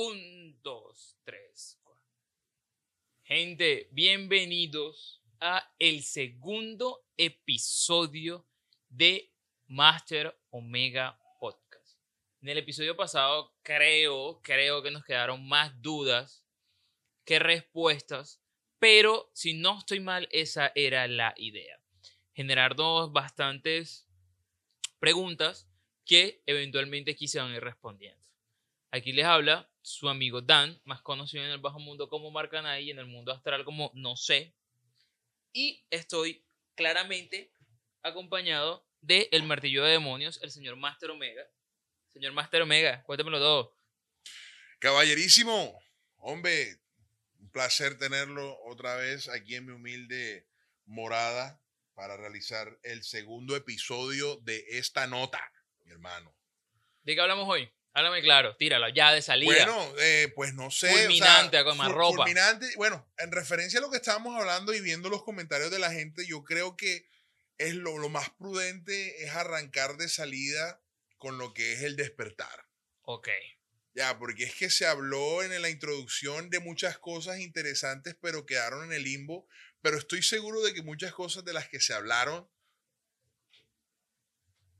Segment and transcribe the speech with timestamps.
[0.00, 2.06] Un, dos, tres, cuatro.
[3.24, 8.46] Gente, bienvenidos a el segundo episodio
[8.88, 9.32] de
[9.66, 11.98] Master Omega Podcast.
[12.40, 16.46] En el episodio pasado creo, creo que nos quedaron más dudas
[17.24, 18.40] que respuestas,
[18.78, 21.82] pero si no estoy mal, esa era la idea.
[22.34, 24.06] Generar dos bastantes
[25.00, 25.68] preguntas
[26.04, 28.27] que eventualmente aquí se ir respondiendo.
[28.90, 32.90] Aquí les habla su amigo Dan, más conocido en el bajo mundo como Marcanay y
[32.90, 34.54] en el mundo astral como No sé.
[35.52, 36.44] Y estoy
[36.74, 37.52] claramente
[38.02, 41.42] acompañado de el martillo de demonios, el señor Master Omega.
[42.08, 43.76] Señor Master Omega, cuéntemelo todo.
[44.78, 45.78] Caballerísimo,
[46.16, 46.80] hombre,
[47.38, 50.46] un placer tenerlo otra vez aquí en mi humilde
[50.86, 51.60] morada
[51.94, 55.40] para realizar el segundo episodio de esta nota,
[55.84, 56.34] mi hermano.
[57.02, 57.70] ¿De qué hablamos hoy?
[57.94, 59.52] Háblame claro, tíralo, ya de salida.
[59.52, 60.90] Bueno, eh, pues no sé.
[60.90, 62.18] Fulminante, con más ropa.
[62.18, 65.90] Fulminante, bueno, en referencia a lo que estábamos hablando y viendo los comentarios de la
[65.90, 67.08] gente, yo creo que
[67.58, 70.80] es lo, lo más prudente es arrancar de salida
[71.16, 72.66] con lo que es el despertar.
[73.02, 73.28] Ok.
[73.94, 78.84] Ya, porque es que se habló en la introducción de muchas cosas interesantes, pero quedaron
[78.84, 79.48] en el limbo.
[79.82, 82.48] Pero estoy seguro de que muchas cosas de las que se hablaron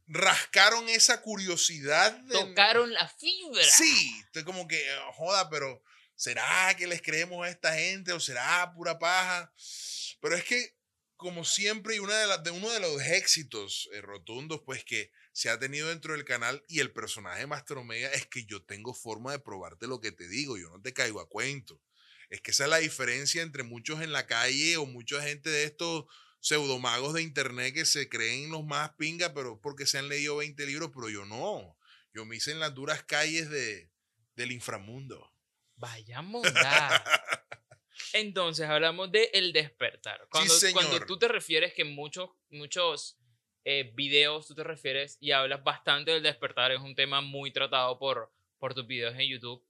[0.08, 2.18] rascaron esa curiosidad.
[2.30, 3.62] Tocaron la fibra.
[3.62, 4.84] Sí, estoy como que,
[5.14, 5.82] joda, pero
[6.16, 9.52] ¿será que les creemos a esta gente o será pura paja?
[10.20, 10.76] Pero es que,
[11.16, 15.12] como siempre, y una de, las de uno de los éxitos eh, rotundos, pues que
[15.32, 18.94] se ha tenido dentro del canal y el personaje Master Omega es que yo tengo
[18.94, 21.80] forma de probarte lo que te digo, yo no te caigo a cuento.
[22.30, 25.64] Es que esa es la diferencia entre muchos en la calle o mucha gente de
[25.64, 26.06] estos
[26.48, 30.64] pseudomagos de internet que se creen los más pinga, pero porque se han leído 20
[30.66, 31.76] libros, pero yo no.
[32.14, 33.90] Yo me hice en las duras calles de,
[34.34, 35.30] del inframundo.
[35.76, 36.46] Vayamos
[38.14, 40.26] Entonces hablamos de el despertar.
[40.30, 43.18] Cuando, cuando tú te refieres que muchos, muchos
[43.64, 47.98] eh, videos tú te refieres y hablas bastante del despertar, es un tema muy tratado
[47.98, 49.62] por, por tus videos en YouTube.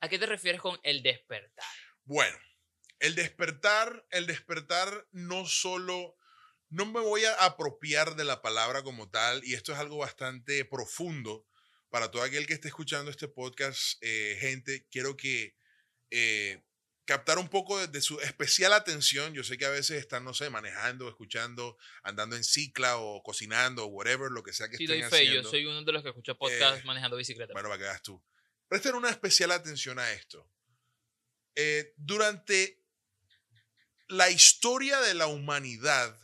[0.00, 1.64] ¿A qué te refieres con el despertar?
[2.04, 2.36] Bueno,
[3.00, 6.16] el despertar, el despertar no solo,
[6.68, 10.64] no me voy a apropiar de la palabra como tal, y esto es algo bastante
[10.64, 11.46] profundo
[11.88, 15.56] para todo aquel que esté escuchando este podcast, eh, gente, quiero que
[16.10, 16.62] eh,
[17.04, 19.34] captar un poco de, su especial atención.
[19.34, 23.84] Yo sé que a veces están, no sé, manejando, escuchando, andando en cicla o cocinando
[23.84, 26.02] o whatever, lo que sea que sí, estén doy fe, Yo soy uno de los
[26.02, 27.52] que escucha podcast eh, manejando bicicleta.
[27.52, 28.22] Bueno, para que veas tú.
[28.68, 30.48] Presten una especial atención a esto.
[31.96, 32.79] durante
[34.10, 36.18] la historia de la humanidad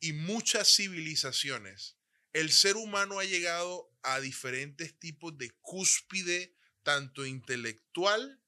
[0.00, 1.96] y muchas civilizaciones,
[2.34, 8.42] el ser humano ha llegado a diferentes tipos de cúspide, tanto intelectual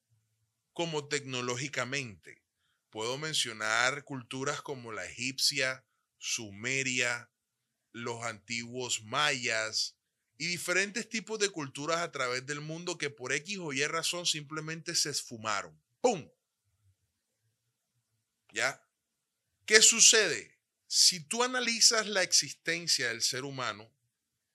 [0.75, 2.43] como tecnológicamente.
[2.91, 5.87] Puedo mencionar culturas como la egipcia,
[6.19, 7.31] sumeria,
[7.93, 9.97] los antiguos mayas
[10.37, 14.27] y diferentes tipos de culturas a través del mundo que por X o Y razón
[14.27, 15.83] simplemente se esfumaron.
[16.03, 16.29] ¡Pum!
[18.55, 18.81] ¿Ya?
[19.67, 20.61] ¿Qué sucede?
[20.87, 23.93] Si tú analizas la existencia del ser humano,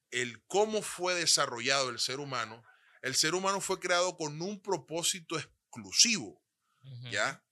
[0.09, 2.63] el cómo fue desarrollado el ser humano,
[3.01, 6.41] el ser humano fue creado con un propósito exclusivo,
[7.11, 7.43] ¿ya?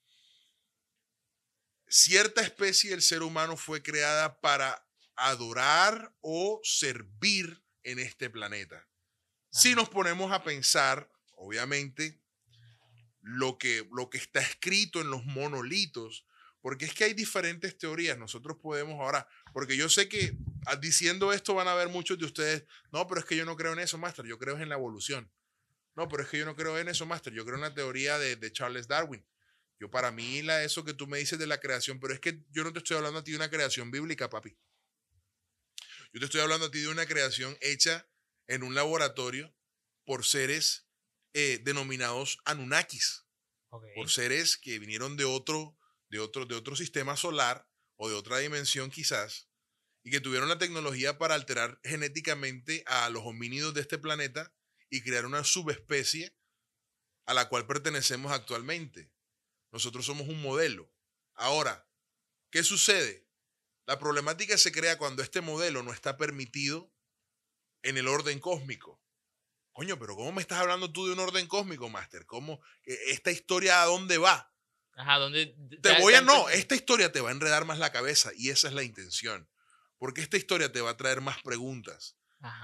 [1.89, 4.87] Cierta especie del ser humano fue creada para
[5.17, 8.87] adorar o servir en este planeta.
[9.51, 12.21] Si nos ponemos a pensar, obviamente,
[13.19, 16.25] lo que, lo que está escrito en los monolitos,
[16.67, 18.17] porque es que hay diferentes teorías.
[18.17, 22.25] Nosotros podemos ahora, porque yo sé que ah, diciendo esto van a ver muchos de
[22.25, 24.75] ustedes, no, pero es que yo no creo en eso, Master, yo creo en la
[24.75, 25.31] evolución.
[25.95, 28.19] No, pero es que yo no creo en eso, Master, yo creo en la teoría
[28.19, 29.25] de, Charles Darwin.
[29.79, 32.43] Yo para mí, la, eso que tú me dices de la creación, pero es que
[32.49, 34.57] yo no te estoy hablando a ti de una creación bíblica, papi.
[36.11, 38.09] Yo te estoy hablando a ti de una creación hecha
[38.47, 39.55] en un laboratorio
[40.03, 40.85] por seres
[41.31, 43.23] eh, denominados Anunnakis.
[43.95, 45.76] Por seres que vinieron de otro
[46.09, 49.49] de otro, de otro sistema solar o de otra dimensión quizás,
[50.03, 54.53] y que tuvieron la tecnología para alterar genéticamente a los homínidos de este planeta
[54.89, 56.37] y crear una subespecie
[57.25, 59.11] a la cual pertenecemos actualmente.
[59.71, 60.91] Nosotros somos un modelo.
[61.33, 61.89] Ahora,
[62.51, 63.27] ¿qué sucede?
[63.85, 66.93] La problemática se crea cuando este modelo no está permitido
[67.83, 69.01] en el orden cósmico.
[69.73, 72.25] Coño, pero ¿cómo me estás hablando tú de un orden cósmico, Master?
[72.25, 74.51] ¿Cómo esta historia a dónde va?
[74.97, 75.55] Ajá, ¿dónde?
[75.81, 78.67] Te voy a, no, esta historia te va a enredar más la cabeza y esa
[78.67, 79.47] es la intención.
[79.99, 82.17] Porque esta historia te va a traer más preguntas,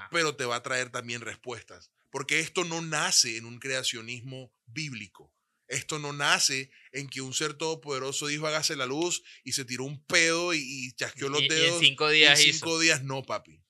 [0.10, 1.92] pero te va a traer también respuestas.
[2.10, 5.32] porque esto no nace en un creacionismo bíblico.
[5.68, 9.86] Esto no nace en que un ser todopoderoso dijo hágase la luz y se tiró
[9.86, 11.82] un pedo y, chasqueó los dedos.
[11.82, 12.40] Y en cinco días.
[12.40, 13.64] en cinco días no, papi.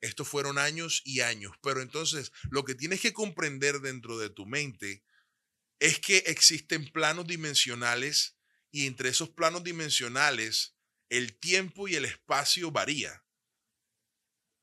[0.00, 1.52] Estos fueron años y años.
[1.62, 5.02] Pero entonces lo que tienes que comprender dentro de tu mente
[5.78, 8.36] es que existen planos dimensionales
[8.70, 10.76] y entre esos planos dimensionales
[11.08, 13.24] el tiempo y el espacio varía.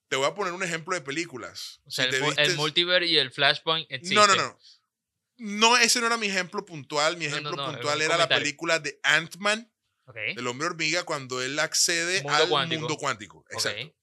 [0.10, 1.82] Te voy a poner un ejemplo de películas.
[1.86, 4.16] O sea, el, multiverse y el flashpoint existen.
[4.16, 4.60] No, no, no.
[5.38, 7.18] No, ese no era mi ejemplo puntual.
[7.18, 9.72] Mi ejemplo puntual era la película de Ant-Man,
[10.36, 13.44] del hombre hormiga, cuando él accede al mundo cuántico.
[13.50, 13.96] Exacto.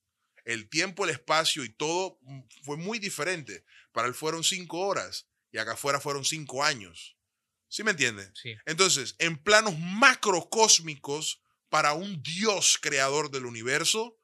[0.45, 3.65] El tiempo, el espacio y todo mm, fue muy diferente.
[3.93, 7.17] Para él fueron cinco horas y acá afuera fueron cinco años.
[7.69, 8.33] ¿Sí me entienden?
[8.35, 8.55] Sí.
[8.67, 14.19] Entonces, en planos macrocósmicos, para un Dios creador del universo,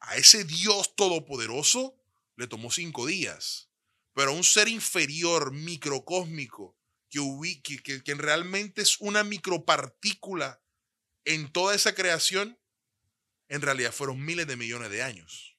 [0.00, 1.98] a ese Dios todopoderoso
[2.36, 3.70] le tomó cinco días.
[4.12, 6.76] Pero a un ser inferior, microcósmico,
[7.10, 10.62] que, que, que, realmente es una micropartícula
[11.24, 12.58] en toda esa creación,
[13.48, 15.57] en realidad fueron miles de millones de años.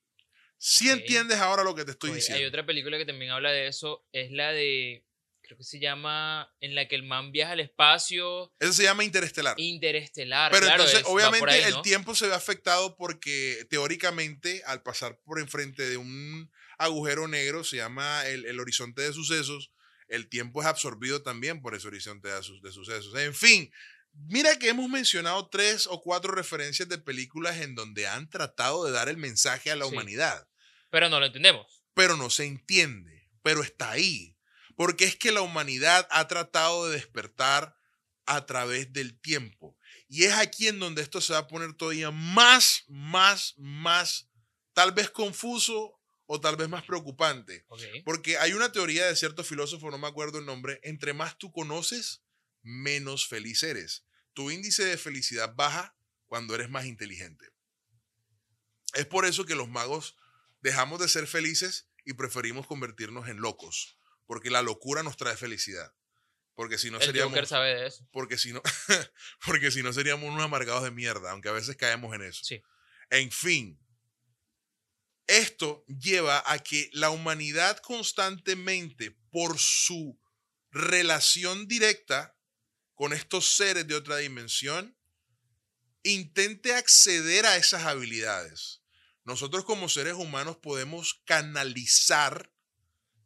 [0.62, 2.38] Si entiendes ahora lo que te estoy diciendo.
[2.38, 5.06] Hay otra película que también habla de eso, es la de,
[5.42, 8.54] creo que se llama, en la que el man viaja al espacio.
[8.60, 9.56] Eso se llama interestelar.
[9.58, 10.52] Interestelar.
[10.52, 15.96] Pero entonces, obviamente, el tiempo se ve afectado porque teóricamente, al pasar por enfrente de
[15.96, 19.72] un agujero negro, se llama el, horizonte de sucesos,
[20.10, 23.16] el tiempo es absorbido también por ese horizonte de, de sucesos.
[23.16, 23.72] En fin,
[24.12, 28.92] Mira que hemos mencionado tres o cuatro referencias de películas en donde han tratado de
[28.92, 30.49] dar el mensaje a la humanidad.
[30.90, 31.84] Pero no lo entendemos.
[31.94, 34.36] Pero no se entiende, pero está ahí.
[34.76, 37.78] Porque es que la humanidad ha tratado de despertar
[38.26, 39.78] a través del tiempo.
[40.08, 44.30] Y es aquí en donde esto se va a poner todavía más, más, más,
[44.74, 47.66] tal vez confuso o tal vez más preocupante.
[48.06, 51.52] Porque hay una teoría de cierto filósofo, no me acuerdo el nombre, entre más tú
[51.52, 52.22] conoces,
[52.62, 54.06] menos feliz eres.
[54.34, 55.96] Tu índice de felicidad baja
[56.28, 57.52] cuando eres más inteligente.
[58.94, 60.16] Es por eso que los magos
[60.62, 65.94] dejamos de ser felices y preferimos convertirnos en locos, porque la locura nos trae felicidad.
[66.56, 68.06] Porque si no seríamos sabe de eso.
[68.12, 68.62] Porque si no
[69.46, 72.44] porque si no seríamos unos amargados de mierda, aunque a veces caemos en eso.
[72.44, 72.62] Sí.
[73.10, 73.80] En fin,
[75.26, 80.20] esto lleva a que la humanidad constantemente por su
[80.72, 82.36] relación directa
[82.94, 84.98] con estos seres de otra dimensión,
[86.04, 88.79] intente acceder a esas habilidades.
[89.30, 92.52] Nosotros como seres humanos podemos canalizar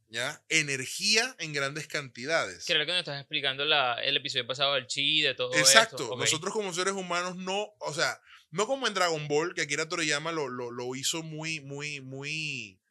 [0.10, 0.44] ¿ya?
[0.50, 2.66] energía en grandes cantidades.
[2.68, 6.18] Creo que nos estás explicando el episodio pasado del chi, de todo Exacto.
[6.18, 8.20] Nosotros como seres humanos no, o sea,
[8.52, 12.82] no como en Dragon Ball, que Akira Toriyama lo, lo, lo hizo muy, muy, muy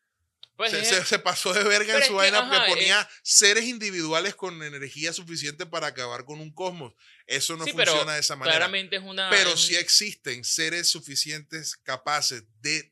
[0.57, 0.73] pues
[1.09, 5.89] se, pasó de verga en su vaina porque ponía seres individuales con energía suficiente para
[5.89, 6.95] acabar con un cosmos.
[7.27, 8.59] Eso no funciona de esa manera.
[8.59, 9.31] Claramente es una.
[9.31, 12.92] Pero sí existen seres suficientes capaces de,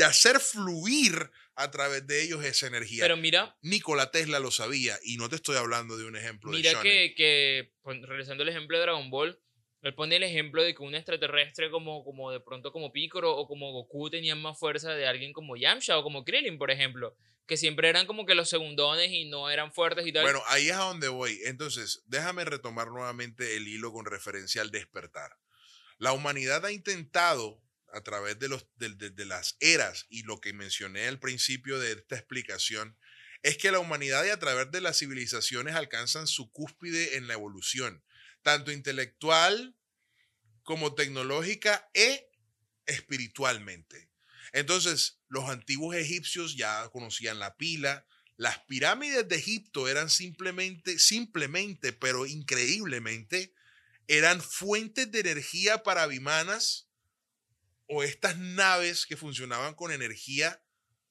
[0.00, 3.04] de hacer fluir a través de ellos esa energía.
[3.04, 3.54] Pero mira.
[3.60, 7.70] Nikola Tesla lo sabía y no te estoy hablando de un ejemplo mira que, que,
[7.84, 9.38] regresando al ejemplo de Dragon Ball,
[9.82, 13.46] él pone el ejemplo de que un extraterrestre como, como de pronto como Piccolo o
[13.46, 17.14] como Goku tenían más fuerza de alguien como Yamcha o como Krillin, por ejemplo,
[17.46, 20.22] que siempre eran como que los segundones y no eran fuertes y tal.
[20.22, 21.38] Bueno, ahí es a donde voy.
[21.44, 25.36] Entonces, déjame retomar nuevamente el hilo con referencia al despertar.
[25.98, 31.08] La humanidad ha intentado a través de, los, de las eras y lo que mencioné
[31.08, 32.96] al principio de esta explicación,
[33.42, 37.34] es que la humanidad y a través de las civilizaciones alcanzan su cúspide en la
[37.34, 38.02] evolución
[38.42, 39.76] tanto intelectual
[40.62, 42.30] como tecnológica e
[42.86, 44.10] espiritualmente.
[44.52, 48.06] Entonces, los antiguos egipcios ya conocían la pila.
[48.36, 53.54] Las pirámides de Egipto eran simplemente, simplemente, pero increíblemente,
[54.08, 56.89] eran fuentes de energía para bimanas
[57.92, 60.62] o estas naves que funcionaban con energía,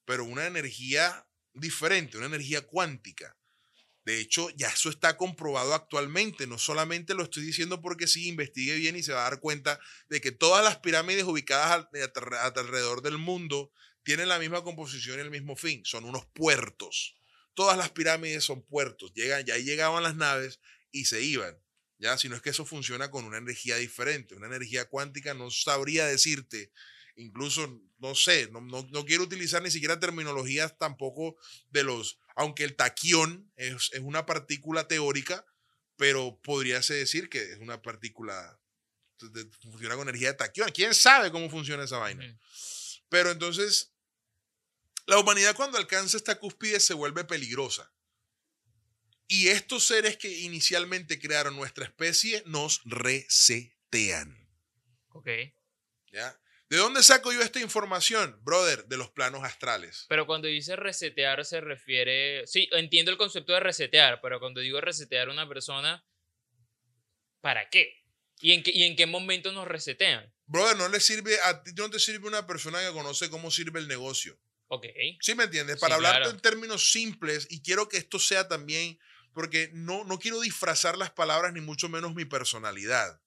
[0.05, 3.35] pero una energía diferente, una energía cuántica.
[4.05, 6.47] De hecho, ya eso está comprobado actualmente.
[6.47, 9.77] No solamente lo estoy diciendo porque sí, investigue bien y se va a dar cuenta
[10.07, 11.85] de que todas las pirámides ubicadas
[12.55, 15.83] alrededor del mundo tienen la misma composición y el mismo fin.
[15.83, 17.17] Son unos puertos.
[17.55, 19.11] Todas las pirámides son puertos.
[19.13, 21.59] Llegan, ya llegaban las naves y se iban.
[21.99, 24.35] Ya, sino es que eso funciona con una energía diferente.
[24.35, 26.71] Una energía cuántica no sabría decirte
[27.19, 31.35] incluso, no sé, no, no, quiero utilizar ni siquiera terminologías tampoco
[31.69, 35.45] de los, aunque el taquión es, es una partícula teórica,
[35.97, 38.59] pero podríase decir que es una partícula,
[39.61, 40.71] funciona con energía de taquión.
[40.71, 42.23] ¿Quién sabe cómo funciona esa vaina?
[43.09, 43.91] Pero entonces,
[45.07, 47.91] La humanidad cuando alcanza esta cúspide se vuelve peligrosa.
[49.31, 54.35] Y estos seres que inicialmente crearon nuestra especie nos resetean.
[55.09, 55.27] Ok.
[56.11, 56.35] ¿Ya?
[56.67, 58.39] ¿De dónde saco yo esta información?
[58.43, 60.07] Brother, de los planos astrales.
[60.09, 62.45] Pero cuando dice resetear se refiere...
[62.47, 66.03] Sí, entiendo el concepto de resetear, pero cuando digo resetear a una persona,
[67.39, 68.03] ¿para qué?
[68.39, 70.33] ¿Y en qué, y en qué momento nos resetean?
[70.47, 73.79] Brother, no le sirve, a ti no te sirve una persona que conoce cómo sirve
[73.79, 74.39] el negocio.
[74.69, 74.87] Ok.
[75.21, 75.75] ¿Sí me entiendes?
[75.75, 76.31] Sí, Para hablar claro.
[76.31, 78.99] en términos simples, y quiero que esto sea también,
[79.33, 83.21] porque no, no quiero disfrazar las palabras ni mucho menos mi personalidad.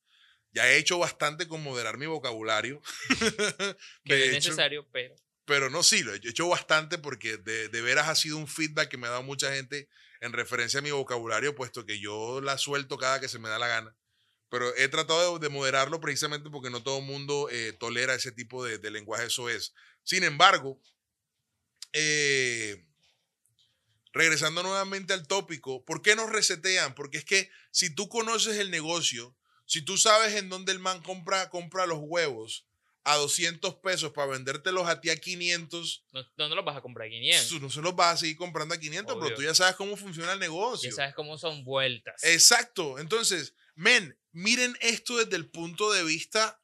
[0.52, 2.82] Ya he hecho bastante con moderar mi vocabulario.
[4.04, 5.14] Que De es hecho, necesario, pero...
[5.44, 8.88] pero no, sí, lo he hecho bastante porque de, de veras ha sido un feedback
[8.88, 9.88] que me ha dado mucha gente
[10.20, 13.58] en referencia a mi vocabulario, puesto que yo la suelto cada que se me da
[13.58, 13.96] la gana.
[14.50, 18.30] Pero he tratado de, de moderarlo precisamente porque no todo el mundo eh, tolera ese
[18.30, 19.72] tipo de, de lenguaje, eso es.
[20.04, 20.78] Sin embargo,
[21.92, 22.84] eh,
[24.12, 26.94] regresando nuevamente al tópico, ¿por qué nos resetean?
[26.94, 31.02] Porque es que si tú conoces el negocio, si tú sabes en dónde el man
[31.02, 32.66] compra, compra los huevos
[33.04, 36.82] a 200 pesos para vendértelos a ti a 500, No, no, no los vas a
[36.82, 37.48] comprar a 500.
[37.48, 39.96] tú no se los vas a seguir comprando a 500, pero tú ya sabes cómo
[39.96, 40.90] funciona el negocio.
[40.90, 42.22] Ya sabes cómo son vueltas.
[42.22, 42.98] Exacto.
[42.98, 46.60] Entonces, men, miren esto desde el punto de vista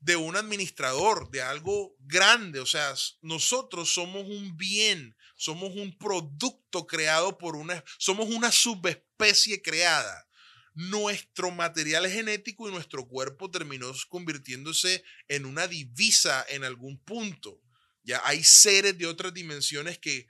[0.00, 2.58] de un administrador, de algo grande.
[2.58, 9.62] O sea, nosotros somos un bien, somos un producto creado por una, somos una subespecie
[9.62, 10.28] creada.
[10.74, 17.58] Nuestro material genético y nuestro cuerpo terminó convirtiéndose en una divisa en algún punto.
[18.02, 20.28] Ya hay seres de otras dimensiones que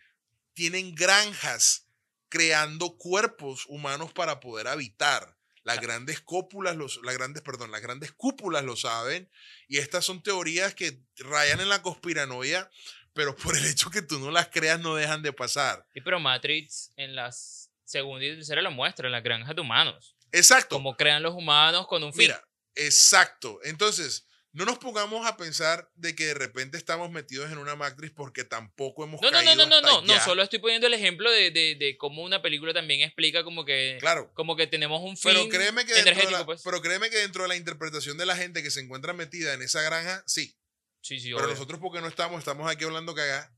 [0.55, 1.89] tienen granjas
[2.29, 5.37] creando cuerpos humanos para poder habitar.
[5.65, 9.29] Las grandes cópulas, los, las grandes, perdón, las grandes cúpulas lo saben.
[9.67, 12.71] Y estas son teorías que rayan en la conspiranoia,
[13.13, 15.85] pero por el hecho que tú no las creas no dejan de pasar.
[15.93, 20.15] Sí, pero Matrix en las segunda y tercera lo muestra, en las granjas de humanos.
[20.33, 20.77] Exacto.
[20.77, 22.23] Cómo crean los humanos con un fin.
[22.29, 22.45] Mira,
[22.77, 23.59] exacto.
[23.65, 28.13] Entonces, no nos pongamos a pensar de que de repente estamos metidos en una matriz
[28.15, 30.25] porque tampoco hemos No, no, no, caído no, no, hasta no, no, allá.
[30.25, 33.99] solo estoy poniendo el ejemplo de, de, de cómo una película también explica como que,
[34.01, 34.31] Claro.
[34.35, 36.63] como que tenemos un fin Pero créeme, que energético, la, pues.
[36.65, 39.63] pero créeme que dentro de la interpretación de la gente que se encuentra metida en
[39.63, 40.57] esa granja, sí.
[41.01, 41.55] Sí, sí, Pero obvio.
[41.55, 43.53] nosotros porque no estamos, estamos aquí hablando cagá,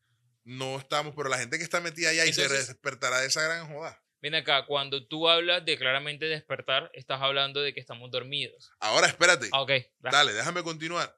[0.45, 3.73] no estamos, pero la gente que está metida allá y se despertará de esa gran
[3.73, 4.03] joda.
[4.21, 8.71] Ven acá, cuando tú hablas de claramente despertar, estás hablando de que estamos dormidos.
[8.79, 9.49] Ahora, espérate.
[9.51, 9.73] Ah, ok.
[9.99, 11.17] Dale, déjame continuar.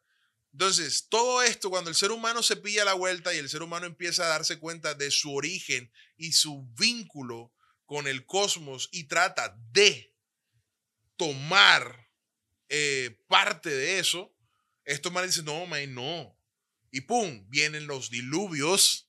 [0.52, 3.86] Entonces, todo esto, cuando el ser humano se pilla la vuelta y el ser humano
[3.86, 7.52] empieza a darse cuenta de su origen y su vínculo
[7.84, 10.14] con el cosmos y trata de
[11.16, 12.08] tomar
[12.68, 14.33] eh, parte de eso,
[14.84, 16.38] estos manes dicen, no, man, no.
[16.90, 19.08] Y pum, vienen los diluvios,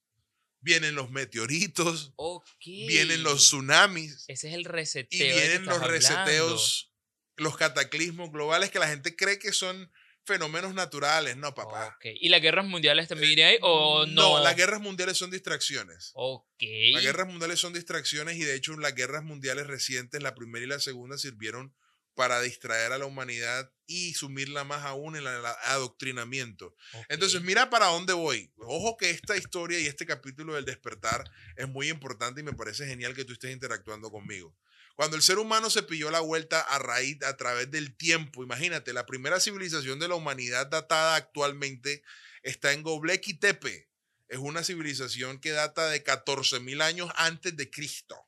[0.61, 2.45] vienen los meteoritos, Ok.
[2.65, 5.19] vienen los tsunamis Ese es el reseteo.
[5.19, 5.87] y vienen los estás hablando.
[5.91, 6.91] reseteos,
[7.37, 9.91] los cataclismos globales que la gente cree que son
[10.25, 11.37] fenómenos naturales.
[11.37, 11.95] No, papá.
[11.97, 12.05] Ok.
[12.19, 14.13] ¿Y las guerras mundiales también irían ahí o no?
[14.37, 16.09] No, las guerras mundiales son distracciones.
[16.15, 16.63] Ok.
[16.93, 20.67] Las guerras mundiales son distracciones y de hecho las guerras mundiales recientes, la primera y
[20.69, 21.75] la segunda, sirvieron
[22.15, 26.73] para distraer a la humanidad y sumirla más aún en el adoctrinamiento.
[27.09, 28.51] Entonces, mira para dónde voy.
[28.57, 31.23] Ojo que esta historia y este capítulo del despertar
[31.55, 34.55] es muy importante y me parece genial que tú estés interactuando conmigo.
[34.95, 38.93] Cuando el ser humano se pilló la vuelta a raíz, a través del tiempo, imagínate,
[38.93, 42.01] la primera civilización de la humanidad datada actualmente
[42.43, 43.89] está en Göbekli Tepe.
[44.29, 48.24] Es una civilización que data de 14.000 años antes de Cristo.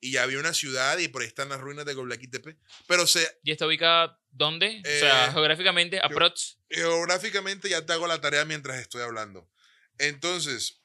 [0.00, 2.56] Y ya había una ciudad y por ahí están las ruinas de Göbekli Tepe.
[2.86, 4.80] Pero se, ¿Y está ubicada dónde?
[4.84, 6.58] o sea, Eh, geográficamente, aprox.
[6.70, 9.50] geográficamente ya te hago la tarea mientras estoy hablando.
[9.98, 10.80] Entonces,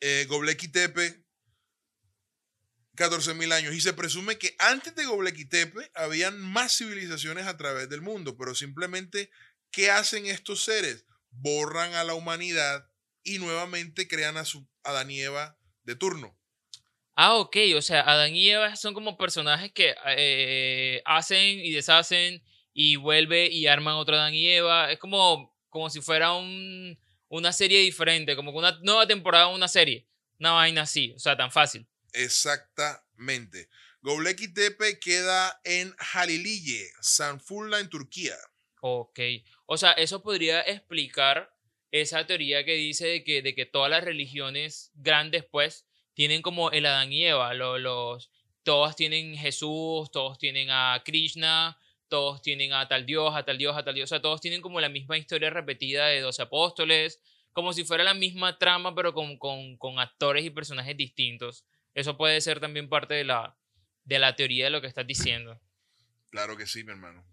[0.00, 1.24] eh, Göbekli Tepe,
[2.96, 3.74] 14.000 años.
[3.74, 8.36] Y se presume que antes de Göbekli Tepe habían más civilizaciones a través del mundo,
[8.36, 9.30] pero simplemente,
[9.70, 11.06] ¿qué hacen estos seres?
[11.30, 12.86] Borran a la humanidad
[13.22, 16.38] y nuevamente crean a su Adán y Eva de turno.
[17.14, 17.56] Ah, ok.
[17.76, 22.42] O sea, Adán y Eva son como personajes que eh, hacen y deshacen
[22.72, 24.90] y vuelve y arman otro Adán y Eva.
[24.90, 29.54] Es como, como si fuera un, una serie diferente, como que una nueva temporada de
[29.54, 30.06] una serie.
[30.38, 31.86] Una vaina así, o sea, tan fácil.
[32.12, 33.68] Exactamente.
[34.02, 38.34] Göbekli Tepe queda en Haliliye, Sanfurla, en Turquía.
[38.80, 39.20] Ok.
[39.66, 41.56] O sea, eso podría explicar
[41.92, 46.70] esa teoría que dice de que, de que todas las religiones grandes, pues, tienen como
[46.70, 47.54] el Adán y Eva.
[47.54, 48.30] lo- los,
[48.62, 51.78] todos tienen Jesús, todos tienen a Krishna,
[52.08, 54.08] todos tienen a tal Dios, a tal Dios, a tal Dios.
[54.08, 57.20] O sea, todos tienen como la misma historia repetida de 12 apóstoles,
[57.52, 61.64] como si fuera la misma trama, pero con, con, con actores y personajes distintos.
[61.94, 63.56] Eso puede ser también parte de la,
[64.04, 65.60] de la teoría de lo que estás diciendo.
[66.30, 67.24] Claro que sí, mi hermano.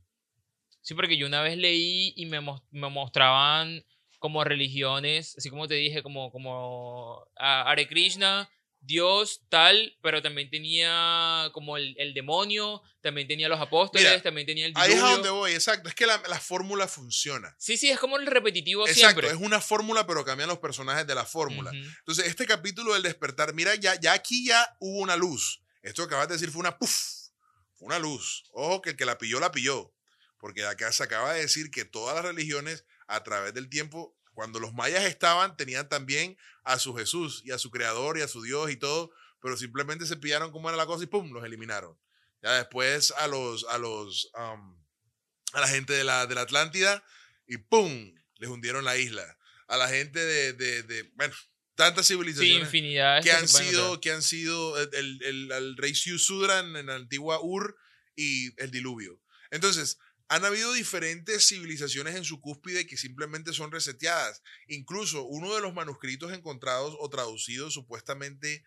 [0.81, 2.39] Sí, porque yo una vez leí y me,
[2.71, 3.85] me mostraban
[4.17, 8.49] como religiones, así como te dije, como, como Hare Krishna,
[8.81, 14.73] Dios tal, pero también tenía como el, demonio, también tenía los apóstoles, también tenía el
[14.73, 14.93] diluvio.
[14.93, 15.89] Ahí es a donde voy, exacto.
[15.89, 17.55] Es que la, fórmula funciona.
[17.59, 21.15] Sí, sí, es como el repetitivo exacto, es una fórmula, pero cambian los personajes de
[21.15, 21.71] la fórmula.
[21.71, 25.61] Entonces, este capítulo del despertar, mira, ya, ya aquí ya hubo una luz.
[25.81, 27.29] Esto que acabas de decir fue una puff,
[27.75, 28.45] fue una luz.
[28.51, 29.93] Ojo, que el que la pilló, la pilló.
[30.37, 34.61] Porque acá se acaba de decir que todas las religiones, a través del tiempo, cuando
[34.61, 38.41] los mayas estaban, tenían también a su Jesús y a su creador y a su
[38.41, 41.33] Dios y todo, pero simplemente se pillaron cómo era la cosa y ¡pum!
[41.33, 41.99] los eliminaron.
[42.41, 47.03] Ya después a los, a los, a la gente de la, de la Atlántida
[47.47, 48.15] y ¡pum!
[48.37, 49.37] les hundieron la isla.
[49.67, 51.35] A la gente de, de, de bueno,
[51.75, 56.77] tantas civilizaciones infinidad que, han sido, que han sido el, el, el, rey Siusudra en,
[56.77, 57.75] en la antigua Ur
[58.15, 59.21] y el diluvio.
[59.51, 64.43] Entonces, han habido diferentes civilizaciones en su cúspide que simplemente son reseteadas.
[64.67, 68.63] Incluso uno de los manuscritos encontrados o traducidos, supuestamente,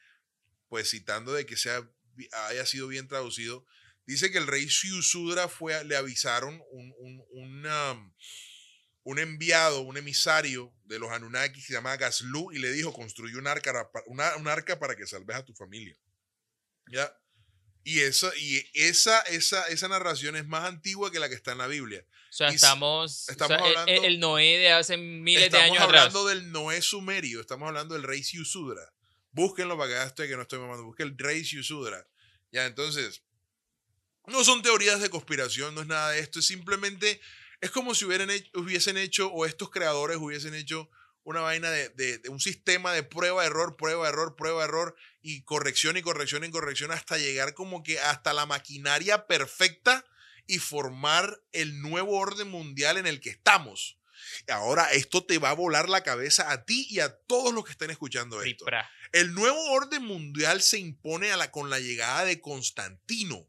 [0.69, 1.89] pues citando de que sea,
[2.49, 3.65] haya sido bien traducido,
[4.07, 6.95] dice que el rey Siusudra fue, le avisaron un,
[7.31, 8.13] un,
[9.05, 13.37] un, enviado, un emisario de los Anunnaki que se llama Gaslu y le dijo, construye
[13.37, 15.97] un arca, una, un arca para que salves a tu familia.
[16.89, 17.17] ¿Ya?
[17.85, 21.59] Y, eso, y esa, esa, esa narración es más antigua que la que está en
[21.59, 22.05] la Biblia.
[22.31, 26.53] O sea, estamos, estamos hablando, el, Noé de hace miles de años Estamos hablando del
[26.53, 28.93] Noé sumerio, estamos hablando del rey Siusudra.
[29.33, 30.85] Búsquenlo para que estoy que no estoy mamando.
[30.85, 32.07] Busquen el rey Siusudra.
[32.53, 33.23] Ya, entonces,
[34.27, 36.39] no son teorías de conspiración, no es nada de esto.
[36.39, 37.21] Es simplemente,
[37.61, 40.89] es como si hubieran hubiesen hecho, o estos creadores hubiesen hecho
[41.25, 45.97] una vaina de, de, un sistema de prueba, error, prueba, error, prueba, error y corrección
[45.97, 50.05] y corrección y corrección hasta llegar como que hasta la maquinaria perfecta
[50.47, 53.99] y formar el nuevo orden mundial en el que estamos.
[54.49, 57.73] Ahora esto te va a volar la cabeza a ti y a todos los que
[57.73, 58.67] estén escuchando esto.
[59.13, 63.49] El nuevo orden mundial se impone a la, con la llegada de Constantino.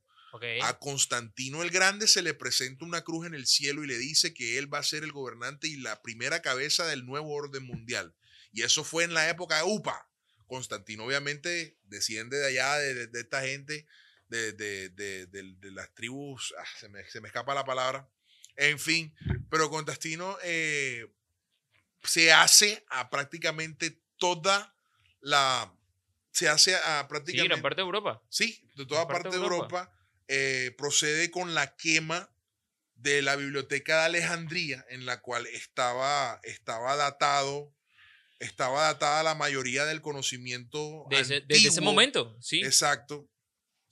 [0.63, 4.33] A Constantino el Grande se le presenta una cruz en el cielo y le dice
[4.33, 8.15] que él va a ser el gobernante y la primera cabeza del nuevo orden mundial.
[8.51, 10.09] Y eso fue en la época de UPA.
[10.47, 13.85] Constantino obviamente desciende de allá, de, esta gente,
[14.27, 18.09] de, las tribus, ah, se, me, escapa la palabra,
[18.55, 19.13] en fin,
[19.49, 21.11] pero Constantino eh,
[22.03, 24.75] se hace a prácticamente toda
[25.21, 25.73] la...
[26.31, 27.43] Se hace a prácticamente...
[27.43, 28.23] Sí, gran parte de Europa.
[28.29, 29.91] Sí, de toda parte, de Europa
[30.27, 32.29] eh, procede con la quema
[32.95, 37.75] de la biblioteca de Alejandría, en la cual estaba, estaba datado,
[38.39, 41.05] estaba datada la mayoría del conocimiento.
[41.09, 42.62] Desde, desde ese momento, sí.
[42.62, 43.29] Exacto.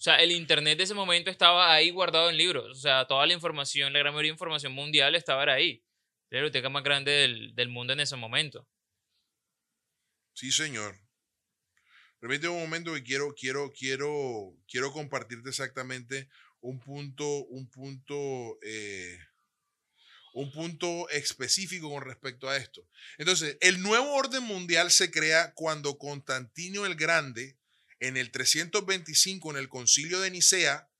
[0.02, 2.66] O sea, el internet de ese momento estaba ahí guardado en libros.
[2.78, 5.84] O sea, toda la información, la gran mayoría de información mundial estaba ahí.
[6.30, 8.68] La biblioteca más grande del, del mundo en ese momento.
[10.34, 11.01] Sí, señor.
[12.22, 16.30] Permíteme un momento que quiero, quiero, quiero, quiero compartirte exactamente
[16.60, 19.18] un punto, un punto, eh,
[20.36, 22.88] un punto específico con respecto a esto.
[23.18, 27.58] Entonces, el nuevo orden mundial se crea cuando Constantino el Grande,
[28.00, 30.92] en el 325, en el concilio de Nicea,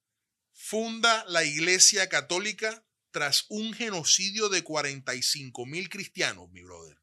[0.54, 7.01] funda la Iglesia Católica tras un genocidio de 45 mil cristianos, mi brother.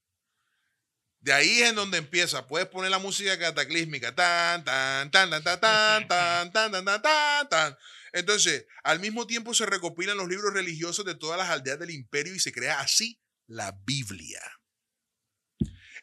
[1.21, 2.47] De ahí es en donde empieza.
[2.47, 4.15] Puedes poner la música cataclísmica.
[4.15, 7.77] Tan, tan, tan, tan, tan, tan, tan, tan, tan, tan, tan.
[8.13, 12.35] Entonces, al mismo tiempo se recopilan los libros religiosos de todas las aldeas del imperio
[12.35, 14.41] y se crea así la Biblia.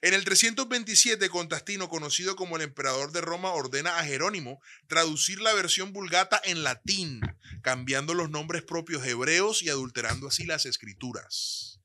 [0.01, 5.54] En el 327, Contastino, conocido como el emperador de Roma, ordena a Jerónimo traducir la
[5.54, 7.21] versión vulgata en latín,
[7.63, 11.80] cambiando los nombres propios hebreos y adulterando así las escrituras.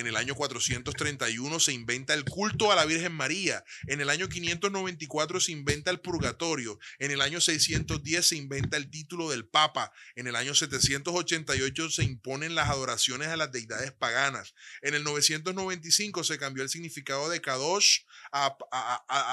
[0.00, 3.62] En el año 431 se inventa el culto a la Virgen María.
[3.86, 6.78] En el año 594 se inventa el purgatorio.
[6.98, 9.92] En el año 610 se inventa el título del Papa.
[10.14, 14.54] En el año 788 se imponen las adoraciones a las deidades paganas.
[14.80, 17.98] En el 995 se cambió el significado de Kadosh
[18.32, 18.56] a,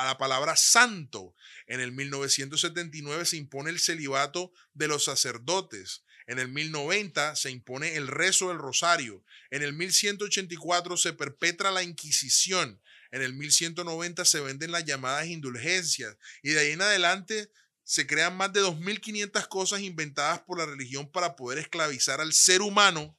[0.05, 1.33] la palabra santo.
[1.67, 6.03] En el 1979 se impone el celibato de los sacerdotes.
[6.27, 9.23] En el 1090 se impone el rezo del rosario.
[9.49, 12.81] En el 1184 se perpetra la Inquisición.
[13.11, 16.17] En el 1190 se venden las llamadas indulgencias.
[16.43, 17.49] Y de ahí en adelante
[17.83, 22.61] se crean más de 2.500 cosas inventadas por la religión para poder esclavizar al ser
[22.61, 23.17] humano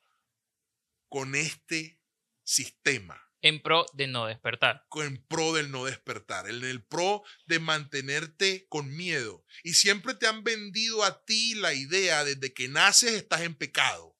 [1.08, 1.98] con este
[2.44, 3.27] sistema.
[3.40, 4.84] En pro de no despertar.
[4.96, 9.44] En pro del no despertar, en el pro de mantenerte con miedo.
[9.62, 14.16] Y siempre te han vendido a ti la idea desde que naces estás en pecado.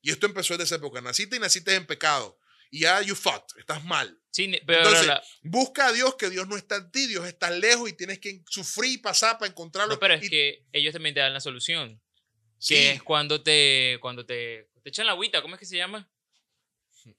[0.00, 1.00] Y esto empezó desde esa época.
[1.00, 2.38] Naciste y naciste en pecado.
[2.70, 4.18] Y ya you fucked, estás mal.
[4.30, 7.50] Sí, pero Entonces, la- busca a Dios, que Dios no está en ti, Dios está
[7.50, 9.94] lejos y tienes que sufrir y pasar para encontrarlo.
[9.94, 12.00] no, pero es Y- que ellos también te dan la solución.
[12.58, 15.76] sí, Que es cuando te, cuando te, te echan la agüita, ¿cómo es que se
[15.76, 16.10] llama?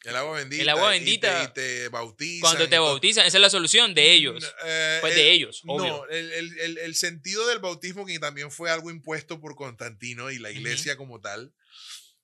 [0.04, 0.62] El agua bendita.
[0.64, 2.42] el agua y te- bendita, Y te, bautizan.
[2.42, 4.44] Cuando te bautizan, esa es la solución de ellos.
[4.66, 6.08] Eh, Pues el- de ellos, No, obvio.
[6.10, 10.40] el, el- el- el sentido del bautismo, que también fue algo impuesto por Constantino y
[10.40, 11.54] la iglesia como tal,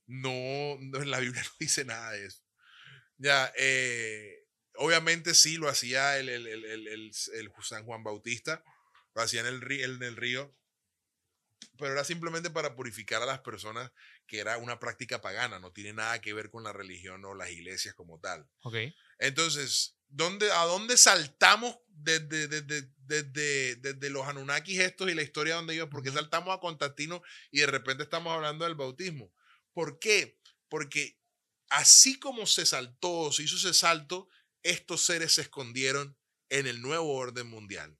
[0.07, 0.31] no,
[0.79, 2.41] no, en la Biblia no dice nada de eso.
[3.17, 4.43] Ya, eh,
[4.75, 7.11] obviamente sí lo hacía el, el, el, el-
[7.63, 8.63] San Juan Bautista,
[9.15, 10.55] lo hacía en el, en el río,
[11.77, 13.91] pero era simplemente para purificar a las personas,
[14.27, 17.49] que era una práctica pagana, no tiene nada que ver con la religión o las
[17.51, 18.47] iglesias como tal.
[18.61, 18.75] Ok.
[19.19, 25.55] Entonces, ¿dónde, ¿a dónde saltamos desde, desde, desde, desde los Anunnakis estos y la historia
[25.55, 25.89] donde iba?
[25.89, 29.31] ¿Por qué saltamos a Constantino y de repente estamos hablando del bautismo?
[29.73, 30.39] ¿Por qué?
[30.69, 31.19] Porque
[31.69, 34.29] así como se saltó, se hizo ese salto,
[34.63, 36.17] estos seres se escondieron
[36.49, 37.97] en el nuevo orden mundial.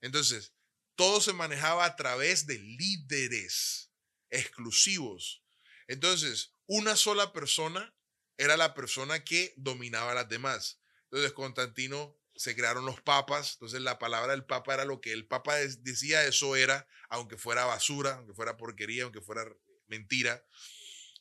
[0.00, 0.55] Entonces,
[0.96, 3.92] todo se manejaba a través de líderes
[4.30, 5.44] exclusivos.
[5.86, 7.94] Entonces, una sola persona
[8.38, 10.80] era la persona que dominaba a las demás.
[11.04, 13.54] Entonces, Constantino se crearon los papas.
[13.54, 17.64] Entonces, la palabra del papa era lo que el papa decía, eso era, aunque fuera
[17.64, 19.46] basura, aunque fuera porquería, aunque fuera
[19.86, 20.44] mentira.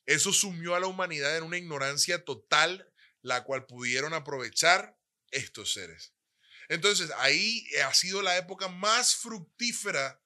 [0.06, 4.98] Eso sumió a la humanidad en una ignorancia total, la cual pudieron aprovechar
[5.32, 6.15] estos seres.
[6.70, 10.22] Entonces, ahí ha sido la época más fructífera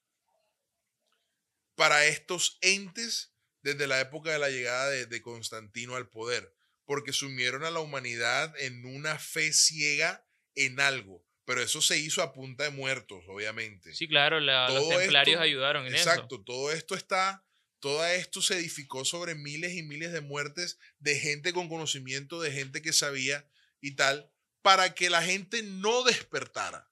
[1.74, 7.12] para estos entes desde la época de la llegada de, de Constantino al poder, porque
[7.12, 11.24] sumieron a la humanidad en una fe ciega en algo.
[11.44, 13.94] Pero eso se hizo a punta de muertos, obviamente.
[13.94, 16.10] Sí, claro, la- los templarios esto- ayudaron en eso.
[16.10, 17.44] Exacto, todo esto está,
[17.80, 22.52] todo esto se edificó sobre miles y miles de muertes de gente con conocimiento, de
[22.52, 23.48] gente que sabía
[23.80, 24.30] y tal,
[24.62, 26.90] para que la gente no despertara.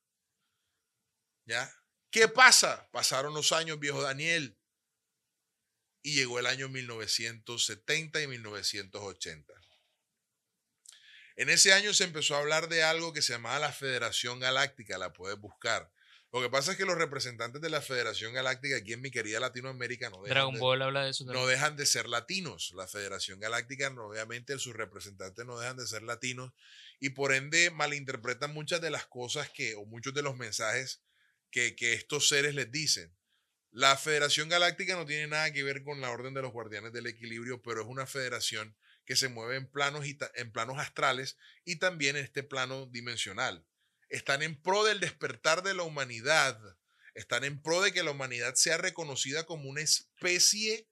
[1.44, 1.72] ¿Ya?
[2.10, 2.88] ¿Qué pasa?
[2.90, 4.58] Pasaron los años, viejo Daniel,
[6.02, 9.52] y llegó el año 1970 y 1980.
[11.36, 14.98] En ese año se empezó a hablar de algo que se llamaba la Federación Galáctica,
[14.98, 15.92] la puedes buscar.
[16.30, 19.40] Lo que pasa es que los representantes de la Federación Galáctica aquí en mi querida
[19.40, 22.72] Latinoamérica no dejan, Dragon de, Ball habla de eso no dejan de ser latinos.
[22.76, 26.52] La Federación Galáctica, obviamente, sus representantes no dejan de ser latinos
[27.00, 31.02] y por ende malinterpretan muchas de las cosas que, o muchos de los mensajes
[31.50, 33.16] que, que estos seres les dicen.
[33.70, 37.06] La Federación Galáctica no tiene nada que ver con la Orden de los Guardianes del
[37.06, 41.76] Equilibrio, pero es una federación que se mueve en planos, y en planos astrales y
[41.76, 43.64] también en este plano dimensional.
[44.08, 46.58] Están en pro del despertar de la humanidad.
[47.14, 50.86] Están en pro de que la humanidad sea reconocida como una especie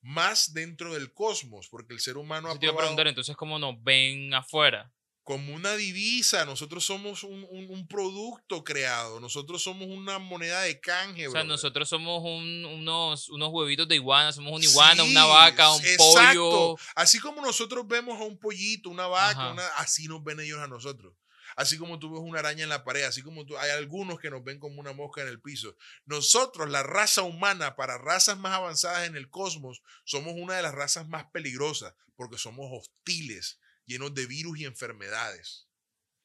[0.00, 3.58] más dentro del cosmos, porque el ser humano ha te iba a preguntar, entonces, ¿cómo
[3.58, 4.92] nos ven afuera?
[5.24, 6.46] como una divisa.
[6.46, 9.20] Nosotros somos un, un- un producto creado.
[9.20, 11.28] Nosotros somos una moneda de canje.
[11.28, 11.48] O sea, brother.
[11.48, 16.50] nosotros somos un- unos, unos huevitos de iguana, somos una iguana, una vaca, un exacto.
[16.50, 16.76] pollo.
[16.94, 20.66] Así como nosotros vemos a un pollito, una vaca, una- así nos ven ellos a
[20.66, 21.12] nosotros.
[21.58, 24.30] Así como tú ves una araña en la pared, así como tú, hay algunos que
[24.30, 25.76] nos ven como una mosca en el piso.
[26.04, 30.72] Nosotros, la raza humana, para razas más avanzadas en el cosmos, somos una de las
[30.72, 35.66] razas más peligrosas porque somos hostiles, llenos de virus y enfermedades.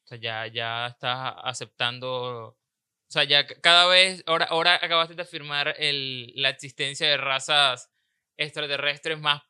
[0.03, 2.49] O sea, ya, ya estás aceptando.
[2.49, 2.57] O
[3.07, 4.21] sea, ya cada vez.
[4.27, 7.89] Ahora, ahora acabaste de afirmar la existencia de razas
[8.37, 9.41] extraterrestres más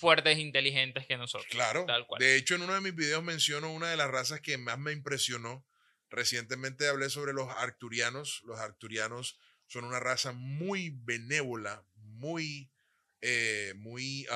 [0.00, 1.46] fuertes e inteligentes que nosotros.
[1.50, 1.84] Claro.
[1.86, 2.18] Tal cual.
[2.18, 4.92] De hecho, en uno de mis videos menciono una de las razas que más me
[4.92, 5.66] impresionó.
[6.08, 8.42] Recientemente hablé sobre los arcturianos.
[8.44, 12.72] Los arcturianos son una raza muy benévola, muy,
[13.20, 14.26] eh, muy,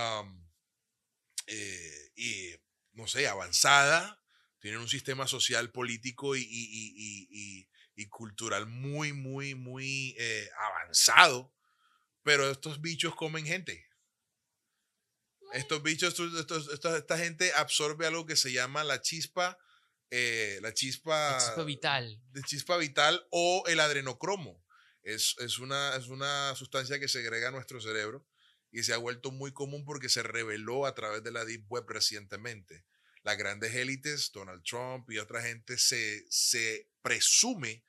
[1.46, 2.55] eh, y,
[2.92, 4.20] no sé, avanzada.
[4.61, 10.14] Tienen un sistema social, político y, y- y- y- y- y cultural muy, muy, muy
[10.18, 11.53] eh, avanzado.
[12.22, 13.87] Pero estos bichos comen gente.
[15.55, 19.59] Estos bichos, estos- estos- esta, esta gente absorbe algo que se llama la chispa,
[20.11, 22.21] eh, la chispa, La chispa vital.
[22.33, 24.62] de chispa vital o el adrenocromo.
[25.03, 28.27] Es, es, una, es una sustancia que segrega nuestro cerebro
[28.71, 31.85] y se ha vuelto muy común porque se reveló a través de la Deep Web
[31.88, 32.85] recientemente.
[33.23, 37.85] Las grandes élites, Donald Trump y otra gente, se, se presume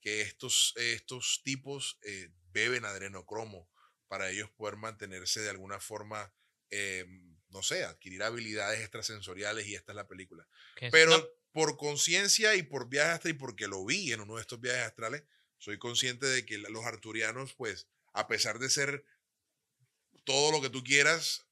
[0.00, 3.68] que estos, estos tipos eh, beben adrenocromo
[4.08, 6.32] para ellos poder mantenerse de alguna forma,
[6.70, 7.04] eh,
[7.50, 10.46] no sé, adquirir habilidades extrasensoriales y esta es la película.
[10.90, 14.42] Pero no, por conciencia y por viajes astrales y porque lo vi en uno de
[14.42, 15.22] estos viajes astrales,
[15.58, 19.04] soy consciente de que los arturianos, pues, a pesar de ser
[20.24, 21.46] todo lo que tú quieras,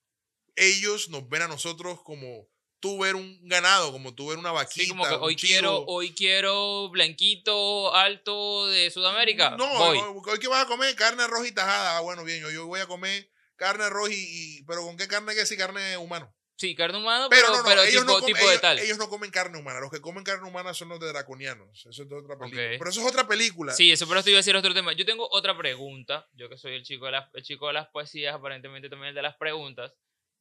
[0.56, 2.48] ellos nos ven a nosotros como
[2.80, 4.82] tú ver un ganado, como tú ver una vaquita.
[4.82, 9.56] sí, como que hoy quiero, hoy quiero blanquito, alto de Sudamérica.
[9.56, 9.98] No, voy.
[10.26, 11.96] hoy que vas a comer carne, arroz y tajada.
[11.96, 15.06] Ah, bueno, bien, yo, yo voy a comer carne, arroz y, y- pero con qué
[15.08, 16.34] carne que sí, carne humano.
[16.56, 18.60] Sí, carne humana, Pero, pero, no, no, pero ellos, tipo, no comen, tipo de ellos-
[18.60, 18.78] tal.
[18.78, 19.80] ellos no comen carne humana.
[19.80, 21.84] Los que comen carne humana son los de draconianos.
[21.84, 22.62] Eso es de otra película.
[22.62, 22.74] Ok.
[22.78, 23.72] Pero eso es otra película.
[23.74, 24.92] Sí, eso pero esto iba a decir otro tema.
[24.92, 26.28] Yo tengo otra pregunta.
[26.34, 29.14] Yo que soy el chico de las, el chico de las poesías, aparentemente también el
[29.16, 29.94] de las preguntas.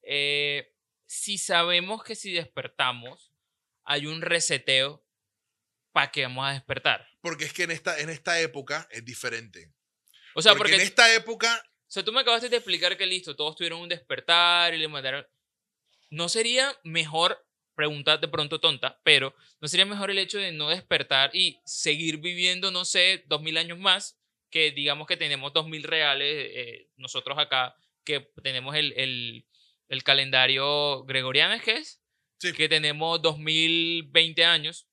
[0.03, 0.71] Eh,
[1.07, 3.31] si sabemos que si despertamos
[3.83, 5.03] hay un reseteo,
[5.93, 7.07] ¿para qué vamos a despertar?
[7.21, 9.71] Porque es que en esta, en esta época es diferente.
[10.35, 13.35] O sea, porque, porque, en esta época, sea, tú me acabaste de explicar que listo,
[13.35, 15.27] todos tuvieron un despertar y le mandaron...
[16.09, 20.69] ¿No sería mejor, preguntar de pronto tonta, pero no sería mejor el hecho de no
[20.69, 25.67] despertar y seguir viviendo, no sé, dos mil años más, que digamos que tenemos dos
[25.67, 29.45] mil reales, eh, nosotros acá, que tenemos el, el,
[29.87, 32.01] el calendario gregoriano, ¿es que es?
[32.39, 32.53] Sí.
[32.53, 34.87] Que tenemos 2020 años,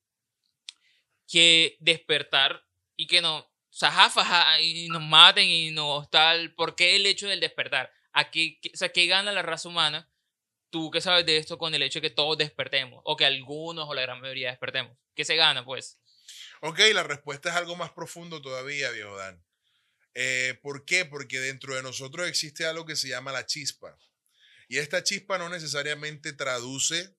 [1.26, 2.64] que despertar
[2.96, 6.54] y que no, zajafa y nos maten y nos tal.
[6.54, 7.92] ¿Por qué el hecho del despertar?
[8.12, 10.10] ¿A qué, qué- o sea, ¿qué gana la raza humana?
[10.70, 13.88] Tú que sabes de esto con el hecho de que todos despertemos, o que algunos
[13.88, 14.96] o la gran mayoría despertemos.
[15.14, 15.98] ¿Qué se gana, pues?
[16.62, 19.42] ok, la respuesta es algo más profundo todavía, viejo Dan.
[20.14, 21.04] Eh, ¿Por qué?
[21.06, 23.96] Porque dentro de nosotros existe algo que se llama la chispa.
[24.68, 27.16] Y esta chispa no necesariamente traduce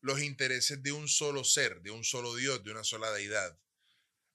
[0.00, 3.58] los intereses de un solo ser, de un solo Dios, de una sola deidad.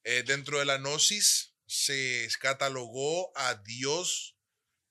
[0.08, 4.38] Eh, dentro de la gnosis se catalogó a Dios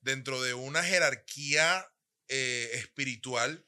[0.01, 1.89] dentro de una jerarquía
[2.27, 3.65] eh, espiritual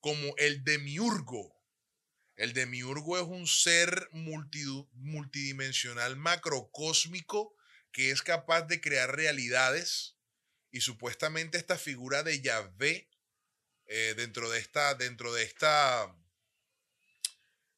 [0.00, 1.58] como el demiurgo.
[2.36, 7.56] El demiurgo es un ser multidimensional macrocósmico
[7.90, 10.18] que es capaz de crear realidades
[10.70, 13.08] y supuestamente esta figura de Yahvé
[13.86, 16.14] eh, dentro de esta, dentro de esta,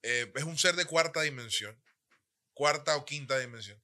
[0.03, 1.81] es un ser de cuarta dimensión,
[2.57, 3.81] cuarta o quinta dimensión,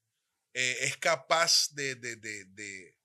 [0.54, 2.96] eh, es capaz de, de, de,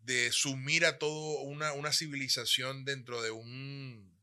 [0.00, 4.22] de, sumir a todo una, una civilización dentro de un,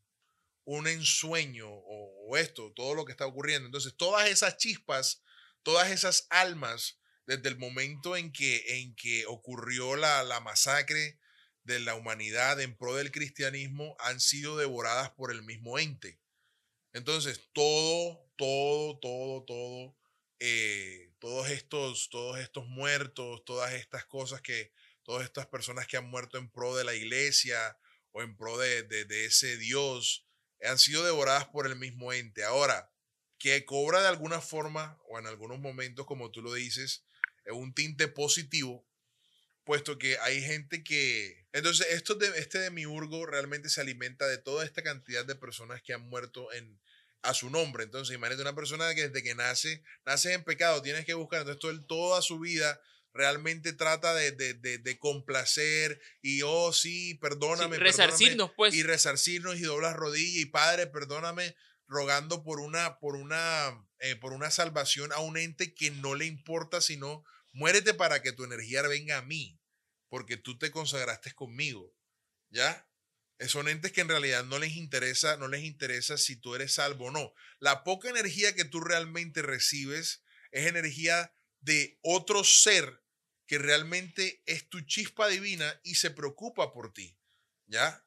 [0.64, 3.66] un ensueño o, o esto, todo lo que está ocurriendo.
[3.66, 5.24] Entonces, todas esas chispas,
[5.64, 11.20] todas esas almas, desde el momento en que, en que ocurrió la, la masacre
[11.64, 16.20] de la humanidad en pro del cristianismo, han sido devoradas por el mismo ente.
[16.94, 19.98] Entonces, todo, todo, todo, todo,
[20.48, 26.08] eh, todos, estos, todos estos muertos, todas estas cosas que, todas estas personas que han
[26.08, 27.78] muerto en pro de la iglesia
[28.12, 30.28] o en pro de, de- ese Dios,
[30.62, 32.44] han sido devoradas por el mismo ente.
[32.44, 32.92] Ahora,
[33.40, 37.04] que cobra de alguna forma o en algunos momentos, como tú lo dices,
[37.46, 38.86] eh, un tinte positivo,
[39.64, 41.48] puesto que hay gente que...
[41.54, 45.94] Entonces, esto de, este demiurgo realmente se alimenta de toda esta cantidad de personas que
[45.94, 46.80] han muerto en,
[47.30, 47.84] a su nombre.
[47.84, 51.60] Entonces, imagínate una persona que desde que nace, nace en pecado, tienes que buscar, entonces
[51.60, 52.80] todo, el- toda su vida
[53.14, 57.78] realmente trata de, de, de- de complacer y, oh, sí, Sí, perdóname.
[57.78, 58.74] perdóname, resarcirnos, pues.
[58.76, 61.56] y resarcirnos y doblas rodillas y padre, perdóname,
[61.88, 66.26] rogando por una, por una, eh, por una salvación a un ente que no le
[66.26, 69.60] importa, sino muérete para que tu energía venga a mí,
[70.10, 71.96] porque tú te consagraste conmigo,
[72.50, 72.86] ¿ya?
[73.40, 76.74] Eh, Son entes que en realidad no les interesa, no les interesa si tú eres
[76.74, 77.34] salvo o no.
[77.60, 83.04] La poca energía que tú realmente recibes es energía de otro ser
[83.48, 87.18] que realmente es tu chispa divina y se preocupa por ti,
[87.68, 88.04] ¿ya?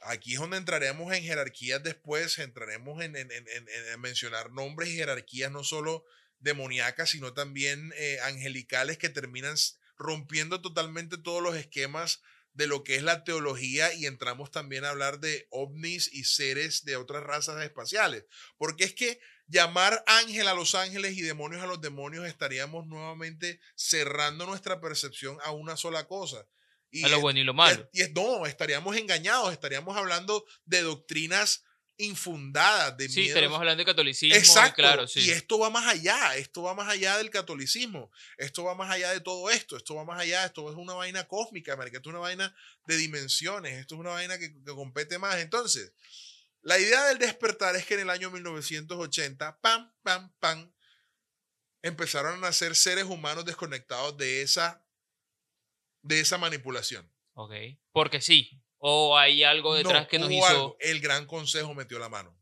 [0.00, 4.88] Aquí es donde entraremos en jerarquías después, entraremos en, en- en- en- en mencionar nombres
[4.90, 6.04] y jerarquías no solo
[6.40, 9.56] demoníacas, sino también eh, angelicales que terminan
[9.96, 12.20] rompiendo totalmente todos los esquemas
[12.54, 16.84] de lo que es la teología y entramos también a hablar de ovnis y seres
[16.84, 18.24] de otras razas espaciales.
[18.58, 23.60] Porque es que llamar ángel a los ángeles y demonios a los demonios estaríamos nuevamente
[23.74, 26.46] cerrando nuestra percepción a una sola cosa.
[26.90, 27.88] Y a lo es- bueno y lo malo.
[27.92, 31.64] Y es, no, estaríamos engañados, estaríamos hablando de doctrinas
[31.98, 33.28] infundadas, de Sí, miedos.
[33.30, 34.76] estaremos hablando de catolicismo, Exacto.
[34.76, 35.20] claro, sí.
[35.20, 39.10] Y esto va más allá, esto va más allá del catolicismo, esto va más allá
[39.12, 42.14] de todo esto, esto va más allá, esto es una vaina cósmica, marica, esto es
[42.14, 42.54] una vaina
[42.86, 45.36] de dimensiones, esto es una vaina que, que compete más.
[45.36, 45.92] Entonces,
[46.62, 50.72] la idea del despertar es que en el año 1980, pam, pam, pam,
[51.82, 54.84] empezaron a nacer seres humanos desconectados de esa,
[56.02, 57.12] de esa manipulación.
[57.34, 57.52] Ok.
[57.92, 58.60] Porque sí.
[58.84, 60.44] ¿O hay algo detrás No, que nos hizo?
[60.46, 60.76] algo.
[60.80, 62.36] El Gran Consejo metió la mano.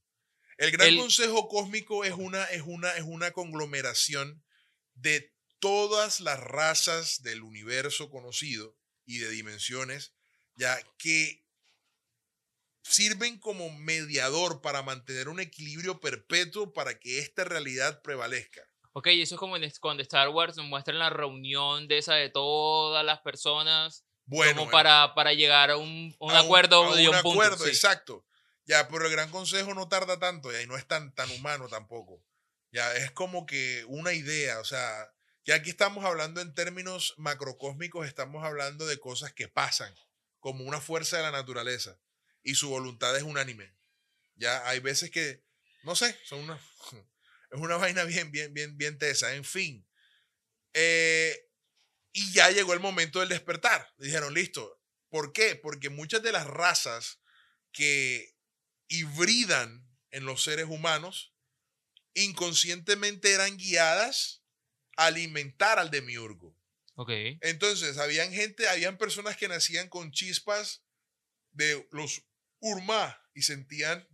[0.56, 4.42] El Gran El- Consejo Cósmico es una, es, una, es una conglomeración
[4.94, 8.74] de todas las razas del universo conocido
[9.04, 10.14] y de dimensiones,
[10.54, 11.44] ya que
[12.82, 18.62] sirven como mediador para mantener un equilibrio perpetuo para que esta realidad prevalezca.
[18.92, 23.04] Ok, eso es como cuando Star Wars nos muestra la reunión de esa de todas
[23.04, 27.16] las personas Bueno, como para, para llegar a un, un a acuerdo a de un,
[27.16, 27.42] un punto.
[27.42, 27.70] acuerdo, sí.
[27.70, 28.24] exacto.
[28.64, 31.66] Ya, pero el Gran Consejo no tarda tanto ya, y no es tan, tan humano
[31.66, 32.24] tampoco.
[32.70, 35.12] Ya, es como que una idea, o sea,
[35.44, 39.92] ya aquí estamos hablando en términos macrocósmicos, estamos hablando de cosas que pasan,
[40.38, 41.98] como una fuerza de la naturaleza,
[42.44, 43.74] y su voluntad es unánime.
[44.36, 45.42] Ya, hay veces que,
[45.82, 46.54] no sé, son una,
[47.50, 49.84] es una vaina bien, bien, bien, bien tesa, en fin.
[50.72, 51.49] Eh,
[52.12, 53.92] y ya llegó el momento del despertar.
[53.98, 54.80] Dijeron, listo.
[55.08, 55.56] ¿Por qué?
[55.56, 57.20] Porque muchas de las razas
[57.72, 58.36] que
[58.88, 61.34] hibridan en los seres humanos
[62.14, 64.42] inconscientemente eran guiadas
[64.96, 66.56] a alimentar al demiurgo.
[66.96, 67.10] Ok.
[67.40, 70.82] Entonces, habían gente, habían personas que nacían con chispas
[71.52, 72.22] de los
[72.62, 74.06] Urma y sentían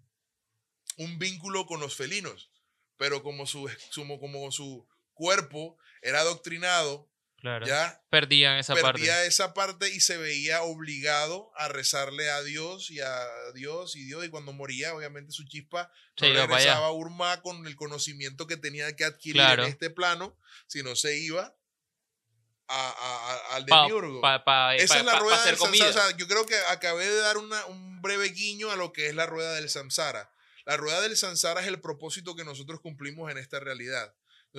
[0.99, 2.51] un vínculo con los felinos,
[2.97, 7.11] pero como su, su- como su cuerpo era adoctrinado,
[7.47, 7.67] Claro.
[7.67, 9.27] ya Perdían esa perdía parte.
[9.27, 14.25] esa parte y se veía obligado a rezarle a Dios y a Dios y Dios
[14.25, 18.57] y cuando moría obviamente su chispa Se no regresaba a Urma con el conocimiento que
[18.57, 19.63] tenía que adquirir Claro.
[19.65, 21.55] en este plano, sino se iba
[22.69, 24.21] a- a- a- al demiurgo.
[24.21, 25.59] pa- pa- Esa pa- es la rueda del samsara.
[25.71, 25.89] comida.
[25.89, 29.07] O sea, yo creo que acabé de dar una- un breve guiño a lo que
[29.07, 30.33] es la rueda del samsara.
[30.65, 34.13] La rueda del samsara es el propósito que nosotros cumplimos en esta realidad.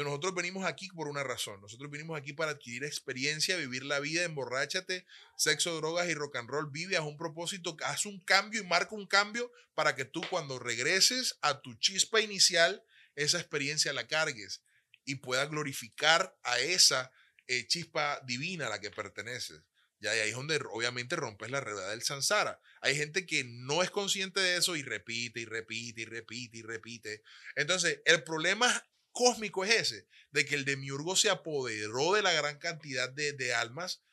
[0.03, 1.59] Nosotros venimos aquí por una razón.
[1.61, 5.05] Nosotros venimos aquí para adquirir experiencia, vivir la vida, emborráchate,
[5.35, 6.69] sexo, drogas y rock and roll.
[6.69, 10.59] Vive, haz un propósito, haz un cambio y marca un cambio para que tú cuando
[10.59, 12.83] regreses a tu chispa inicial,
[13.15, 14.61] esa experiencia la cargues
[15.03, 17.11] y puedas glorificar a esa
[17.47, 19.61] eh, chispa divina a la que perteneces.
[19.99, 22.59] Ya, y ahí es donde obviamente rompes la rueda del samsara.
[22.81, 26.61] Hay gente que no es consciente de eso y repite y repite y repite y
[26.61, 27.23] repite.
[27.55, 28.85] Entonces, el problema
[29.17, 33.55] cósmico es ese, de que el demiurgo se apoderó de la gran cantidad de, de
[33.55, 34.03] almas,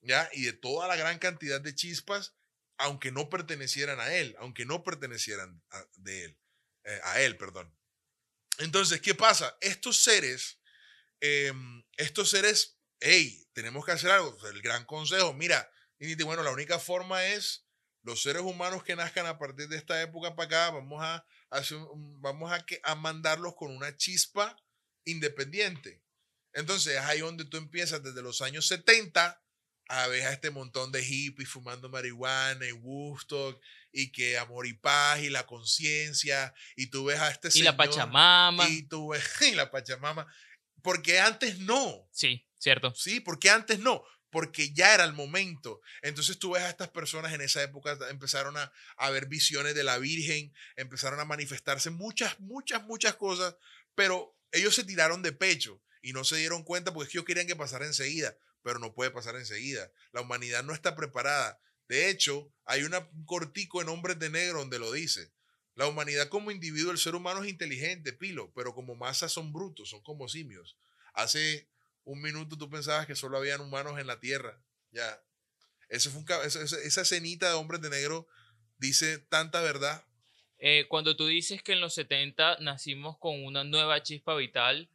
[0.00, 0.30] ¿ya?
[0.32, 2.36] Y de toda la gran cantidad de chispas,
[2.78, 6.38] aunque no pertenecieran a él, aunque no pertenecieran a, de él,
[6.84, 7.76] eh, a él, perdón.
[8.58, 9.56] Entonces, ¿qué pasa?
[9.60, 10.60] Estos seres,
[11.20, 14.36] em, estos seres, hey, tenemos que hacer algo.
[14.46, 17.66] El gran consejo, mira, y bueno, la única forma es
[18.02, 21.76] los seres humanos que nazcan a partir de esta época para acá, vamos a, hacer
[21.78, 24.56] un- vamos a, que, a mandarlos con una chispa
[25.04, 26.02] independiente.
[26.54, 29.38] Entonces, es ahí donde tú empiezas desde los años 70
[29.88, 33.60] a ver a este montón de hippies fumando marihuana y Woodstock
[33.90, 37.72] y que amor y paz y la conciencia y tú ves a este Y la
[37.72, 38.68] señor Pachamama.
[38.68, 40.26] y tú ves y la Pachamama
[40.82, 42.94] porque antes no Sí, cierto.
[42.94, 43.20] ¿sí?
[43.20, 45.82] Porque antes no, porque ya era el momento.
[46.00, 49.84] Entonces tú ves a estas personas en esa época, empezaron a, a ver visiones de
[49.84, 53.54] la Virgen, empezaron a manifestarse muchas, muchas, muchas cosas,
[53.94, 57.26] pero ellos se tiraron de pecho y no se dieron cuenta porque es que ellos
[57.26, 59.92] querían que pasara enseguida, pero no puede pasar enseguida.
[60.12, 61.60] La humanidad no está preparada.
[61.88, 62.94] De hecho, hay un
[63.26, 65.30] cortico en Hombres de Negro donde lo dice.
[65.74, 69.90] La humanidad como individuo, el ser humano es inteligente, pilo, pero como masa son brutos,
[69.90, 70.78] son como simios.
[71.12, 71.68] Hace
[72.04, 74.62] un minuto tú pensabas que solo habían humanos en la Tierra.
[74.90, 75.22] Ya.
[75.88, 78.26] Eso fue un esa escenita de Hombres de Negro
[78.82, 80.04] dice tanta verdad.
[80.58, 84.88] Eh, cuando tú dices que en los 70 nacimos con una nueva chispa vital,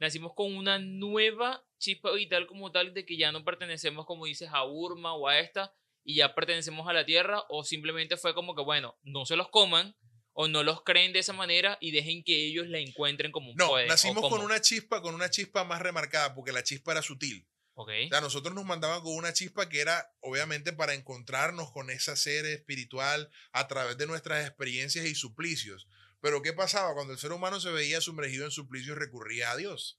[0.00, 4.48] nacimos con una nueva chispa vital como tal de que ya no pertenecemos, como dices,
[4.52, 8.54] a Urma o a esta y ya pertenecemos a la Tierra o simplemente fue como
[8.54, 9.94] que, bueno, no se los coman
[10.34, 13.68] o no los creen de esa manera y dejen que ellos la encuentren como No,
[13.68, 13.88] pueden.
[13.88, 17.46] o nacimos con una chispa, con una chispa más remarcada, porque la chispa era sutil.
[17.76, 17.90] Ok.
[18.06, 22.14] O sea, nosotros nos mandaban con una chispa que era, obviamente, para encontrarnos con esa
[22.14, 25.88] ser espiritual a través de nuestras experiencias y suplicios.
[26.20, 26.94] Pero ¿qué pasaba?
[26.94, 29.98] Cuando el ser humano se veía sumergido en suplicios, recurría a Dios.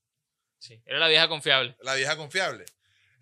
[0.59, 1.75] Sí, era la vieja confiable.
[1.81, 2.65] la vieja confiable.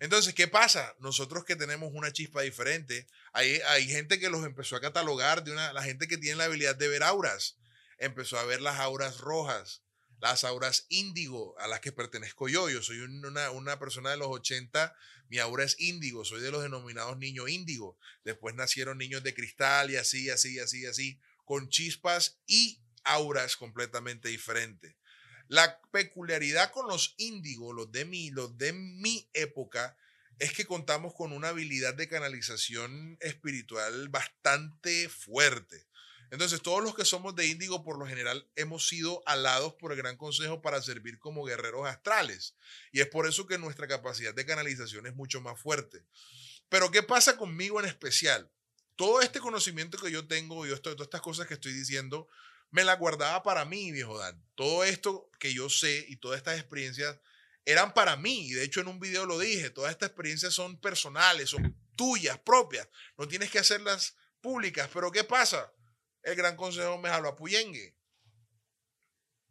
[0.04, 0.94] Entonces, ¿qué pasa?
[0.98, 5.52] Nosotros que tenemos una chispa diferente, hay, hay gente que los empezó a catalogar de
[5.52, 7.56] una, la gente que tiene la habilidad de ver auras,
[7.96, 9.82] empezó a ver las auras rojas,
[10.20, 12.68] las auras índigo, a las que pertenezco yo.
[12.68, 14.94] Yo soy un- una, una persona de los 80,
[15.30, 17.96] mi aura es índigo, soy de los denominados niños índigo.
[18.24, 24.28] Después nacieron niños de cristal y así, así, así, así, con chispas y auras completamente
[24.28, 24.94] diferentes.
[25.48, 29.96] La peculiaridad con los índigos, los de mi, los de mi época,
[30.38, 35.86] es que contamos con una habilidad de canalización espiritual bastante fuerte.
[36.30, 39.98] Entonces, todos los que somos de índigo, por lo general, hemos sido alados por el
[39.98, 42.56] Gran Consejo para servir como guerreros astrales.
[42.90, 46.02] Y es por eso que nuestra capacidad de canalización es mucho más fuerte.
[46.68, 48.50] Pero, ¿qué pasa conmigo en especial?
[48.96, 52.28] Todo este conocimiento que yo tengo, estoy, todas estas cosas que estoy diciendo,
[52.74, 54.44] me la guardaba para mí, viejo Dan.
[54.56, 57.16] Todo esto que yo sé y todas estas experiencias
[57.64, 58.48] eran para mí.
[58.48, 62.36] Y de hecho, en un video lo dije, todas estas experiencias son personales, son tuyas,
[62.40, 62.88] propias.
[63.16, 64.90] No tienes que hacerlas públicas.
[64.92, 65.72] Pero, ¿qué pasa?
[66.24, 67.94] el gran consejo me jaló a Puyengue.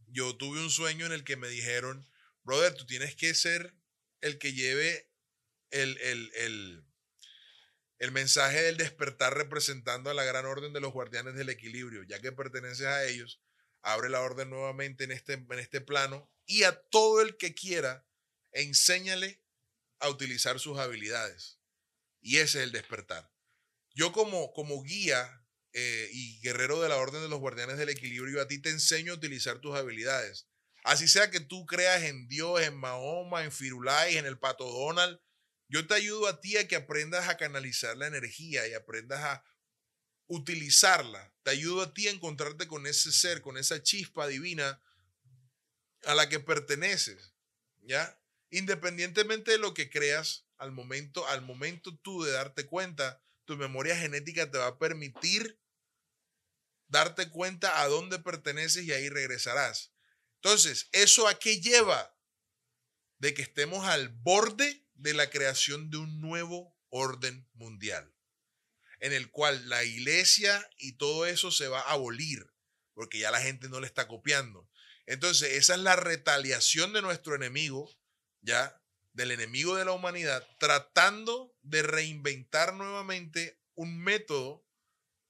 [0.08, 2.06] Yo tuve un sueño en el que me dijeron,
[2.44, 3.74] brother, tú tienes que ser
[4.22, 5.10] el que lleve
[5.70, 6.86] el, el, el,
[8.12, 12.32] mensaje del despertar representando a la gran orden de los guardianes del equilibrio, ya que
[12.32, 13.42] perteneces a ellos,
[13.82, 18.06] abre la orden nuevamente en este, en este plano y a todo el que quiera,
[18.52, 19.42] enséñale
[20.00, 21.60] a utilizar sus habilidades.
[22.22, 23.32] Y ese es el despertar.
[23.94, 28.42] Yo como, como guía eh, y guerrero de la Orden de los Guardianes del Equilibrio,
[28.42, 30.48] a ti te enseño a utilizar tus habilidades.
[30.84, 35.20] Así sea que tú creas en Dios, en Mahoma, en Firulais, en el Pato Donald,
[35.74, 39.44] yo te ayudo a ti a que aprendas a canalizar la energía y aprendas a
[40.28, 41.34] utilizarla.
[41.42, 44.84] Te ayudo a ti a encontrarte con ese ser, con esa chispa divina
[46.04, 47.34] a la que perteneces,
[47.82, 48.22] ¿ya?
[48.52, 53.98] Independientemente de lo que creas, al momento, al momento tú de darte cuenta, tu memoria
[53.98, 55.60] genética te va a permitir
[56.86, 59.92] darte cuenta a dónde perteneces y ahí regresarás.
[60.36, 62.16] Entonces, ¿eso a qué lleva?
[63.18, 68.12] De que estemos al borde de la creación de un nuevo orden mundial,
[69.00, 72.48] en el cual la iglesia y todo eso se va a abolir,
[72.94, 74.70] porque ya la gente no le está copiando.
[75.06, 77.94] Entonces, esa es la retaliación de nuestro enemigo,
[78.42, 78.82] ¿ya?
[79.12, 84.66] Del enemigo de la humanidad, tratando de reinventar nuevamente un método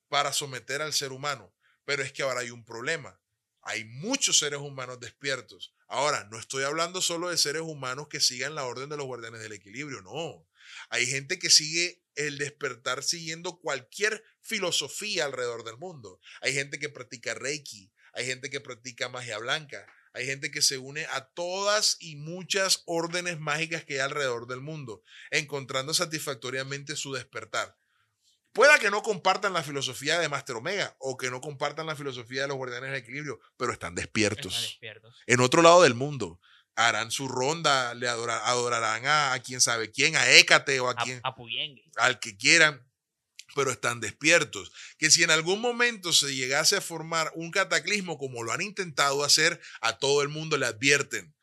[0.08, 1.52] para someter al ser humano.
[1.84, 3.20] Pero es que ahora hay un problema.
[3.62, 5.74] Hay muchos seres humanos despiertos.
[5.94, 9.42] Ahora, no estoy hablando solo de seres humanos que sigan la orden de los guardianes
[9.42, 10.44] del equilibrio, no.
[10.90, 16.20] Hay gente que sigue el despertar siguiendo cualquier filosofía alrededor del mundo.
[16.42, 20.80] Hay gente que practica Reiki, hay gente que practica magia blanca, hay gente que se
[20.80, 27.14] une a todas y muchas órdenes mágicas que hay alrededor del mundo, encontrando satisfactoriamente su
[27.14, 27.78] despertar.
[28.54, 32.44] Pueda que no compartan la filosofía de Master Omega o que no compartan la filosofía
[32.44, 34.80] de los guardianes del equilibrio, pero están despiertos.
[35.26, 36.40] En otro lado del mundo.
[36.76, 41.22] Harán su ronda, le adorarán a, quien sabe quién, a Écate o a, quien.
[41.98, 42.84] al que quieran,
[43.54, 44.72] pero están despiertos.
[44.98, 49.24] Que si en algún momento se llegase a formar un cataclismo como lo han intentado
[49.24, 51.36] hacer, a todo el mundo le advierten.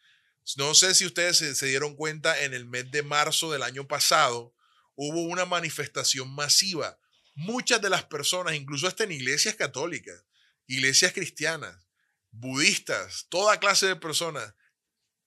[0.57, 4.53] No sé si ustedes se dieron cuenta en el mes de marzo del año pasado,
[4.97, 7.00] hubo una manifestación masiva.
[7.41, 10.27] Muchas de las personas, incluso hasta en iglesias católicas,
[10.67, 11.89] iglesias cristianas,
[12.31, 14.55] budistas, toda clase de personas,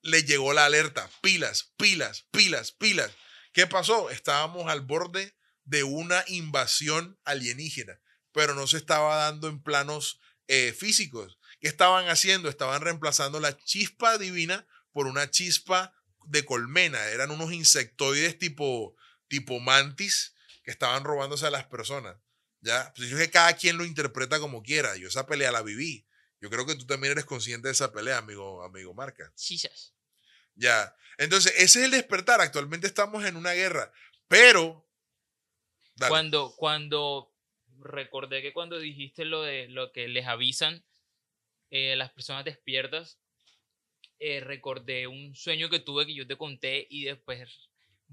[0.04, 1.10] le llegó la alerta.
[1.24, 3.12] Pilas, pilas, pilas, pilas.
[3.52, 4.12] ¿Qué pasó?
[4.12, 8.00] Estábamos al borde de una invasión alienígena,
[8.32, 11.40] pero no se estaba dando en planos eh, físicos.
[11.60, 12.48] ¿Qué estaban haciendo?
[12.48, 15.96] Estaban reemplazando la chispa divina por una chispa
[16.28, 17.08] de colmena.
[17.08, 18.96] Eran unos insectoides tipo
[19.28, 20.33] tipo mantis
[20.64, 22.18] que estaban robándose a las personas.
[22.64, 22.92] ¿ya?
[22.96, 24.96] Pues yo que cada quien lo interpreta como quiera.
[24.98, 26.08] Yo esa pelea la viví.
[26.42, 29.32] Yo creo que tú también eres consciente de esa pelea, amigo, amigo Marca.
[29.36, 29.70] Sí, sí.
[30.56, 30.96] Ya.
[31.18, 32.42] Entonces, ese es el despertar.
[32.42, 33.92] Actualmente estamos en una guerra.
[34.28, 34.88] Pero.
[36.08, 37.34] Cuando, cuando
[37.80, 40.84] recordé que cuando dijiste lo de lo que les avisan
[41.70, 43.20] eh, las personas despiertas,
[44.20, 47.48] eh, recordé un sueño que tuve que yo te conté y después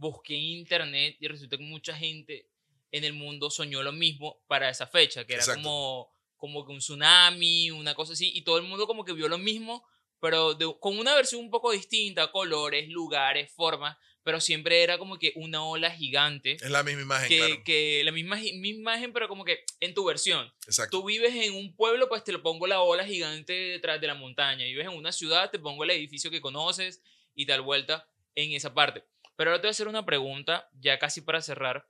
[0.01, 2.49] busqué en internet y resulta que mucha gente
[2.91, 6.79] en el mundo soñó lo mismo para esa fecha, que era como, como que un
[6.79, 9.87] tsunami, una cosa así, y todo el mundo como que vio lo mismo,
[10.21, 15.33] pero con una versión un poco distinta, colores, lugares, formas, pero siempre era como que
[15.37, 16.53] una ola gigante.
[16.53, 17.63] Es la misma imagen, que, claro.
[17.65, 20.53] que la misma, misma, imagen, pero como que en tu versión.
[20.67, 20.99] Exacto.
[20.99, 24.15] Tú vives en un pueblo, pues te lo pongo la ola gigante detrás de la
[24.15, 24.65] montaña.
[24.65, 27.03] Vives en una ciudad, te pongo el edificio que conoces
[27.35, 29.05] y tal vuelta en esa parte.
[29.41, 31.89] Pero ahora te voy a hacer una pregunta, ya casi para cerrar.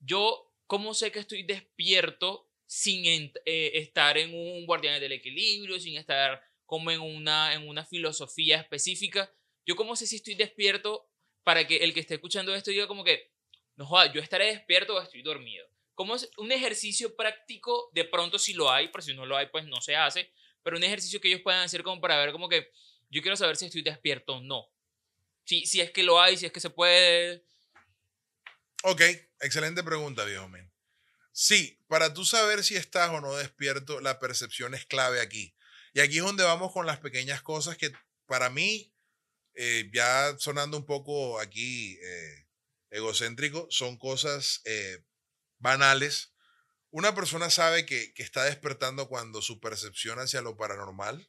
[0.00, 5.96] Yo, ¿cómo sé que estoy despierto sin eh, estar en un guardián del equilibrio, sin
[5.96, 9.32] estar como en una, en una filosofía específica?
[9.64, 11.08] Yo, ¿cómo sé si estoy despierto
[11.42, 13.32] para que el que esté escuchando esto diga como que,
[13.76, 15.66] no joda, yo estaré despierto o estoy dormido?
[15.94, 17.88] ¿Cómo un ejercicio práctico?
[17.94, 20.34] De pronto si lo hay, pero si no lo hay, pues no se hace.
[20.62, 22.70] Pero un ejercicio que ellos puedan hacer como para ver como que
[23.08, 24.68] yo quiero saber si estoy despierto o no.
[25.44, 27.44] Si, si es que lo hay, si es que se puede.
[28.82, 29.00] Ok,
[29.40, 30.70] excelente pregunta, viejo men.
[31.32, 35.56] Sí, para tú saber si estás o no despierto, la percepción es clave aquí.
[35.92, 37.92] Y aquí es donde vamos con las pequeñas cosas que
[38.26, 38.92] para mí,
[39.54, 42.46] eh, ya sonando un poco aquí eh,
[42.90, 45.02] egocéntrico, son cosas eh,
[45.58, 46.32] banales.
[46.90, 51.28] Una persona sabe que, que está despertando cuando su percepción hacia lo paranormal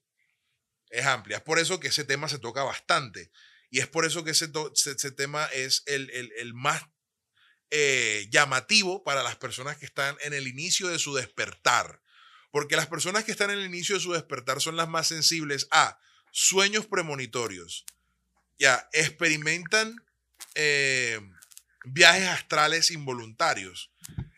[0.89, 1.38] es amplia.
[1.38, 3.32] Es por eso que ese tema se toca bastante.
[3.70, 6.84] Y es por eso que ese, ese tema es el, el, el más
[7.72, 12.01] eh, llamativo para las personas que están en el inicio de su despertar.
[12.51, 15.68] Porque las personas que están en el inicio de su despertar son las más sensibles
[15.72, 15.99] a
[16.32, 17.86] sueños premonitorios.
[18.57, 19.97] Ya, experimentan
[20.53, 21.20] eh,
[21.84, 23.91] viajes astrales involuntarios.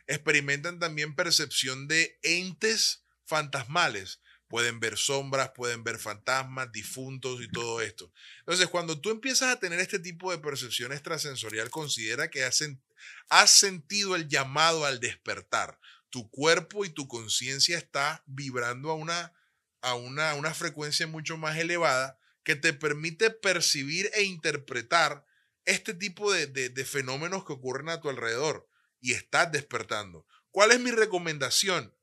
[0.07, 7.81] Experimentan también percepción de entes fantasmales pueden ver sombras, pueden ver fantasmas, difuntos y todo
[7.81, 8.11] esto.
[8.39, 14.15] Entonces, cuando tú empiezas a tener este tipo de percepción extrasensorial, considera que has, sentido
[14.15, 15.79] el llamado al despertar.
[16.09, 19.33] Tu cuerpo y tu conciencia está vibrando a una,
[19.81, 25.25] a una, una frecuencia mucho más elevada que te permite percibir e interpretar
[25.65, 28.69] este tipo de, de fenómenos que ocurren a tu alrededor
[29.01, 30.25] y estás despertando.
[30.51, 31.93] ¿Cuál es mi recomendación?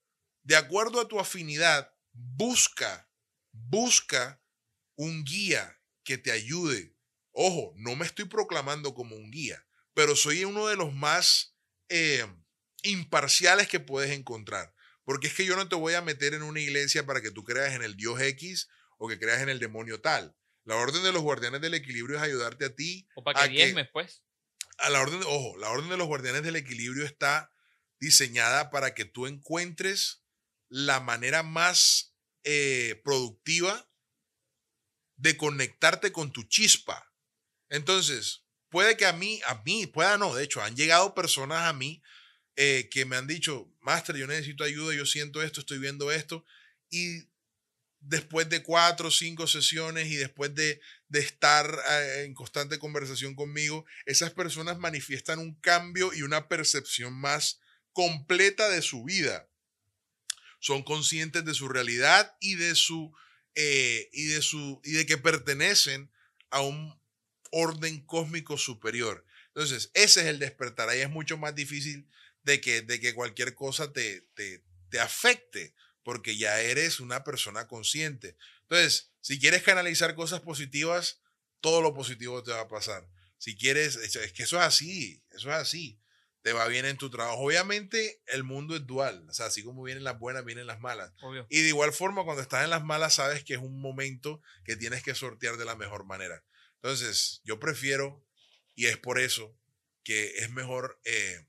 [0.42, 3.10] De acuerdo a tu afinidad, busca,
[3.52, 4.42] busca
[4.96, 6.96] un guía que te ayude.
[7.32, 11.56] Ojo, no me estoy proclamando como un guía, pero soy uno de los más
[11.88, 12.26] eh,
[12.82, 14.74] imparciales que puedes encontrar.
[15.04, 17.44] Porque es que yo no te voy a meter en una iglesia para que tú
[17.44, 20.34] creas en el Dios X o que creas en el demonio tal.
[20.64, 23.06] La orden de los guardianes del equilibrio es ayudarte a ti.
[23.14, 24.22] O para que diezmes, pues.
[24.78, 27.52] A la orden, ojo, la orden de los guardianes del equilibrio está
[28.00, 30.24] diseñada para que tú encuentres
[30.75, 33.89] la manera más eh, productiva
[35.16, 37.12] de conectarte con tu chispa.
[37.68, 41.72] Entonces, puede que a mí, a mí, pueda no, de hecho, han llegado personas a
[41.72, 42.03] mí
[42.57, 46.45] eh, que me han dicho, Master, yo necesito ayuda, yo siento esto, estoy viendo esto,
[46.91, 47.29] y
[48.01, 50.81] después de cuatro o cinco sesiones y después de,
[51.12, 57.61] estar eh, en constante conversación conmigo, esas personas manifiestan un cambio y una percepción más
[57.93, 59.49] completa de su vida
[60.64, 63.14] son conscientes de su realidad y de su
[63.54, 66.10] eh, y de su y de que pertenecen
[66.48, 66.98] a un
[67.50, 69.26] orden cósmico superior.
[69.48, 70.88] Entonces, ese es el despertar.
[70.88, 72.08] Ahí es mucho más difícil
[72.44, 77.68] de que, de que cualquier cosa te, te, te afecte, porque ya eres una persona
[77.68, 78.38] consciente.
[78.62, 81.20] Entonces, si quieres canalizar cosas positivas,
[81.60, 83.06] todo lo positivo te va a pasar.
[83.36, 86.00] Si quieres, es que eso es así, eso es así
[86.45, 87.38] te va bien en tu trabajo.
[87.38, 91.11] Obviamente el mundo es dual, o sea, así como vienen las buenas, vienen las malas.
[91.49, 94.76] Y de igual forma, cuando estás en las malas, sabes que es un momento que
[94.76, 96.45] tienes que sortear de la mejor manera.
[96.74, 98.22] Entonces, yo prefiero,
[98.74, 99.59] y es por eso
[100.03, 101.47] que es mejor eh,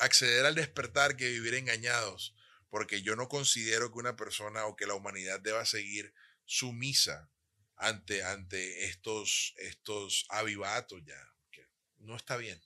[0.00, 2.34] acceder al despertar que vivir engañados,
[2.68, 6.14] porque yo no considero que una persona o que la humanidad deba seguir
[6.46, 7.30] sumisa
[7.76, 11.64] ante, ante estos, estos avivatos ya, que
[11.98, 12.60] no está bien.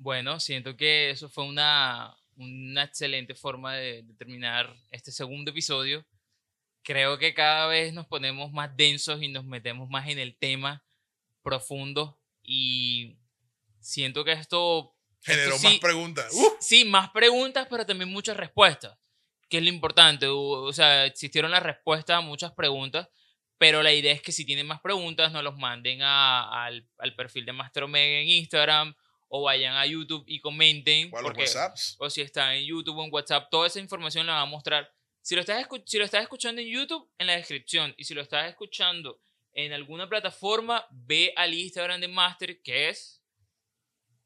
[0.00, 6.06] Bueno, siento que eso fue una, una excelente forma de, terminar este segundo episodio.
[6.82, 10.82] Creo que cada vez nos ponemos más densos y nos metemos más en el tema
[11.42, 13.18] profundo y
[13.78, 14.94] siento que esto...
[15.20, 16.34] Generó más preguntas.
[16.60, 18.96] Sí, más preguntas, pero también muchas respuestas,
[19.50, 20.28] que es lo importante.
[20.28, 23.10] O sea, existieron las respuestas a muchas preguntas,
[23.58, 27.44] pero la idea es que si tienen más preguntas, nos los manden al, al perfil
[27.44, 28.94] de Master Omega en Instagram
[29.32, 31.08] o vayan a YouTube y comenten.
[31.08, 31.46] O, porque,
[31.98, 34.92] o si están en YouTube o en WhatsApp, toda esa información la va a mostrar.
[35.22, 37.94] Si lo, estás si lo estás escuchando en YouTube, en la descripción.
[37.96, 39.20] Y si lo estás escuchando
[39.52, 43.22] en alguna plataforma, ve al Instagram de Master, que es...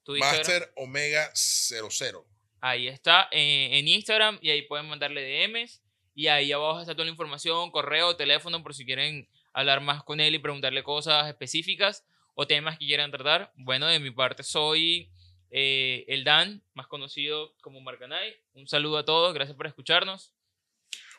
[0.04, 2.26] Tu Master Omega 00.
[2.60, 5.82] Ahí está, en, Instagram, y ahí pueden mandarle DMs.
[6.14, 10.20] Y ahí abajo está toda la información, correo, teléfono, por si quieren hablar más con
[10.20, 13.52] él y preguntarle cosas específicas o temas que quieran tratar.
[13.56, 15.10] Bueno, de mi parte soy
[15.50, 18.36] eh, el Dan, más conocido como Marcanay.
[18.54, 20.32] Un saludo a todos, gracias por escucharnos.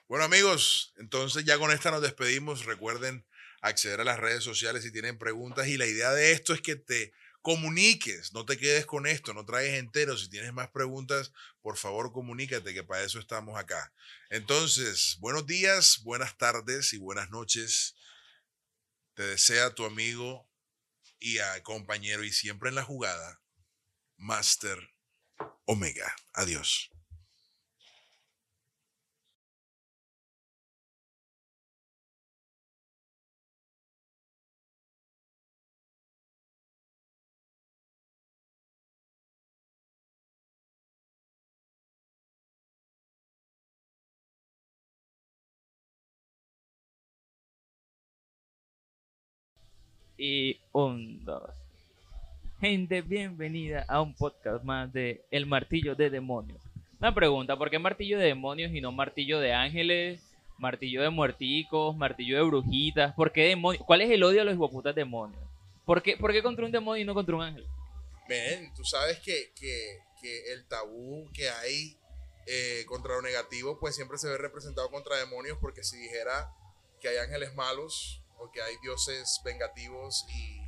[0.08, 2.66] Bueno amigos, entonces ya con esta nos despedimos.
[2.66, 3.26] Recuerden
[3.62, 6.76] acceder a las redes sociales si tienen preguntas y la idea de esto es que
[6.76, 7.12] te
[7.42, 10.18] comuniques, no te quedes con esto, no traes entero.
[10.18, 13.94] Si tienes más preguntas, por favor comunícate, que para eso estamos acá.
[14.30, 17.96] Entonces, buenos días, buenas tardes y buenas noches.
[19.14, 20.45] Te desea tu amigo
[21.26, 23.42] y a compañero y siempre en la jugada,
[24.16, 24.78] Master
[25.66, 26.16] Omega.
[26.34, 26.95] Adiós.
[50.18, 51.52] Y un, dos.
[52.62, 56.62] Gente, bienvenida a un podcast más de El Martillo de Demonios.
[57.02, 60.22] Una pregunta, ¿por qué martillo de demonios y no martillo de ángeles?
[60.58, 63.14] Martillo de muerticos, martillo de brujitas.
[63.14, 63.84] ¿Por qué demonios?
[63.86, 65.42] ¿Cuál es el odio a los hipoputas demonios?
[65.86, 67.68] ¿Por qué, ¿Por qué contra un demonio y no contra un ángel?
[68.30, 71.98] Ven, tú sabes que, que, que el tabú que hay
[72.48, 76.54] eh, contra lo negativo, pues siempre se ve representado contra demonios, porque si dijera
[77.02, 80.62] que hay ángeles malos o que hay dioses vengativos y,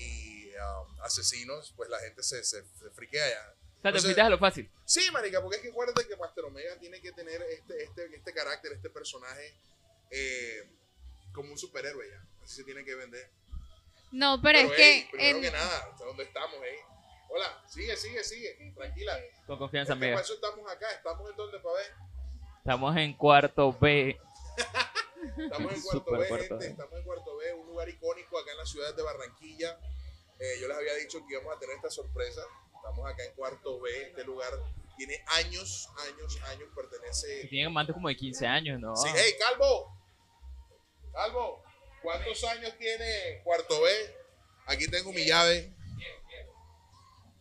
[0.00, 3.40] y um, asesinos, pues la gente se, se, se friquea ya.
[3.40, 4.70] O sea, te Entonces- a lo fácil.
[4.84, 8.32] Sí, marica, porque es que acuérdate que Master Omega tiene que tener este, este, este
[8.32, 9.54] carácter, este personaje
[10.10, 10.68] eh,
[11.32, 12.22] como un superhéroe ya.
[12.42, 13.30] Así se tiene que vender.
[14.10, 15.08] No, pero, es ey, que.
[15.12, 16.78] primero en- que nada, ¿hasta ¿dónde estamos, ey?
[17.30, 18.72] Hola, sigue, sigue, sigue.
[18.74, 19.18] Tranquila.
[19.46, 20.14] Con confianza, Es que amiga.
[20.16, 20.90] para eso estamos acá.
[20.92, 21.92] Estamos en donde para ver.
[22.58, 24.18] Estamos en cuarto B.
[25.38, 26.56] Estamos en Cuarto B, Cuarto gente.
[26.56, 26.66] B.
[26.66, 29.78] Estamos en Cuarto B, un lugar icónico acá en la ciudad de Barranquilla.
[30.38, 32.42] Eh, yo les había dicho que íbamos a tener esta sorpresa.
[32.76, 34.02] Estamos acá en Cuarto B.
[34.02, 34.52] Este lugar
[34.96, 36.68] tiene años, años, años.
[36.74, 37.46] Pertenece.
[37.48, 38.94] Tienen más de como de 15 años, ¿no?
[38.96, 39.96] Sí, hey, Calvo.
[41.12, 41.64] Calvo,
[42.02, 43.90] ¿cuántos años tiene Cuarto B?
[44.66, 45.72] Aquí tengo mi llave.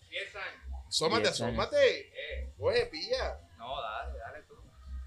[0.10, 0.68] 10 años.
[1.02, 1.30] Años.
[1.30, 2.12] asómate.
[2.58, 3.40] Oye, pilla.
[3.58, 4.37] No, dale, dale.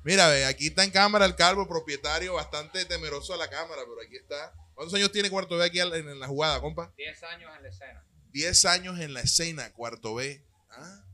[0.04, 4.00] Mira, ve, aquí está en cámara el calvo, propietario, bastante temeroso a la cámara, pero
[4.06, 4.54] aquí está.
[4.74, 6.92] ¿Cuántos años tiene Cuarto B aquí en, la jugada, compa?
[6.96, 8.06] 10 años en la escena.
[8.32, 10.42] 10 años en la escena, Cuarto B.
[10.70, 11.04] ¿Ah?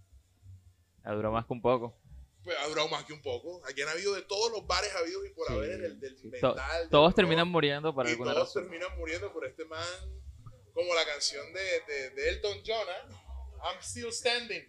[1.02, 1.98] La duró más que un poco.
[2.44, 3.60] Pues ha durado más que un poco.
[3.66, 6.28] Aquí han habido de todos los bares habidos y por Sí, haber del, del sí.
[6.28, 6.54] Metal.
[6.80, 8.62] del Todos rock, terminan muriendo por y alguna todos razón.
[8.70, 9.84] terminan muriendo por este man,
[10.72, 13.68] como la canción de, de, de Elton John, ¿ah?
[13.72, 14.62] I'm still standing.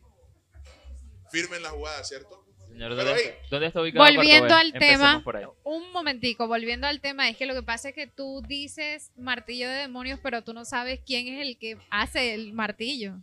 [1.30, 2.47] Firme en la jugada, ¿cierto?
[2.78, 5.46] Señor, ¿dónde, hey, está, dónde está ubicado Volviendo al tema, por ahí.
[5.64, 9.68] un momentico, volviendo al tema, es que lo que pasa es que tú dices martillo
[9.68, 13.16] de demonios, pero tú no sabes quién es el que hace el martillo.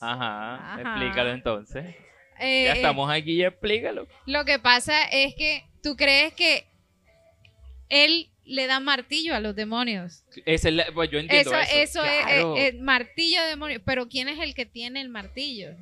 [0.00, 0.80] Ajá, Ajá.
[0.80, 1.94] explícalo entonces.
[2.38, 4.08] Eh, Ya estamos aquí, ya explícalo.
[4.24, 6.66] Lo que pasa es que tú crees que
[7.90, 10.24] él le da martillo a los demonios.
[10.46, 12.02] Es pues yo entiendo Eso, eso.
[12.02, 12.56] eso es- claro.
[12.56, 15.76] es, es martillo de demonios, pero ¿quién es el que tiene el martillo?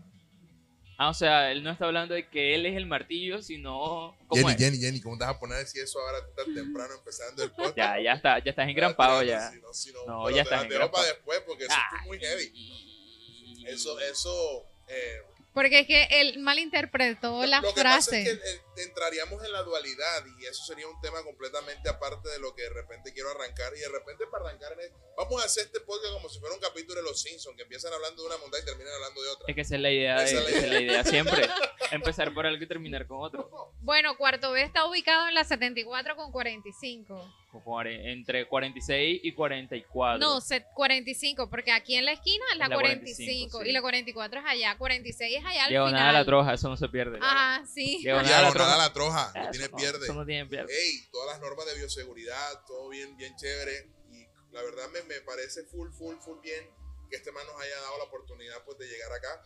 [1.01, 4.17] Ah, o sea, él no está hablando de que él es el martillo, sino...
[4.27, 4.59] ¿cómo Jenny, es?
[4.59, 7.51] Jenny, Jenny, ¿cómo te vas a poner a decir eso ahora tan temprano empezando el
[7.53, 7.77] podcast?
[7.77, 9.49] Ya, ya está, ya estás engrampado ya.
[9.53, 10.91] Si no, si no, ya te estás engrampado.
[11.05, 13.65] para después porque eso Ah, es muy heavy.
[13.69, 14.65] Eso, eso.
[14.89, 15.23] eh,
[15.55, 18.11] Porque es que él malinterpretó la lo que frase.
[18.11, 22.39] pasa es que entraríamos en la dualidad y eso sería un tema completamente aparte de
[22.39, 23.73] lo que de repente quiero arrancar.
[23.77, 26.55] Y de repente para arrancar, en el- vamos a hacer este podcast como si fuera
[26.55, 29.29] un capítulo de Los Simpsons, que empiezan hablando de una montaña y terminan hablando de
[29.31, 29.45] otra.
[29.49, 31.49] Es que esa es la idea, de, Esa es la esa es la idea siempre.
[31.91, 33.73] Empezar por algo y terminar con otro.
[33.81, 37.35] Bueno, Cuarto B está ubicado en la 74 con 45.
[37.51, 40.19] Como are- Entre 46 y 44.
[40.19, 43.69] No, set- 45, porque aquí en la esquina es la, la 45, 45, sí.
[43.71, 46.15] y la 44 es allá, 46 es allá al Diagonal final.
[46.15, 47.19] a la troja, eso no se pierde.
[47.23, 48.01] Ajá, sí.
[48.03, 48.68] Diagonal a la troja.
[48.75, 50.05] A la troja, no tiene no, pierde.
[50.05, 50.73] Eso no tiene pierde.
[50.75, 53.91] Ey, todas las normas de bioseguridad, todo bien, bien chévere.
[54.11, 56.69] Y la verdad me, me parece full, full, full bien
[57.09, 59.43] que este man nos haya dado la oportunidad pues, de llegar acá.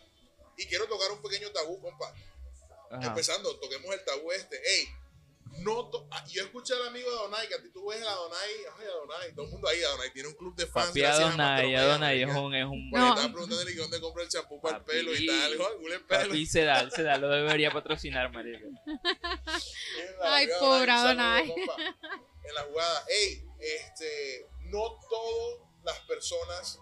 [0.57, 2.13] Y quiero tocar un pequeño tabú, compa.
[2.91, 3.07] Ajá.
[3.07, 4.57] Empezando, toquemos el tabú este.
[4.57, 4.89] Ey,
[5.59, 8.11] no to- ah, yo escuché al amigo de Donai, que a ti tú ves a
[8.15, 10.89] Donai, ay, a Donai, todo el mundo ahí, a Donai tiene un club de fans.
[10.89, 12.41] Papi Adonai, Adonai es marica.
[12.43, 12.55] un...
[12.55, 13.15] Es un Bueno, No.
[13.15, 15.53] estaba preguntando que dónde compra el champú para el pelo y tal.
[15.53, 16.21] Dijo, "Huele el pelo".
[16.29, 18.67] Papi Sedal, Sedal lo debería patrocinar, marico.
[20.23, 21.51] Ay, pobre Adonai.
[22.45, 26.79] En la jugada, ey, este, no todas las personas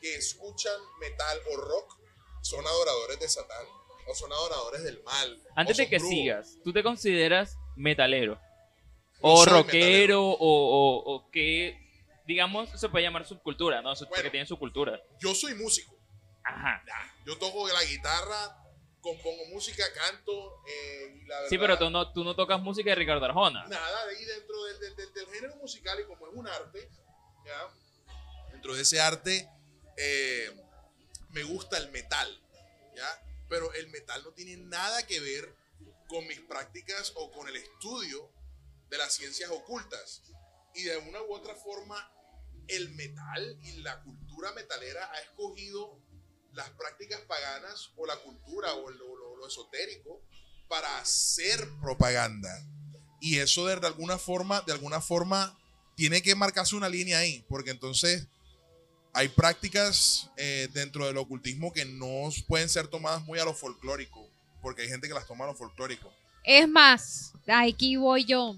[0.00, 1.98] que escuchan metal o rock
[2.42, 3.66] son adoradores de Satán
[4.06, 5.42] o son adoradores del mal.
[5.54, 6.10] Antes de que brujos.
[6.14, 8.40] sigas, ¿tú te consideras metalero?
[9.20, 11.76] O rockero, o, o, o que,
[12.26, 13.92] digamos, se puede llamar subcultura, ¿no?
[13.94, 14.30] Porque Bueno.
[14.30, 15.00] tiene su cultura.
[15.20, 15.96] Yo soy músico.
[16.44, 16.82] Ajá.
[17.26, 18.56] Yo toco la guitarra,
[19.00, 20.62] compongo música, canto.
[20.68, 23.66] eh, y la Sí, pero tú no, tú no tocas música de Ricardo Arjona.
[23.66, 26.88] nada de ahí dentro del, del- del- del género musical y como es un arte,
[27.44, 27.68] ¿ya?
[28.52, 29.48] dentro de ese arte
[29.96, 30.50] eh,
[31.30, 32.40] me gusta el metal,
[32.96, 33.22] ¿ya?
[33.48, 35.54] pero el metal no tiene nada que ver
[36.08, 38.32] con mis prácticas o con el estudio
[38.90, 40.22] de las ciencias ocultas.
[40.74, 42.10] Y de una u otra forma,
[42.68, 46.00] el metal y la cultura metalera ha escogido
[46.52, 50.20] las prácticas paganas o la cultura o lo, lo- esotérico
[50.68, 52.50] para hacer propaganda.
[53.20, 55.58] Y eso de, de alguna forma, de alguna forma,
[55.96, 58.26] tiene que marcarse una línea ahí, porque entonces
[59.14, 64.30] hay prácticas eh, dentro del ocultismo que no pueden ser tomadas muy a lo folclórico,
[64.60, 66.12] porque hay gente que las toma a lo folclórico.
[66.44, 68.54] Es más, aquí voy yo.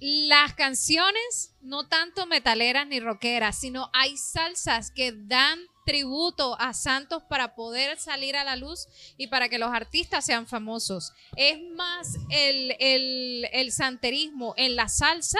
[0.00, 7.22] las canciones, no tanto metaleras ni rockeras, sino hay salsas que dan tributo a Santos
[7.28, 11.12] para poder salir a la luz y para que los artistas sean famosos.
[11.36, 15.38] Es más el, el, el santerismo en la salsa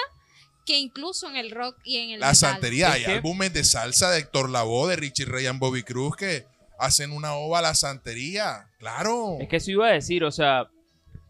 [0.64, 2.36] que incluso en el rock y en el La metal.
[2.36, 6.46] santería, hay álbumes de salsa de Héctor Lavoe, de Richie Ray and Bobby Cruz que
[6.82, 8.66] hacen una ova a la santería.
[8.78, 9.36] Claro.
[9.40, 10.68] Es que eso iba a decir, o sea,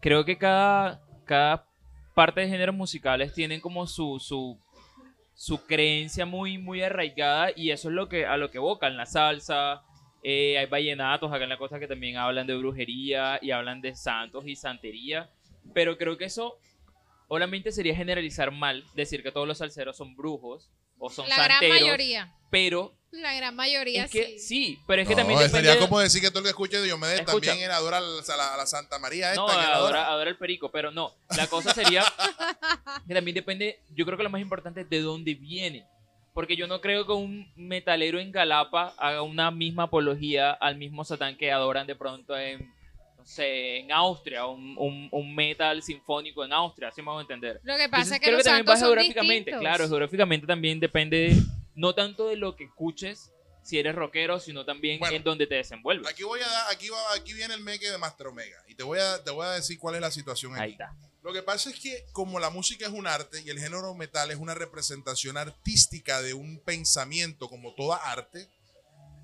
[0.01, 1.65] creo que cada, cada
[2.15, 4.57] parte de géneros musicales tienen como su, su,
[5.35, 9.05] su creencia muy, muy arraigada y eso es lo que, a lo que evocan la
[9.05, 9.81] salsa.
[10.23, 13.95] eh, hay vallenatos acá en la costa que también hablan de brujería y hablan de
[13.95, 15.29] santos y santería.
[15.73, 16.57] Pero creo que eso
[17.27, 21.49] obviamente sería generalizar mal, decir que todos los salseros son brujos o son La gran
[21.51, 21.81] santeros.
[21.81, 22.33] mayoría.
[22.49, 24.39] Pero La gran mayoría es que sí.
[24.39, 25.79] sí, pero es que No, también sería depende.
[25.87, 27.51] como decir que todo el que escuche de Diomedes Escucha.
[27.51, 29.41] también él adora a la, a la Santa María esta.
[29.41, 30.07] No, que adora, adora.
[30.07, 31.13] adora el perico, pero no.
[31.37, 32.03] La cosa sería
[33.07, 35.85] que también depende, yo creo que lo más importante es de dónde viene.
[36.33, 41.05] Porque yo no creo que un metalero en Galapa haga una misma apología al mismo
[41.05, 42.73] Satán que adoran de pronto en,
[43.15, 47.61] no sé, en Austria, un, un, un metal sinfónico en Austria, así me hago entender.
[47.63, 49.59] Lo que pasa Entonces, es que creo los que también va geográficamente, distintos.
[49.61, 51.35] claro, geográficamente también depende
[51.75, 53.31] no tanto de lo que escuches,
[53.63, 55.15] si eres rockero, sino también Bueno.
[55.15, 56.07] en donde te desenvuelves.
[56.11, 58.61] Aquí voy a dar, aquí, va, aquí viene el meque de Master Omega.
[58.67, 60.63] Y te voy a, te voy a decir cuál es la situación aquí.
[60.63, 60.95] Ahí está.
[61.23, 64.29] Lo que pasa es que como la música es un arte y el género metal
[64.31, 68.49] es una representación artística de un pensamiento como toda arte,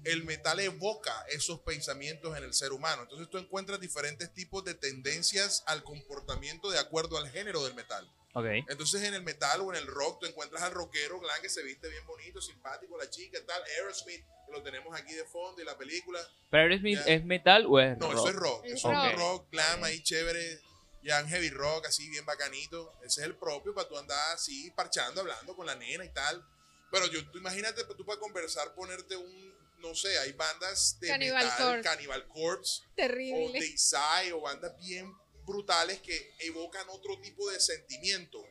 [0.05, 3.01] el metal evoca esos pensamientos en el ser humano.
[3.01, 8.09] Entonces tú encuentras diferentes tipos de tendencias al comportamiento de acuerdo al género del metal.
[8.33, 8.45] Ok.
[8.69, 11.63] Entonces en el metal o en el rock tú encuentras al rockero glam que se
[11.63, 15.65] viste bien bonito, simpático, la chica, tal, Aerosmith, que lo tenemos aquí de fondo y
[15.65, 16.19] la película.
[16.51, 17.13] ¿Pero Aerosmith Ya.
[17.13, 18.13] es metal o es No, rock?
[18.19, 18.65] eso es rock.
[18.65, 19.49] Es Eso es rock.
[19.51, 20.61] glam ahí chévere.
[21.01, 22.93] Ya un heavy rock así bien bacanito.
[23.03, 26.45] Ese es el propio para tú andar así parchando, hablando con la nena y tal.
[26.91, 31.45] Pero yo, tú imagínate, tú para conversar, ponerte un, no sé, hay bandas de Cannibal
[31.45, 31.83] metal, Corpse.
[31.89, 33.59] Cannibal Corpse o Terrible.
[33.59, 35.09] Deisai o bandas bien
[35.49, 38.41] brutales que evocan otro tipo de sentimiento.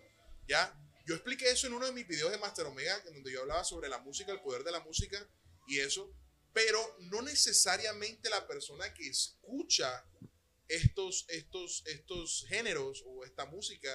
[0.47, 0.75] ¿Ya?
[1.07, 3.65] Yo expliqué eso en uno de mis videos de Master Omega, en donde yo hablaba
[3.65, 5.19] sobre la música, el poder de la música
[5.67, 6.13] y eso.
[6.53, 6.79] Pero
[7.11, 10.05] no necesariamente la persona que escucha
[10.69, 13.89] estos, estos, estos géneros o esta música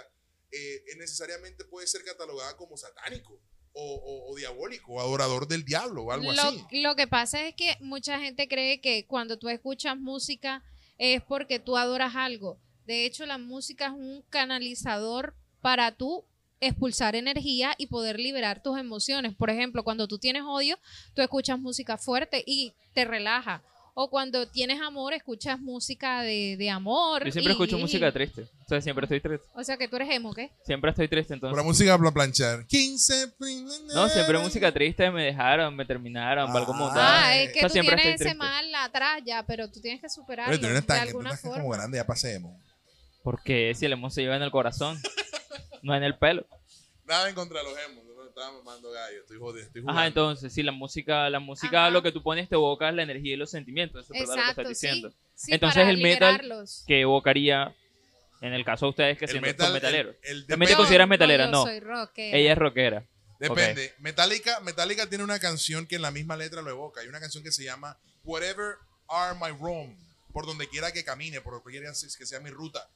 [0.51, 3.39] eh, necesariamente puede ser catalogada como satánico
[3.73, 6.63] o, o- o diabólico o adorador del diablo o algo lo, así.
[6.81, 10.63] lo que pasa es que mucha gente cree que cuando tú escuchas música
[10.99, 12.59] es porque tú adoras algo.
[12.87, 16.23] De hecho, la música es un canalizador para tú
[16.59, 19.33] expulsar energía y poder liberar tus emociones.
[19.35, 20.77] Por ejemplo, cuando tú tienes odio,
[21.13, 23.61] tú escuchas música fuerte y te relaja.
[23.95, 27.25] O cuando tienes amor, escuchas música de, de amor.
[27.25, 28.41] Yo siempre y- escucho música triste.
[28.65, 29.45] O sea, siempre estoy triste.
[29.53, 30.49] O sea que tú eres emo, ¿qué?
[30.65, 31.53] Siempre estoy triste, entonces.
[31.53, 32.65] Pura música para planchar.
[32.65, 33.33] 15
[33.93, 36.77] No, siempre música triste, me dejaron, me terminaron, valgo Ah.
[36.77, 37.01] mundano.
[37.01, 37.43] Ah, Ay.
[37.45, 40.09] es que O sea, tú siempre tienes ese mal atrás ya, pero tú tienes que
[40.09, 41.75] superarlo Oye, tú no eres de tan, tú alguna como forma.
[41.77, 42.51] grande, ya pasemos.
[43.23, 44.99] Porque si el emo se lleva en el corazón,
[45.81, 46.45] no en el pelo.
[47.05, 49.99] Nada en contra de los emos, no estaba mamando gallo, estoy jodido, estoy jugando.
[49.99, 51.89] Ajá, entonces, sí, la música, la música, Ajá.
[51.91, 54.05] lo que tú pones te evoca la energía y los sentimientos.
[54.05, 55.09] Eso es verdad lo que Exacto, estás diciendo.
[55.11, 55.17] sí.
[55.35, 56.65] Sí, Entonces, para el metal.
[56.87, 57.75] Que evocaría,
[58.41, 60.15] en el caso de ustedes que el siendo metal, son metaleros.
[60.23, 61.63] el- el- También te consideras metalera, yo no.
[61.63, 62.37] soy rockera.
[62.37, 63.05] Ella es rockera.
[63.39, 63.93] Depende.
[63.99, 67.01] Metallica, Metallica tiene una canción que en la misma letra lo evoca.
[67.01, 68.75] Hay una canción que se llama Whatever
[69.09, 69.97] Are My Wrong.
[70.31, 72.87] Por donde quiera que camine, por donde quiera que sea mi ruta.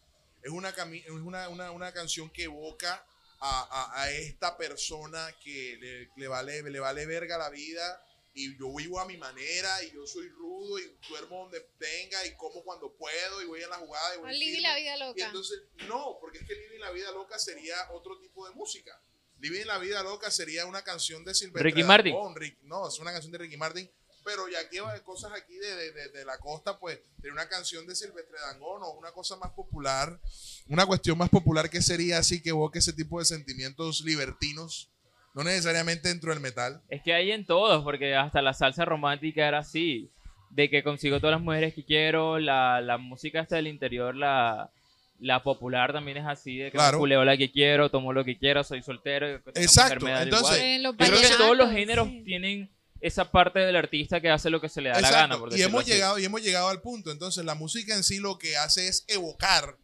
[0.43, 3.05] Es una, cami- es una, una, una canción que evoca
[3.39, 3.61] a,
[3.93, 8.71] a- a esta persona que le, le vale, le vale verga la vida y yo
[8.75, 12.93] vivo a mi manera y yo soy rudo y duermo donde tenga y como cuando
[12.95, 15.25] puedo y voy a la jugada y voy Living la vida Y loca.
[15.25, 18.99] entonces, no, porque es que Living la Vida Loca sería otro tipo de música.
[19.39, 22.15] Living la Vida Loca sería una canción de Silvestre Ricky Martin.
[22.35, 23.89] Rick- no, es una canción de Ricky Martin.
[24.27, 27.47] Pero ya que hay cosas aquí de, de- de- de la costa, pues, tiene una
[27.47, 30.19] canción de Silvestre Dangond o una cosa más popular,
[30.67, 34.89] una cuestión más popular que sería así que evoque ese tipo de sentimientos libertinos,
[35.33, 36.81] no necesariamente dentro del metal.
[36.89, 40.11] Es que hay en todos, porque hasta la salsa romántica era así.
[40.49, 44.71] De que consigo todas las mujeres que quiero, la, la música hasta del interior, la,
[45.19, 46.97] la popular también es así, de que Claro.
[46.97, 49.27] me culeo la que quiero, tomo lo que quiero, soy soltero.
[49.55, 50.57] Exacto, entonces.
[50.59, 52.23] En Yo creo que todos los géneros sí.
[52.25, 52.69] tienen
[53.01, 55.37] esa parte del artista que hace lo que se le da la gana.
[55.37, 55.91] Por y hemos así.
[55.91, 57.11] llegado y hemos llegado al punto.
[57.11, 59.77] Entonces, la música en sí lo que hace es evocar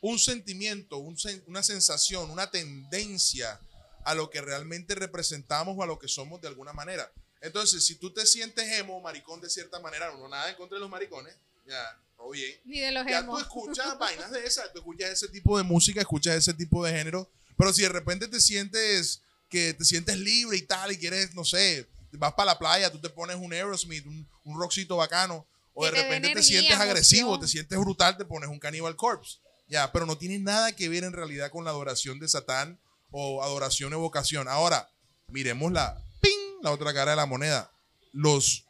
[0.00, 3.60] un sentimiento, un sen- una sensación, una tendencia
[4.04, 7.10] a lo que realmente representamos o a lo que somos de alguna manera.
[7.40, 10.80] Entonces, si tú te sientes emo, maricón de cierta manera, no nada en contra de
[10.80, 11.34] los maricones,
[11.66, 12.58] ya, todo bien.
[12.64, 13.42] Ni de los Ya tú emos.
[13.42, 17.30] escuchas vainas de esas, tú escuchas ese tipo de música, escuchas ese tipo de género,
[17.56, 21.44] Pero si de repente te sientes que te sientes libre y tal y quieres, no
[21.44, 25.84] sé, vas para la playa, tú te pones un Aerosmith, un, un rockcito bacano, o
[25.84, 27.40] de repente te sientes agresivo, emoción.
[27.40, 29.38] te sientes brutal, te pones un Cannibal Corpse.
[29.68, 32.80] Ya, pero no tiene nada que ver en realidad con la adoración de Satán
[33.10, 34.48] o adoración evocación.
[34.48, 34.90] Ahora,
[35.28, 36.62] miremos la, ¡ping!
[36.62, 37.70] la otra cara de la moneda.
[38.12, 38.64] Los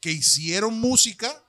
[0.00, 1.42] que hicieron música,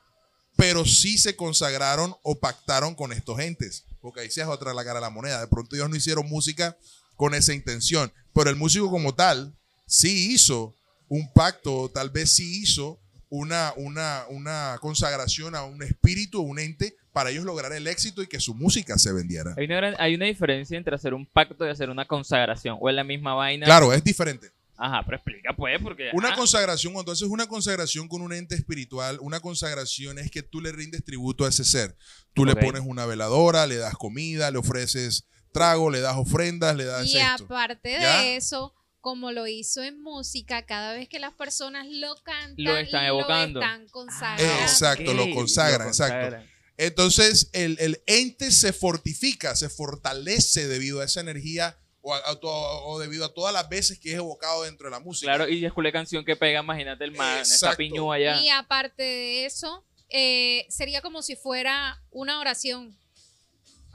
[0.55, 3.84] pero sí se consagraron o pactaron con estos entes.
[3.99, 5.41] Porque ahí sí es otra la cara de la moneda.
[5.41, 6.77] De pronto ellos no hicieron música
[7.15, 8.13] con esa intención.
[8.34, 9.53] Pero el músico como tal
[9.88, 10.75] sí hizo
[11.14, 12.99] un pacto, tal vez sí hizo
[13.30, 18.28] una, una, una consagración a un espíritu, un ente, para ellos lograr el éxito y
[18.28, 19.53] que su música se vendiera.
[19.57, 22.78] Hay una, gran- hay una diferencia entre hacer un pacto y hacer una consagración.
[22.80, 23.66] O es la misma vaina.
[23.66, 24.51] Claro, es diferente.
[24.76, 26.09] Ajá, pero explica pues, porque.
[26.14, 26.38] Una ajá.
[26.38, 30.72] consagración, cuando haces una consagración con un ente espiritual, una consagración es que tú le
[30.72, 31.95] rindes tributo a ese ser.
[32.34, 36.86] Tú le pones una veladora, le das comida, le ofreces trago, le das ofrendas, le
[36.86, 37.43] das Y esto.
[37.45, 38.74] aparte de eso,
[39.04, 43.60] como lo hizo en música, cada vez que las personas lo cantan, Lo están evocando.
[43.60, 44.62] están Ah, consagrando.
[44.64, 46.14] Exacto, lo ok, consagran, lo exacto.
[46.22, 46.49] consagran.
[46.78, 52.39] Entonces, el, el ente se fortifica, se fortalece debido a esa energía o, a- a
[52.39, 55.34] to- o debido a todas las veces que es evocado dentro de la música.
[55.34, 57.78] Claro, y es la canción que pega, imagínate el man, esa Exacto.
[57.80, 58.41] piñúa allá.
[58.41, 62.97] Y aparte de eso, eh, sería como si fuera una oración.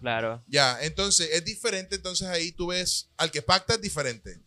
[0.00, 0.44] Claro.
[0.48, 1.96] Ya, entonces es diferente.
[1.96, 4.38] Entonces ahí tú ves, al que pacta es diferente.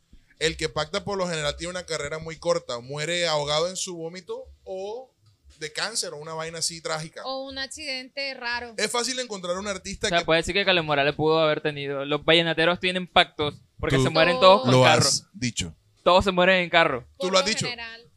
[0.41, 3.95] El que pacta por lo general tiene una carrera muy corta, muere ahogado en su
[3.95, 5.13] vómito o
[5.59, 7.21] de cáncer o una vaina así trágica.
[7.25, 8.73] O un accidente raro.
[8.77, 11.61] Es fácil encontrar un artista O sea, que puede decir que Carlos Morales pudo haber
[11.61, 12.05] tenido.
[12.05, 15.01] Los vallenateros tienen pactos porque Tú se mueren todos con lo carro.
[15.01, 15.75] has dicho.
[16.03, 17.01] Todos se mueren en carro.
[17.19, 17.67] tú por lo has dicho.
[17.67, 18.09] general.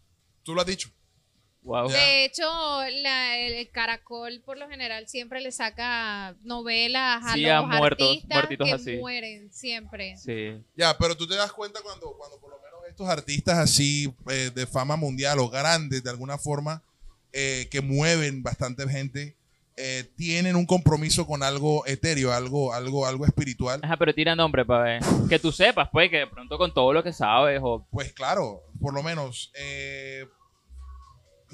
[0.45, 0.89] Tú lo has dicho.
[1.65, 1.89] Wow.
[1.89, 2.43] De hecho,
[3.03, 7.63] la- el, el caracol por lo general siempre le saca novelas a Sí, los a
[7.63, 8.97] muertos, artistas muertitos que así.
[8.99, 10.17] mueren siempre.
[10.19, 10.63] Sí.
[10.77, 14.51] Ya, pero tú te das cuenta cuando, cuando por lo menos estos artistas así eh,
[14.55, 16.83] de fama mundial o grandes de alguna forma
[17.33, 19.35] eh, que mueven bastante gente
[19.77, 23.81] eh, tienen un compromiso con algo etéreo, algo, algo, algo espiritual.
[23.83, 25.03] Ajá, pero tira nombre para ver.
[25.29, 27.85] Que tú sepas, pues, que de pronto con todo lo que sabes o...
[27.91, 29.51] Pues claro, por lo menos.
[29.57, 30.27] eh,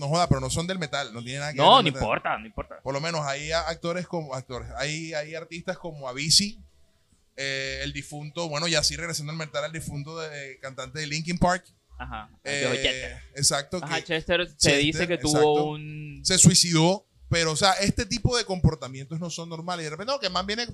[0.01, 1.91] no joda, pero no son del metal, no tiene nada que ver No, con no
[1.93, 2.03] metal.
[2.03, 2.81] importa, no importa.
[2.83, 6.59] Por lo menos hay actores como actores, hay, hay artistas como Avicii,
[7.37, 11.39] eh, el difunto, bueno, ya sí regresando al metal, el difunto de, cantante de Linkin
[11.39, 11.65] Park.
[11.99, 12.31] Ajá.
[12.45, 16.21] eh, exacto, Ajá, que Chester se Chester, dice que tuvo un...
[16.25, 19.83] se suicidó, pero o sea, este tipo de comportamientos no son normales.
[19.83, 20.67] Y de repente, no, que más viene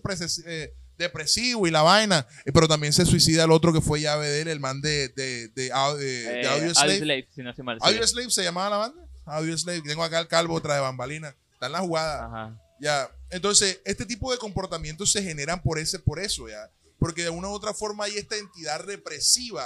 [0.46, 4.26] eh, depresivo y la vaina, eh, pero también se suicida el otro que fue llave
[4.28, 6.98] de él, el man de, de, de, Au- de- de eh, Audio Audio Slave.
[6.98, 7.62] Slave, si no sí.
[7.80, 9.05] Audio Slave se llamaba la banda.
[9.26, 9.82] Audio Slave.
[9.82, 11.34] Tengo acá el calvo trae bambalina.
[11.52, 12.26] Está en la jugada.
[12.26, 12.62] Ajá.
[12.80, 13.10] Ya.
[13.30, 16.70] Entonces, este tipo de comportamientos se generan por ese, por eso, ya.
[16.98, 19.64] Porque de una u otra forma hay esta entidad represiva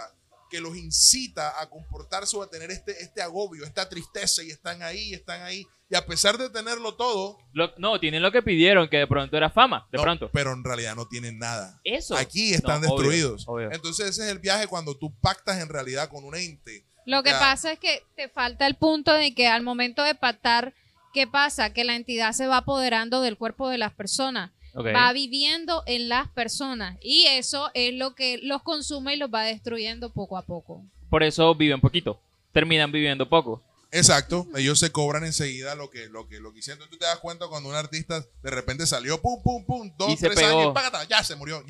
[0.50, 4.82] que los incita a comportarse o a tener este, este agobio, esta tristeza, y están
[4.82, 5.64] ahí, están ahí.
[5.88, 9.36] Y a pesar de tenerlo todo, Lo- no, tienen lo que pidieron, que de pronto
[9.36, 10.30] era fama, de no, pronto.
[10.32, 11.80] pero en realidad no tienen nada.
[11.84, 12.16] Eso.
[12.16, 13.44] Aquí están No, obvio, destruidos.
[13.46, 13.70] obvio.
[13.72, 16.84] Entonces, ese es el viaje cuando tú pactas en realidad con un ente.
[17.06, 17.38] Lo que Ya.
[17.38, 20.74] pasa es que te falta el punto de que al momento de pactar,
[21.14, 21.72] ¿qué pasa?
[21.72, 26.28] Que la entidad se va apoderando del cuerpo de las personas, va viviendo en las
[26.28, 30.84] personas y eso es lo que los consume y los va destruyendo poco a poco.
[31.08, 32.20] Por eso viven poquito.
[32.52, 33.62] Terminan viviendo poco.
[33.92, 36.88] Exacto, ellos se cobran enseguida lo que, lo que, lo que hicieron.
[36.88, 40.16] Tú te das cuenta cuando un artista de repente salió, pum, pum, pum, dos, Y
[40.16, 40.60] se tres pegó.
[40.60, 41.64] años, págata, ya se murió.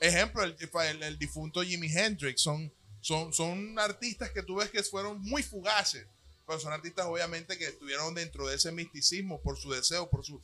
[0.00, 0.56] Ejemplo, el,
[0.90, 2.40] el- el difunto Jimi Hendrix.
[2.42, 2.72] Son,
[3.04, 6.06] son, son artistas que tú ves que fueron muy fugaces,
[6.46, 10.40] pero son artistas obviamente que estuvieron dentro de ese misticismo por su deseo, por su...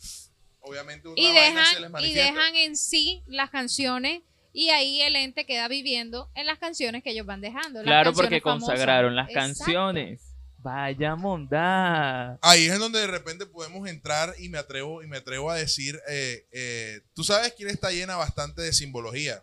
[0.63, 4.21] Obviamente una Y vaina se les dejan, y dejan en sí las canciones
[4.53, 7.83] y ahí el ente queda viviendo en las canciones que ellos van dejando.
[7.83, 8.69] Claro, porque famosas.
[8.69, 9.65] consagraron las Exacto.
[9.65, 10.21] canciones.
[10.59, 12.39] Vaya mondad.
[12.43, 15.55] Ahí es en donde de repente podemos entrar y me atrevo, y me atrevo a
[15.55, 19.43] decir, eh, eh, tú sabes quién está llena bastante de simbología.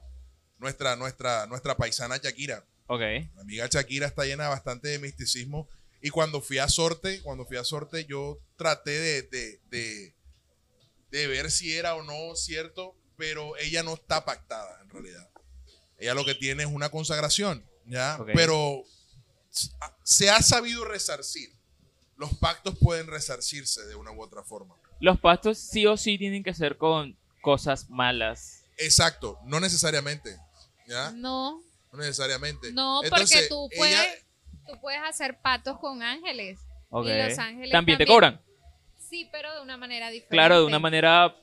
[0.59, 2.63] Nuestra, nuestra, nuestra paisana Shakira.
[2.87, 3.01] Ok.
[3.35, 5.67] La amiga Shakira está llena bastante de misticismo.
[6.01, 10.15] Y cuando fui a Sorte, cuando fui a Sorte, yo traté de, de, de,
[11.11, 15.29] de ver si era o no cierto, pero ella no está pactada en realidad.
[15.97, 18.17] Ella lo que tiene es una consagración, ¿ya?
[18.19, 18.29] Ok.
[18.35, 18.83] Pero
[20.03, 21.49] se ha sabido resarcir.
[22.15, 24.75] Los pactos pueden resarcirse de una u otra forma.
[24.99, 28.63] Los pastos sí o sí tienen que ser con cosas malas.
[28.77, 30.37] Exacto, no necesariamente,
[30.87, 31.11] ¿ya?
[31.11, 31.61] No,
[31.91, 32.71] No necesariamente.
[32.73, 34.25] no, Entonces, porque tú ella- puedes,
[34.67, 36.59] tú puedes hacer patos con ángeles.
[36.91, 36.93] Y
[37.27, 38.39] los ángeles También te cobran.
[38.97, 40.35] Sí, pero de una manera diferente.
[40.35, 41.35] Claro, de una manera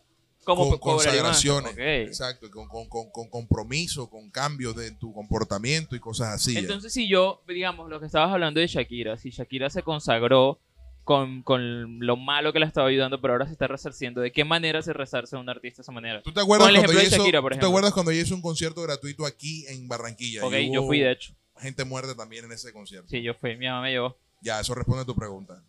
[0.45, 1.74] Como con consagraciones.
[1.78, 6.53] Exacto, con, con- con- con compromiso, con cambios de tu comportamiento y cosas así.
[6.55, 6.61] ya.
[6.61, 10.59] Entonces, si yo, digamos, lo que estabas hablando de Shakira, si Shakira se consagró
[11.05, 14.44] con, con lo malo que la estaba ayudando, pero ahora se está resarciendo, ¿de qué
[14.44, 16.22] manera se resarce a un artista de esa manera?
[16.22, 17.92] ¿Tú te acuerdas, Con el cuando ejemplo ella de hizo, Shakira, por ¿tú te acuerdas
[17.92, 20.44] cuando ella hizo un concierto gratuito aquí en Barranquilla?
[20.44, 21.34] Ok, Y yo fui de hecho.
[21.59, 23.09] Gente muerta también en ese concierto.
[23.09, 24.18] Sí, yo fui, mi mamá me llevó.
[24.40, 25.62] Ya, eso responde a tu pregunta.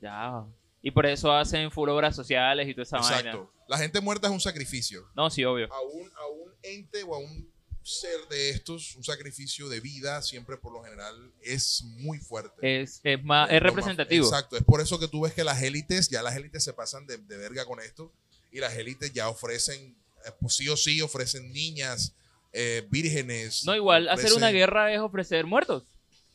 [0.00, 0.44] Ya.
[0.82, 3.30] Y por eso hacen full obras sociales y toda esa vaina.
[3.30, 3.52] Exacto.
[3.68, 5.02] La gente muerta es un sacrificio.
[5.14, 5.72] No, sí, obvio.
[5.72, 7.51] A un, a un ente o a un
[7.84, 12.82] ser de estos, un sacrificio de vida, siempre por lo general es muy fuerte.
[12.82, 14.24] Es, es, más, es más- representativo.
[14.26, 17.06] Exacto, es por eso que tú ves que las élites, ya las élites se pasan
[17.06, 18.12] de, de verga con esto
[18.50, 22.14] y las élites ya ofrecen, eh, pues sí o sí, ofrecen niñas,
[22.52, 23.64] eh, vírgenes.
[23.64, 25.84] No, igual, hacer una guerra es ofrecer muertos.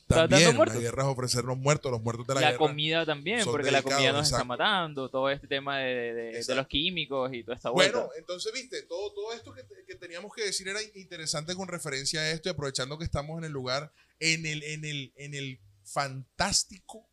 [0.08, 0.76] También, muertos.
[0.76, 2.58] la guerra es ofrecer los muertos, los muertos de la, La, guerra.
[2.58, 5.08] comida también, porque la comida nos está matando.
[5.10, 7.98] Todo este tema de, de- los químicos y toda esta vuelta.
[7.98, 12.20] Bueno, entonces, viste, todo, todo esto que, que teníamos que decir era interesante con referencia
[12.20, 15.60] a esto y aprovechando que estamos en el lugar, en el, en el, en el
[15.84, 17.06] fantástico.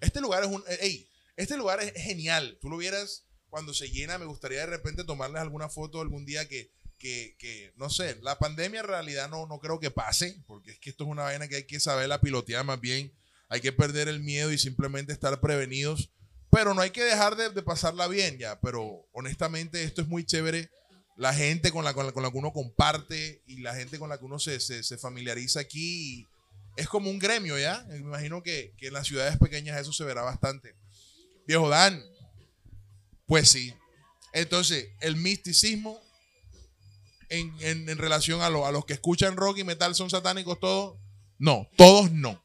[0.00, 0.62] Este lugar es un.
[0.68, 2.58] eh, ey, este lugar es genial.
[2.60, 4.18] Tú lo vieras cuando se llena.
[4.18, 6.70] Me gustaría de repente tomarles alguna foto algún día que,
[7.04, 10.90] que, no sé, la pandemia en realidad no, no creo que pase, porque es que
[10.90, 13.12] esto es una vaina que hay que saberla pilotear más bien.
[13.50, 16.10] Hay que perder el miedo y simplemente estar prevenidos.
[16.50, 18.58] Pero no hay que dejar de, de pasarla bien ya.
[18.60, 20.70] Pero honestamente esto es muy chévere.
[21.16, 24.08] La gente con la, con la, con la que uno comparte y la gente con
[24.08, 26.26] la que uno se, se, se familiariza aquí.
[26.76, 27.84] es como un gremio ya.
[27.88, 30.74] Me imagino que, que en las ciudades pequeñas eso se verá bastante.
[31.46, 32.02] Viejo Dan.
[33.26, 33.74] Pues sí.
[34.32, 36.00] Entonces, el misticismo
[37.34, 40.58] en, en- en relación a, lo- a los que escuchan rock y metal son satánicos
[40.60, 40.96] todos.
[41.38, 42.42] No, todos no.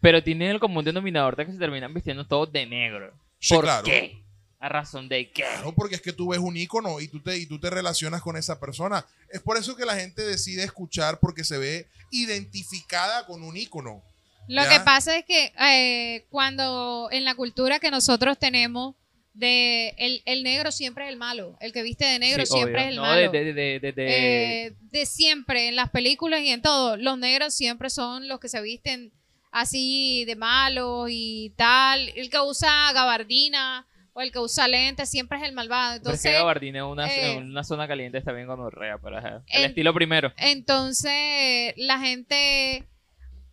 [0.00, 3.12] Pero tienen el común denominador de que se terminan vistiendo todos de negro.
[3.40, 3.84] Sí, ¿Por claro.
[3.84, 4.22] qué?
[4.60, 5.42] ¿A razón de qué?
[5.42, 8.22] Claro, porque es que tú ves un ícono y tú, te, y tú te relacionas
[8.22, 9.04] con esa persona.
[9.30, 14.02] Es por eso que la gente decide escuchar porque se ve identificada con un ícono.
[14.48, 14.68] Lo Ya.
[14.68, 18.94] que pasa es que eh, cuando en la cultura que nosotros tenemos,
[19.34, 21.56] de el, el negro siempre es el malo.
[21.60, 22.82] El que viste de negro Sí, siempre obvio.
[22.84, 23.30] es el no, malo.
[23.30, 27.18] De, de, de, de- de- Eh, de siempre, en las películas y en todo, los
[27.18, 29.12] negros siempre son los que se visten
[29.52, 32.08] así de malos y tal.
[32.16, 36.00] El que usa gabardina o el que usa lentes siempre es el malvado.
[36.02, 38.98] pero es que Entonces, Gabardina en una, eh, en una zona caliente está bien gonorrea,
[38.98, 39.44] pero ajá.
[39.46, 40.32] El, El- estilo primero.
[40.36, 42.84] entonces la gente,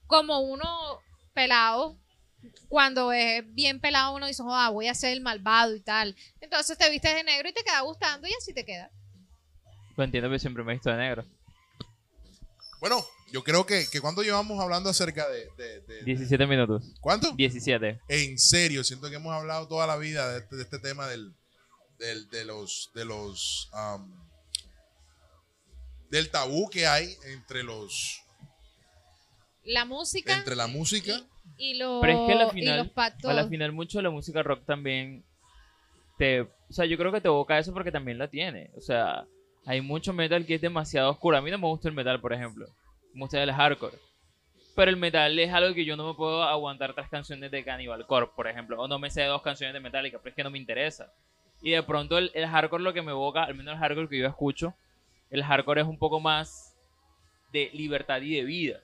[0.07, 0.67] como uno
[1.33, 1.97] pelado,
[2.75, 6.13] cuando es bien pelado, uno dice, "Joda, voy a ser el malvado y tal.
[6.41, 8.91] Entonces te vistes de negro y te queda gustando y así te queda.
[9.95, 11.23] Lo entiendo, pero siempre me he visto de negro.
[12.81, 15.47] Bueno, yo creo que, que cuando llevamos hablando acerca de...
[15.55, 16.83] de- de- 17 minutos.
[16.99, 17.31] ¿Cuánto?
[17.31, 18.01] 17.
[18.09, 21.33] En serio, siento que hemos hablado toda la vida de este, de este tema del,
[21.97, 22.91] del- de los...
[22.93, 24.13] De los am,
[26.09, 28.21] del tabú que hay entre los
[29.63, 31.21] La música entre la música
[31.57, 33.29] y, los, Pero es que a la y final- los pactos.
[33.31, 35.23] A la final, mucho de la música rock también
[36.17, 36.41] te.
[36.41, 38.71] O sea, yo creo que te evoca eso porque también la tiene.
[38.75, 39.25] O sea,
[39.65, 41.37] hay mucho metal que es demasiado oscuro.
[41.37, 42.67] A mí no me gusta el metal, por ejemplo.
[43.13, 43.97] Me gusta el hardcore.
[44.75, 48.05] Pero el metal es algo que yo no me puedo aguantar tres canciones de Cannibal
[48.05, 48.81] Corpse, por ejemplo.
[48.81, 51.13] O no me sé dos canciones de Metallica, pero es que no me interesa.
[51.61, 54.17] Y de pronto el, el hardcore lo que me evoca, al menos el hardcore que
[54.19, 54.73] yo escucho,
[55.29, 56.75] el hardcore es un poco más
[57.53, 58.79] de libertad y de vida.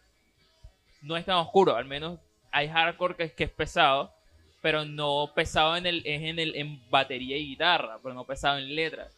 [1.01, 2.19] No es tan oscuro, al menos
[2.51, 4.13] hay hardcore que, es pesado,
[4.61, 8.57] pero no pesado en el, es en el en batería y guitarra, pero no pesado
[8.57, 9.17] en letras.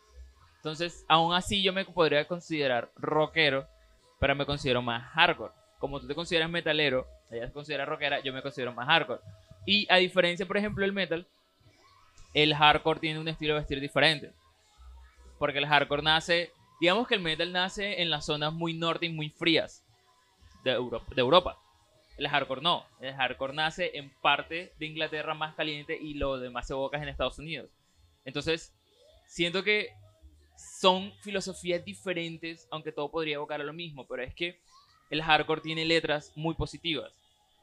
[0.58, 3.68] Entonces, aún así yo me podría considerar rockero,
[4.20, 5.54] pero me considero más hardcore.
[5.80, 9.20] Como tú te consideras metalero, ella se considera rockera, yo me considero más hardcore.
[9.66, 11.28] Y a diferencia, por ejemplo, del metal,
[12.34, 14.32] el hardcore tiene un estilo de vestir diferente.
[15.40, 19.10] Porque el hardcore nace, digamos que el metal nace en las zonas muy norte y
[19.10, 19.84] muy frías
[20.64, 20.72] de.
[20.72, 21.58] De Europa.
[22.18, 22.86] El hardcore no.
[23.02, 27.08] El hardcore nace en parte de Inglaterra más caliente y lo demás se evoca en
[27.08, 27.70] Estados Unidos.
[28.26, 28.72] Entonces,
[29.28, 29.90] siento que
[30.56, 34.60] son filosofías diferentes, aunque todo podría evocar a lo mismo, pero es que
[35.10, 37.12] el hardcore tiene letras muy positivas.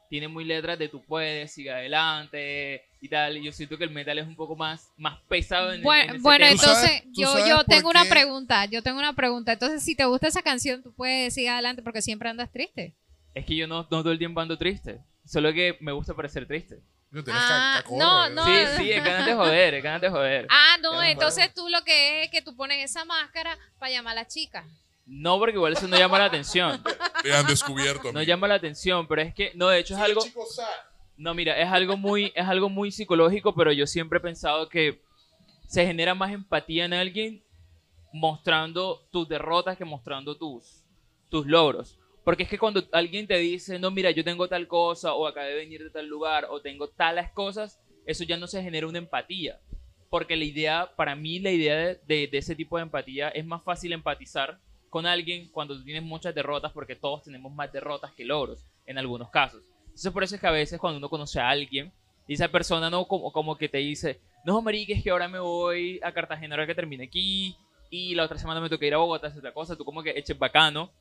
[0.09, 3.37] Tiene muy letras de tú puedes, sigue adelante y tal.
[3.37, 6.17] Y yo siento que el metal es un poco más, más pesado en, Bueno, en
[6.17, 6.61] ese bueno, tema.
[6.61, 9.53] Tú sabes- entonces tú yo, yo tengo una qué- pregunta, yo tengo una pregunta.
[9.53, 12.93] Entonces, si te gusta esa canción, tú puedes seguir adelante porque siempre andas triste.
[13.35, 15.01] Es que yo no, no todo el tiempo ando triste.
[15.24, 16.81] Solo que me gusta parecer triste.
[17.11, 18.45] No, tienes Ah, ca- cacorro, no, no.
[18.45, 20.47] Sí, sí, es ganas de joder, es ganas de joder.
[20.49, 24.12] Ah, no, entonces tú lo que es es que tú pones esa máscara para llamar
[24.12, 24.64] a la chica.
[25.07, 26.81] No, porque igual eso no llama la atención.
[27.22, 28.05] Te han descubierto.
[28.12, 28.22] No amigo.
[28.22, 30.22] llama la atención, pero es que, no, de hecho es algo,
[31.16, 35.03] no, mira, es algo muy, es algo muy psicológico, pero yo siempre he pensado que
[35.66, 37.43] se genera más empatía en alguien
[38.12, 40.85] mostrando tus derrotas que mostrando tus,
[41.28, 41.99] tus logros.
[42.25, 45.51] Porque es que cuando alguien te dice, no, mira, yo tengo tal cosa, o acabé
[45.51, 48.99] de venir de tal lugar, o tengo tales cosas, eso ya no se genera una
[48.99, 49.59] empatía.
[50.11, 53.62] Porque la idea, para mí, la idea de, de- ese tipo de empatía es más
[53.62, 54.59] fácil empatizar
[54.91, 58.99] con alguien cuando tú tienes muchas derrotas, porque todos tenemos más derrotas que logros, en
[58.99, 59.62] algunos casos.
[59.85, 61.93] Entonces, por eso es que a veces cuando uno conoce a alguien,
[62.27, 65.39] y esa persona no como, como que te dice, no, marica, es que ahora me
[65.39, 67.57] voy a Cartagena ahora que termine aquí,
[67.89, 70.11] y la otra semana me toca ir a Bogotá, hacer otra cosa, tú como que
[70.16, 70.93] eches bacano,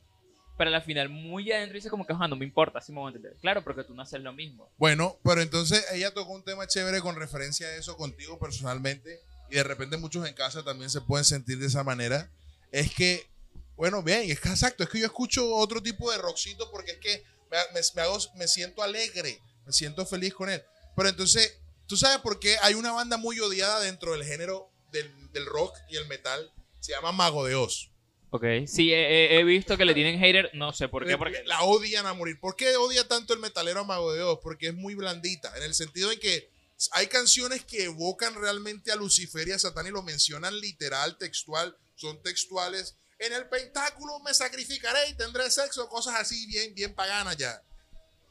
[0.60, 3.06] pero al final muy adentro dice como que, "Ajá, no me importa, así me voy
[3.10, 3.34] a entender.
[3.40, 4.70] Claro, porque tú no haces lo mismo.
[4.76, 9.54] Bueno, pero entonces ella tocó un tema chévere con referencia a eso contigo personalmente y
[9.54, 12.30] de repente muchos en casa también se pueden sentir de esa manera.
[12.72, 13.26] Es que,
[13.74, 16.98] bueno, bien, es que exacto, es que yo escucho otro tipo de rockcito porque es
[16.98, 20.62] que me, me- me hago, me siento alegre, me siento feliz con él.
[20.94, 25.10] Pero entonces, ¿tú sabes por qué hay una banda muy odiada dentro del género del,
[25.32, 26.52] del rock y el metal?
[26.80, 27.89] Se llama Mago de Oz.
[28.32, 31.42] Ok, sí, he, visto que le tienen hater, no sé por qué, porque...
[31.46, 32.38] La odian a morir.
[32.38, 34.38] ¿Por qué odia tanto el metalero a Mago de Oz?
[34.40, 36.48] Porque es muy blandita, en el sentido en que
[36.92, 41.76] hay canciones que evocan realmente a Lucifer y a Satán y lo mencionan literal, textual,
[41.96, 42.94] son textuales.
[43.18, 47.60] En el pentáculo me sacrificaré y tendré sexo, cosas así bien, bien paganas ya.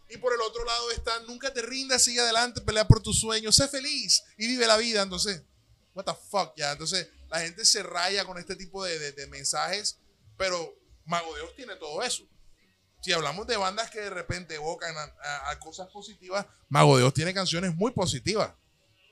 [0.10, 3.56] Y por el otro lado está, nunca te rindas, sigue adelante, pelea por tus sueños,
[3.56, 5.04] sé feliz y vive la vida.
[5.04, 5.43] Entonces,
[6.00, 6.72] what the fuck, ya.
[6.72, 10.00] Entonces, la gente se raya con este tipo de, de- de mensajes,
[10.38, 10.74] pero
[11.06, 12.24] Mago de Oz tiene todo eso.
[13.02, 17.04] Si hablamos de bandas que de repente evocan a, a- a cosas positivas, Mago de
[17.04, 18.52] Oz tiene canciones muy positivas.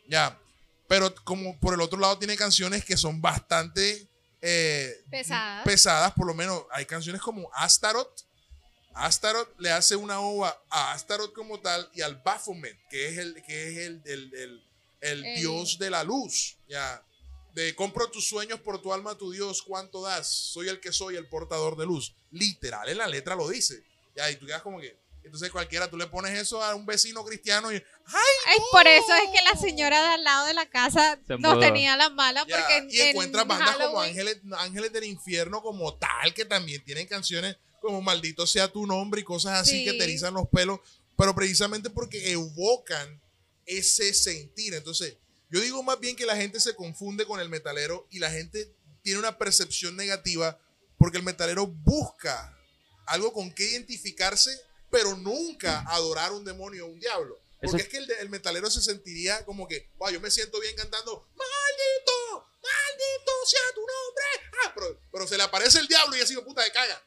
[0.09, 0.39] Ya.
[0.87, 4.09] Pero como por el otro lado tiene canciones que son bastante
[4.41, 5.63] eh, Pesadas.
[5.65, 8.21] pesadas, por lo menos hay canciones como Astaroth.
[8.93, 13.43] Astaroth le hace una ova a Astaroth como tal y al Baphomet, que es el,
[13.43, 14.66] que es el, el- el-
[15.01, 16.57] el El- dios de la luz.
[16.67, 17.03] Ya.
[17.53, 20.27] De compro tus sueños por tu alma, tu Dios, ¿cuánto das?
[20.27, 22.13] Soy el que soy, el portador de luz.
[22.31, 23.83] Literal, en la letra lo dice.
[24.15, 24.95] Ya, y tú quedas como que.
[25.23, 27.75] Entonces cualquiera, tú le pones eso a un vecino cristiano y.
[27.75, 27.83] ¡Ay!
[28.47, 31.97] Ay, por eso es que la señora de al lado de la casa nos tenía
[31.97, 35.95] la mala Ya, porque en, y encuentras en bandas como Ángeles, Ángeles del Infierno como
[35.95, 39.85] tal, que también tienen canciones como Maldito sea tu nombre y cosas así Sí.
[39.85, 40.79] que te erizan los pelos,
[41.17, 43.21] pero precisamente porque evocan
[43.67, 44.73] ese sentir.
[44.73, 45.17] Entonces,
[45.49, 48.73] yo digo más bien que la gente se confunde con el metalero y la gente
[49.03, 50.59] tiene una percepción negativa
[50.97, 52.57] porque el metalero busca
[53.05, 54.59] algo con que identificarse,
[54.89, 57.39] pero nunca adorar un demonio o un diablo.
[57.61, 60.59] Porque Eso- es que el, el metalero se sentiría como que, wow, yo me siento
[60.59, 64.23] bien cantando, maldito, maldito sea tu nombre.
[64.65, 67.01] Ah, pero, pero se le aparece el diablo y así, puta, de caga.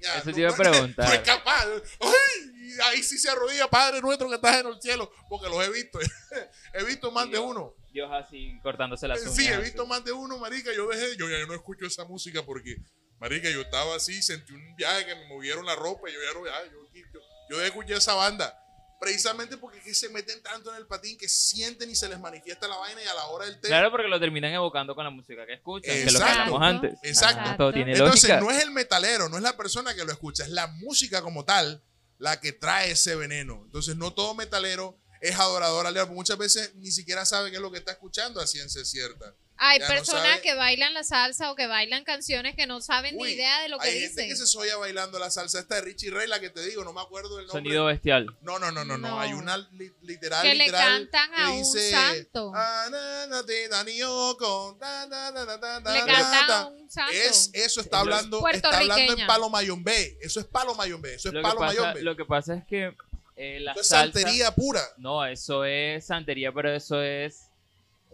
[0.00, 1.08] Ya, Eso te iba a preguntar.
[1.08, 1.66] No es capaz.
[2.00, 5.64] Ay, y ahí sí se arrodilla, Padre nuestro que estás en el cielo, porque los
[5.64, 5.98] he visto.
[6.74, 7.74] he visto más de uno.
[7.92, 9.34] Dios así cortándose las uñas.
[9.36, 9.62] Sí, he así.
[9.64, 10.72] visto más de uno, marica.
[10.74, 12.76] Yo dejé, yo ya no escucho esa música porque,
[13.20, 16.38] marica, yo estaba así, sentí un viaje que me movieron la ropa y yo ya
[16.38, 17.20] no, ya, yo, yo,
[17.50, 18.58] yo escuché esa banda.
[19.00, 22.18] Precisamente porque es que se meten tanto en el patín que sienten y se les
[22.18, 23.68] manifiesta la vaina y a la hora del té.
[23.68, 26.40] Claro, porque lo terminan evocando con la música que escuchan, que lo que Exacto.
[26.40, 26.98] hablamos antes.
[27.02, 27.50] Exacto.
[27.58, 28.40] Todo tiene Entonces, lógica.
[28.40, 31.44] no es el metalero, no es la persona que lo escucha, es la música como
[31.44, 31.82] tal
[32.18, 33.62] la que trae ese veneno.
[33.64, 36.14] Entonces, no todo metalero es adorador al diablo.
[36.14, 39.34] Muchas veces ni siquiera sabe qué es lo que está escuchando a ciencia cierta.
[39.56, 40.40] Hay Ya no personas sabe.
[40.42, 43.68] que bailan la salsa o que bailan canciones que no saben Uy, ni idea de
[43.68, 44.28] lo que Hay gente dicen.
[44.28, 46.92] que se soya bailando la salsa esta de Richie Ray, la que te digo, no
[46.92, 47.62] me acuerdo del nombre.
[47.62, 48.26] Sonido bestial.
[48.42, 49.20] No, no, no, no, no, No.
[49.20, 52.52] Hay una li- literal, Que le literal, cantan que a un dice, santo.
[52.54, 56.46] "Ah, na, na, te, da, ni, yo, con, da, da, da, da, da, Le cantan
[56.48, 56.60] da".
[56.62, 57.12] a un santo.
[57.12, 60.18] Es, eso está hablando, está hablando en Palo Mayombe.
[60.20, 61.14] Eso es Palo Mayombe.
[61.14, 62.02] Eso es Lo que, Palo pasa, Mayombe.
[62.02, 62.96] lo que pasa es que
[63.36, 64.04] eh, la Eso es salsa...
[64.20, 64.82] santería pura.
[64.96, 67.50] No, eso es santería, pero eso es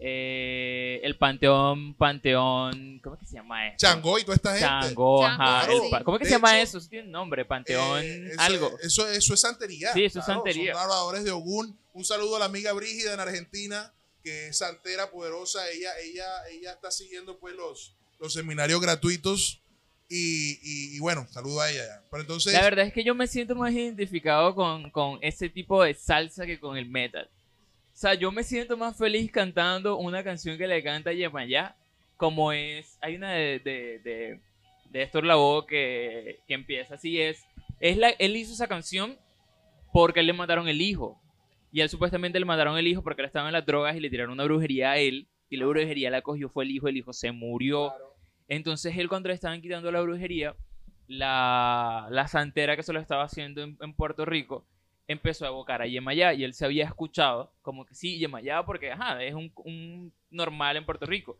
[0.03, 2.99] eh, el panteón, panteón...
[3.03, 3.77] ¿Cómo es que se llama eso?
[3.77, 4.65] Chango y toda esta gente.
[4.67, 5.67] Chango, ajá.
[5.67, 6.03] Chango, el.
[6.03, 6.77] ¿Cómo es que se llama hecho, eso?
[6.79, 8.79] Eso tiene un nombre, panteón, Eh, eso, algo.
[8.81, 9.93] Eso, eso es santería.
[9.93, 10.73] Sí, eso es santería.
[10.73, 11.77] Son de Ogún.
[11.93, 15.69] Un saludo a la amiga Brígida en Argentina, que es santera poderosa.
[15.69, 19.59] Ella, ella, ella está siguiendo pues los, los seminarios gratuitos.
[20.09, 21.85] Y, y- y bueno, saludo a ella.
[21.85, 22.03] ya.
[22.09, 25.81] Pero entonces, La verdad es que yo me siento más identificado con, con ese tipo
[25.83, 27.29] de salsa que con el metal.
[28.01, 31.75] O sea, yo me siento más feliz cantando una canción que le canta Yemayá,
[32.17, 34.39] como es, hay una de, de, de,
[34.89, 37.45] de Héctor Lavoe que, que empieza así, es,
[37.79, 39.19] es la, él hizo esa canción
[39.93, 41.21] porque le mataron el hijo.
[41.71, 44.09] Y él supuestamente le mataron el hijo porque él estaba en las drogas y le
[44.09, 45.27] tiraron una brujería a él.
[45.51, 47.93] Y la brujería la cogió fue el hijo, el hijo se murió.
[48.47, 50.55] Entonces él cuando le estaban quitando la brujería,
[51.07, 54.65] la, la santera que se lo estaba haciendo en, en Puerto Rico
[55.07, 58.91] empezó a evocar a Yemayá y él se había escuchado como que sí, Yemayá porque
[58.91, 61.37] ajá, es un, un normal en Puerto Rico.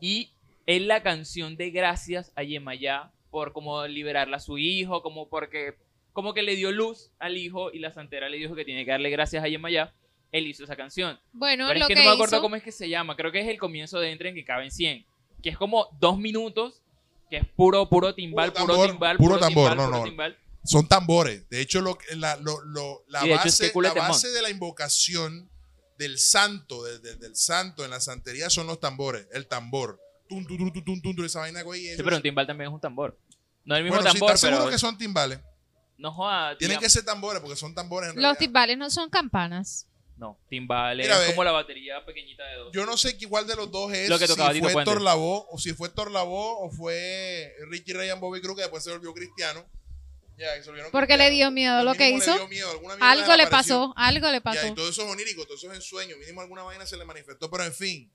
[0.00, 0.30] Y
[0.66, 5.74] es la canción de gracias a Yemayá por como liberarla a su hijo, como porque
[6.12, 8.90] como que le dio luz al hijo y la santera le dijo que tiene que
[8.90, 9.92] darle gracias a Yemayá.
[10.32, 11.18] Él hizo esa canción.
[11.32, 13.16] Bueno, Pero lo es que, que, no me acuerdo hizo- cómo es que se llama.
[13.16, 15.04] Creo que es el comienzo de Entre en que caben 100.
[15.42, 16.82] Que es como dos minutos,
[17.30, 19.98] que es puro, puro timbal, Puro puro, tambor, timbal, puro puro tambor, timbal, no, puro
[19.98, 20.04] no.
[20.04, 20.36] timbal.
[20.64, 21.48] Son tambores.
[21.48, 24.42] De hecho, lo, que- la, lo- lo- la hecho, es base, que la base de
[24.42, 25.50] la invocación
[25.98, 30.00] del santo, de- de- del santo en la santería son los tambores, el tambor.
[30.28, 31.82] Tum, tum, tum, tum, tum, tum, tum, esa vaina, güey.
[31.96, 33.18] Sí, pero un timbal también es un tambor.
[33.64, 35.40] No es el mismo bueno, sí, tambor, ¿estás seguro pero que son timbales?
[35.98, 36.56] no joda.
[36.56, 38.38] Tienen digamos- que ser tambores porque son tambores en Los realidad.
[38.38, 39.86] timbales no son campanas.
[40.16, 41.26] No, timbal Mira, es ve.
[41.34, 42.72] como la batería pequeñita de dos.
[42.72, 45.58] Yo no sé igual de los dos es Lo que tocaba si fue Lavoe o
[45.58, 49.64] si fue Héctor Lavoe o fue Ricky Ryan Bobby Cruz que después se volvió cristiano.
[50.40, 52.34] Ya, que se volvieron Porque le dio miedo lo que mínimo le hizo.
[52.38, 53.74] dio miedo, alguna mierda Algo le apareció.
[53.90, 54.66] pasó, algo le Ya, pasó.
[54.68, 56.16] y todo eso es onírico, todo eso es en sueño.
[56.16, 58.12] Mínimo alguna vaina se le manifestó, pero en fin.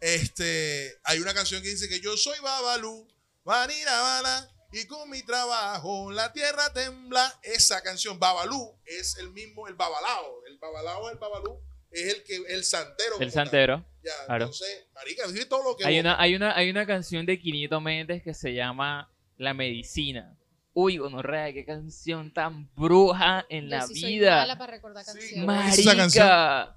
[0.00, 3.08] Este, hay una canción que dice que yo soy Babalú,
[3.44, 7.32] Vanira Bala, y con mi trabajo la tierra tembla.
[7.42, 10.44] Esa canción, Babalú, es el mismo, el Babalao.
[10.46, 11.60] El Babalao, el Babalú,
[11.90, 13.14] es el que, el santero.
[13.14, 13.44] El tal.
[13.44, 13.84] santero.
[14.04, 14.44] Ya, claro.
[14.44, 17.38] entonces, marica, dice todo lo que Hay vos- una, hay, una, hay una canción de
[17.40, 20.36] Quinito Méndez que se llama La Medicina.
[20.78, 24.36] Uy, gonorrea, qué canción tan bruja en Yo la sí soy vida.
[24.36, 25.46] mala para recordar Sí, canciones.
[25.46, 26.26] ¿cómo dice esa canción?
[26.28, 26.76] Marica.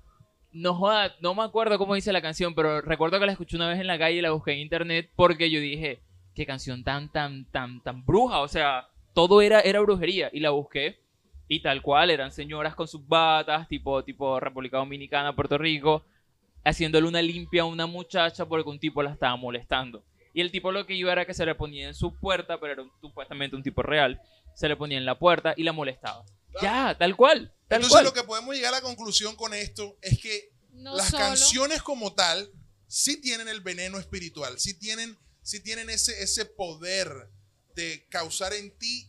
[0.53, 3.67] No joda, no me acuerdo cómo dice la canción, pero recuerdo que la escuché una
[3.67, 5.99] vez en la calle y la busqué en internet porque yo dije,
[6.33, 8.39] qué canción tan, tan, tan, tan bruja.
[8.39, 10.29] O sea, todo era, era brujería.
[10.31, 10.97] Y la busqué
[11.49, 16.05] y tal cual, eran señoras con sus batas, tipo, tipo República Dominicana, Puerto Rico,
[16.63, 20.05] haciéndole una limpia a una muchacha porque un tipo la estaba molestando.
[20.33, 22.73] Y el tipo lo que iba era que se le ponía en su puerta, pero
[22.73, 24.21] era un- supuestamente un tipo real,
[24.55, 26.23] se le ponía en la puerta y la molestaba.
[26.61, 27.53] Ya, tal cual.
[27.67, 28.05] Tal Entonces, cual.
[28.05, 31.23] lo que podemos llegar a la conclusión con esto es que No las solo.
[31.23, 32.51] canciones como tal
[32.87, 37.29] sí tienen el veneno espiritual, sí tienen, sí tienen ese, ese poder
[37.75, 39.07] de causar en ti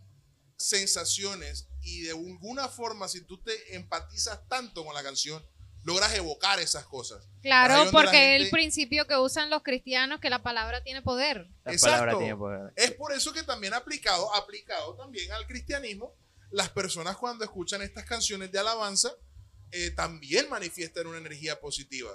[0.57, 5.43] sensaciones y de alguna forma, si tú te empatizas tanto con la canción,
[5.83, 7.27] logras evocar esas cosas.
[7.43, 11.49] Claro, porque es el principio que usan los cristianos, que la palabra tiene poder.
[11.65, 11.97] La Exacto.
[11.97, 12.73] palabra tiene poder.
[12.77, 16.15] Es por eso que también aplicado, aplicado también al cristianismo,
[16.51, 19.13] las personas cuando escuchan estas canciones de alabanza
[19.73, 22.11] eh, también manifiestan una energía positiva.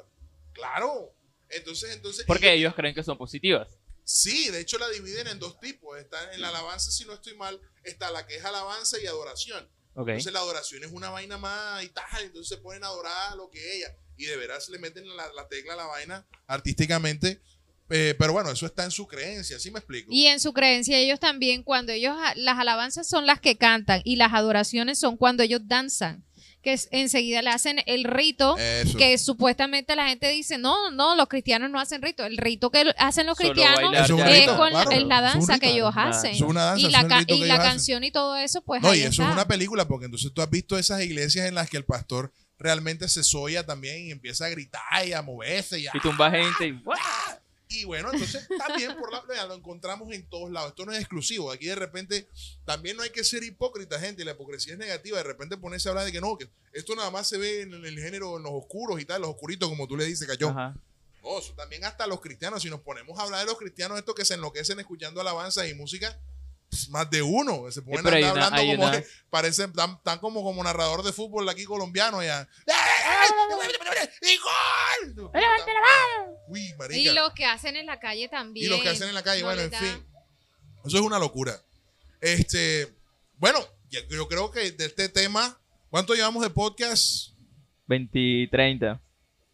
[0.54, 1.14] Claro.
[1.50, 2.26] Entonces, entonces.
[2.26, 3.70] Porque ellos- ellos creen que son positivas.
[4.04, 5.98] Sí, de hecho la dividen en dos tipos.
[5.98, 9.68] Está en la alabanza, si no estoy mal, está la que es alabanza y adoración.
[9.96, 13.50] Entonces la adoración es una vaina más y tal, entonces se ponen a adorar lo
[13.50, 13.96] que ella.
[14.18, 17.42] Y de veras le meten la, la tecla a la vaina artísticamente.
[17.90, 20.12] Eh, pero bueno, eso está en su creencia, ¿sí me explico?
[20.12, 24.16] Y en su creencia, ellos también, cuando ellos, las alabanzas son las que cantan y
[24.16, 26.26] las adoraciones son cuando ellos danzan,
[26.66, 28.58] que es- enseguida le hacen el rito.
[28.58, 28.98] Eso.
[28.98, 32.26] Que supuestamente la gente dice, no, no, los cristianos no hacen rito.
[32.26, 35.60] El rito que hacen los Solo cristianos es rito, con, claro, es la es danza
[35.60, 36.32] que ellos Ah, hacen.
[36.36, 38.36] Es una danza, y es la, un ca- rito y que la canción y todo
[38.36, 39.28] eso, pues No, ahí y eso está.
[39.28, 42.34] es una película, porque entonces tú has visto esas iglesias en las que el pastor
[42.58, 46.32] realmente se soya también y empieza a gritar y a moverse y, a- Y tumba
[46.32, 46.98] gente y ¡guau!
[47.82, 50.70] Y bueno, entonces también por la, vea, lo encontramos en todos lados.
[50.70, 51.52] Esto no es exclusivo.
[51.52, 52.30] Aquí de repente
[52.66, 54.26] también no hay que ser hipócrita, gente.
[54.26, 55.18] La hipocresía es negativa.
[55.18, 57.74] De repente ponerse a hablar de que no, que esto nada más se ve en
[57.74, 60.50] el género, en los oscuros y tal, los oscuritos, como tú le dices, cayó.
[60.50, 60.76] Ajá.
[61.24, 64.14] No, eso también hasta los cristianos, si nos ponemos a hablar de los cristianos, estos
[64.14, 66.20] que se enloquecen escuchando alabanzas y música,
[66.76, 67.70] pues, más de uno.
[67.72, 71.48] Se andar una- hablando como una- que parecen tan, tan como, como narrador de fútbol
[71.50, 72.48] aquí colombiano ya.
[74.22, 75.32] ¡Y gol!
[76.48, 77.00] Uy, marica.
[77.00, 78.66] Y lo que hacen en la calle también.
[78.66, 80.06] Y los que hacen en la calle, No bueno, en fin.
[80.86, 81.60] Eso es una locura.
[82.22, 82.94] Este,
[83.38, 87.34] bueno, yo creo que de este tema, ¿cuánto llevamos de podcast?
[87.88, 89.02] 20, 30.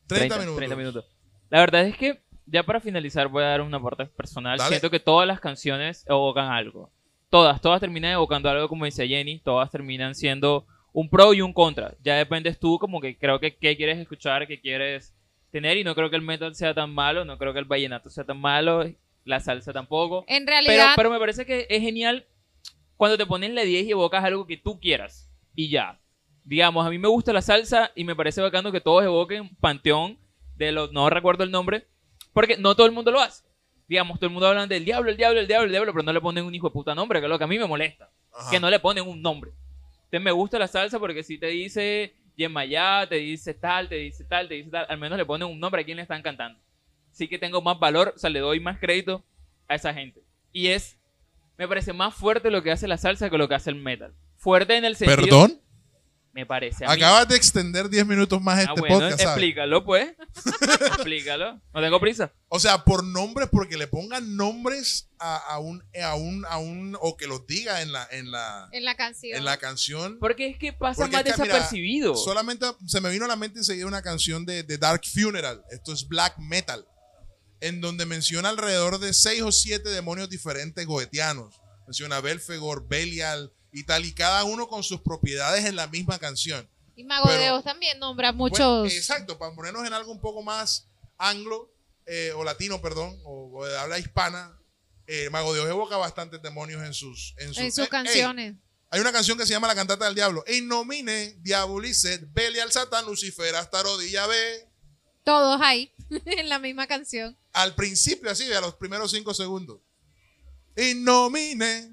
[0.07, 0.57] 30, minutos.
[0.57, 1.05] 30 minutos.
[1.49, 4.57] La verdad es que, ya para finalizar, voy a dar una parte personal.
[4.57, 4.69] Dale.
[4.69, 6.91] Siento que todas las canciones evocan algo.
[7.31, 9.39] Todas, todas terminan evocando algo, como dice Jenny.
[9.39, 11.95] Todas terminan siendo un pro y un contra.
[12.03, 15.15] Ya dependes tú, como que creo que qué quieres escuchar, qué quieres
[15.49, 15.77] tener.
[15.77, 18.25] Y no creo que el metal sea tan malo, no creo que el vallenato sea
[18.25, 18.83] tan malo,
[19.23, 20.25] la salsa tampoco.
[20.27, 22.25] En Pero, realidad, pero me parece que es genial
[22.97, 25.31] cuando te ponen la 10 y evocas algo que tú quieras.
[25.55, 25.99] Y ya.
[26.43, 30.19] Digamos, a mí me gusta la salsa y me parece bacano que todos evoquen Panteón
[30.57, 30.91] de los...
[30.91, 31.87] No recuerdo el nombre.
[32.33, 33.43] Porque no todo el mundo lo hace.
[33.91, 36.13] Digamos, todo el mundo habla del diablo, el diablo, el diablo, el diablo, pero no
[36.13, 38.09] le ponen un hijo de puta nombre, que es lo que a mí me molesta.
[38.33, 38.49] Ajá.
[38.49, 39.51] Que no le ponen un nombre.
[40.05, 44.23] Entonces me gusta la salsa porque si te dice Yemayá, te dice tal, te dice
[44.23, 46.57] tal, te dice tal, al menos le ponen un nombre a quien le están cantando.
[47.11, 49.25] Sí que tengo más valor, o sea, le doy más crédito
[49.67, 50.21] a esa gente.
[50.53, 50.97] Y es,
[51.57, 54.13] me parece más fuerte lo que hace la salsa que lo que hace el metal.
[54.37, 55.21] Fuerte en el sentido...
[55.21, 55.59] ¿Perdón?
[56.33, 56.93] Me parece a mí.
[56.93, 59.25] Acabas de extender 10 minutos más Ah, este bueno, podcast, ¿sabes?
[59.35, 60.13] explícalo, pues.
[60.87, 61.61] explícalo.
[61.73, 62.33] No tengo prisa.
[62.47, 66.97] O sea, por nombres, porque le pongan nombres a, a un, a un, a un,
[67.01, 69.37] o que los diga en la, en la, En la canción.
[69.37, 70.17] en la canción.
[70.19, 72.15] Porque es que pasa más es que, mira, desapercibido.
[72.15, 75.63] Solamente se me vino a la mente enseguida una canción de, de Dark Funeral.
[75.69, 76.85] Esto es black metal.
[77.59, 81.61] En donde menciona alrededor de seis o siete demonios diferentes goetianos.
[81.85, 84.05] Menciona Belfegor, Belial y tal.
[84.05, 86.69] Y cada uno con sus propiedades en la misma canción.
[86.95, 88.91] Y Mago de pero- Oz también nombra muchos.
[88.93, 90.87] exacto, para ponernos en algo un poco más
[91.17, 91.71] anglo,
[92.05, 94.57] eh, o latino, perdón, o, o de habla hispana.
[95.07, 98.55] eh, Mago de Oz evoca bastantes demonios en sus, en sus, en sus eh, canciones.
[98.89, 100.43] hay una canción que se llama La cantata del diablo.
[100.47, 104.67] In nomine diabolicet, Belial Satan, Lucifer, hasta rodilla ve.
[105.23, 105.93] Todos ahí,
[106.25, 107.37] en la misma canción.
[107.53, 109.79] Al principio, así, a los primeros cinco segundos.
[110.77, 111.91] In nomine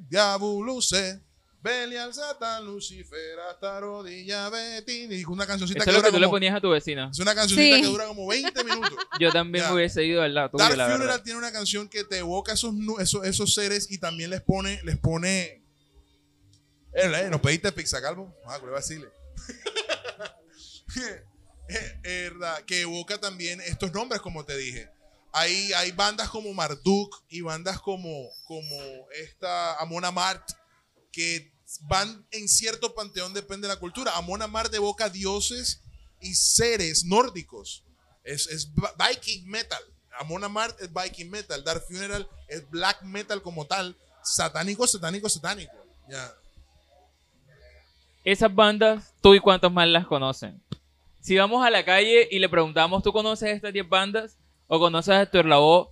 [1.61, 4.49] Belial Satan, Lucifer, hasta rodilla.
[4.87, 6.71] Tin, Y una cancioncita Eso que es lo dura que tú le ponías a tu
[6.71, 7.09] vecina.
[7.13, 7.83] es una cancioncita Sí.
[7.83, 8.97] que dura como 20 minutos.
[9.21, 9.71] Yo también Ya.
[9.71, 11.23] me hubiese ido al lado Dark la Funeral verdad.
[11.25, 14.97] tiene una canción que te evoca esos, esos, esos seres y también les pone, les
[14.99, 15.65] pone.
[16.95, 18.33] Eh, eh, nos pediste pizza, calvo.
[18.47, 19.09] Ah, que vacile.
[21.71, 24.89] Eh, eh, verdad, que evoca también estos nombres, como te dije.
[25.33, 30.43] Hay, hay bandas como Marduk y bandas como, como esta Amon Amart
[31.13, 31.53] que
[31.83, 34.17] van en cierto panteón, depende de la cultura.
[34.17, 35.83] Amon Amart evoca dioses
[36.21, 37.85] y seres nórdicos.
[38.25, 39.83] Es, es Viking metal.
[40.19, 41.63] Amon Amart es Viking metal.
[41.63, 43.97] Dark Funeral es black metal como tal.
[44.23, 45.73] Satánico, satánico, satánico.
[46.09, 46.33] Ya.
[48.25, 50.63] Esas bandas, tú y cuántos más las conocen.
[51.21, 54.39] Si vamos a la calle y le preguntamos, ¿tú conoces estas 10 bandas?
[54.67, 55.89] ¿O conoces a Héctor Lavoe?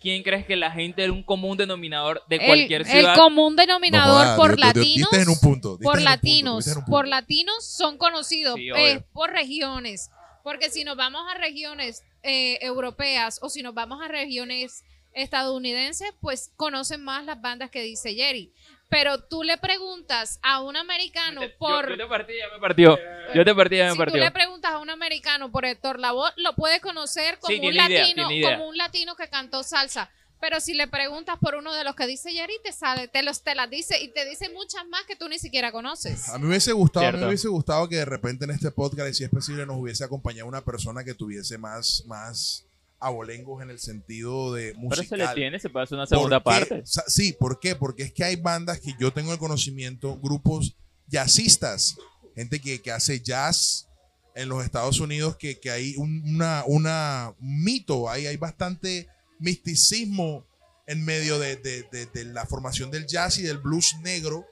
[0.00, 3.12] ¿Quién crees que la gente es un común denominador de cualquier el, ciudad?
[3.14, 4.84] el común denominador No por latinos.
[5.10, 9.04] diste en un punto, diste por latinos, por latinos son conocidos Sí, eh, obvio.
[9.12, 10.10] por regiones.
[10.44, 14.84] Porque si nos vamos a regiones eh, europeas o si nos vamos a regiones
[15.14, 18.52] estadounidenses, pues conocen más las bandas que dice Jerry.
[18.90, 21.88] Pero tú le preguntas a un americano Yo- por...
[21.90, 22.98] Yo, te partí, ya me partió.
[23.34, 24.20] Yo te partí, ya me si tú partió.
[24.20, 28.30] le preguntas a un americano por Héctor Lavoe, lo puede conocer como Sí, un latino,
[28.30, 28.56] idea.
[28.56, 30.10] como un latino que cantó salsa.
[30.40, 33.42] Pero si le preguntas por uno de los que dice Jerry, te sale, te los
[33.42, 36.28] te las dice y te dice muchas más que tú ni siquiera conoces.
[36.28, 38.70] A mí me hubiese gustado, a mí me hubiese gustado que de repente en este
[38.70, 42.67] podcast, y si es posible, nos hubiese acompañado una persona que tuviese más, más
[43.00, 45.06] abolengos en el sentido de Pero musical.
[45.06, 46.80] se le tiene, se puede hacer una segunda parte.
[46.82, 47.76] O sea, sí, ¿por qué?
[47.76, 50.76] Porque es que hay bandas que yo tengo el conocimiento, grupos
[51.06, 51.96] jazzistas,
[52.34, 53.88] gente que, que hace jazz
[54.34, 59.08] en los Estados Unidos, que, que hay un, una, una un mito, hay, hay bastante
[59.38, 60.46] misticismo
[60.86, 64.46] en medio de, de- de- de la formación del jazz y del blues negro.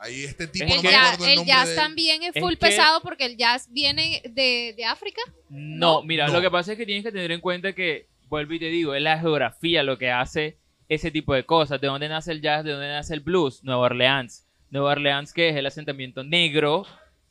[0.00, 2.40] Hay este tipo, Es El, no me jazz, acuerdo el el jazz también es Es
[2.42, 5.20] full que- pesado porque el jazz viene de, de África.
[5.48, 6.34] No, mira, No.
[6.34, 8.94] lo que pasa es que tienes que tener en cuenta que, vuelvo y te digo,
[8.94, 10.56] es la geografía lo que hace
[10.88, 11.80] ese tipo de cosas.
[11.80, 12.64] ¿De dónde nace el jazz?
[12.64, 13.62] ¿De dónde nace el blues?
[13.64, 14.46] Nueva Orleans.
[14.70, 16.86] Nueva Orleans, que es el asentamiento negro.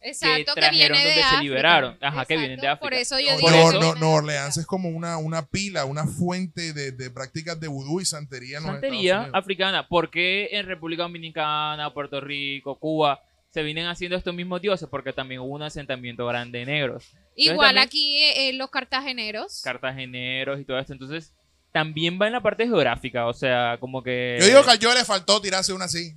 [0.10, 1.42] Exacto, que, trajeron viene de donde se África.
[1.44, 1.98] liberaron.
[2.02, 3.02] Ajá, que vienen de Exacto, Por África.
[3.02, 4.08] eso yo digo Por no, que no, África.
[4.08, 8.58] Orleans es como una, una pila, una fuente de, de prácticas de vudú y santería
[8.58, 9.36] en los Santería Unidos.
[9.36, 9.88] africana.
[9.88, 14.88] ¿Por qué en República Dominicana, Puerto Rico, Cuba se vienen haciendo estos mismos dioses?
[14.90, 17.06] Porque también hubo un asentamiento grande de negros.
[17.36, 19.62] Igual también- aquí eh, los cartageneros.
[19.64, 20.94] Cartageneros y todo esto.
[20.94, 21.34] Entonces,
[21.72, 23.28] también va en la parte geográfica.
[23.28, 24.38] O sea, como que.
[24.40, 26.14] Yo digo que a yo le faltó tirarse una así.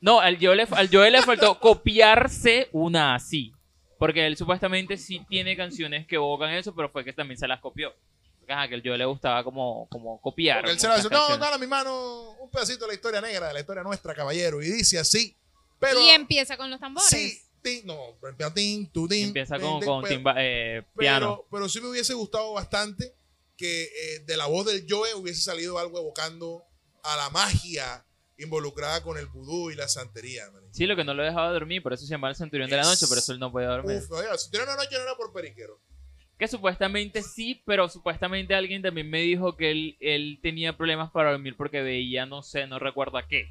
[0.00, 3.52] No, al Joe, le, al Joe le faltó copiarse una así.
[3.98, 7.60] Porque él supuestamente sí tiene canciones que evocan eso, pero fue que también se las
[7.60, 7.94] copió.
[8.48, 10.58] Ajá, que al Joe le gustaba como, como copiar.
[10.58, 12.94] Porque él se la muchas dice, no, dale a mi mano un pedacito de la
[12.94, 14.62] historia negra, de la historia nuestra, caballero.
[14.62, 15.34] Y dice así.
[15.80, 17.08] Pero, y empieza con los tambores.
[17.08, 20.82] sí, tin, no, empieza tin, tu, tin, Empieza tin, con, tin, con pero- timba- eh,
[20.96, 21.26] piano.
[21.38, 23.14] Pero, pero sí me hubiese gustado bastante
[23.56, 26.62] que eh, de la voz del Joe hubiese salido algo evocando
[27.02, 28.04] a la magia
[28.38, 30.50] involucrada con el vudú y la santería.
[30.50, 30.62] man.
[30.70, 32.82] Sí, lo que no lo dejaba dormir, por eso se llama el centurión de la
[32.82, 33.98] noche, por eso él no podía dormir.
[33.98, 35.80] Uf, oiga, si tiene una noche no era por periquero.
[36.38, 41.30] Que supuestamente sí, pero supuestamente alguien también me dijo que él, él tenía problemas para
[41.32, 43.48] dormir porque veía, no sé, no recuerdo a qué.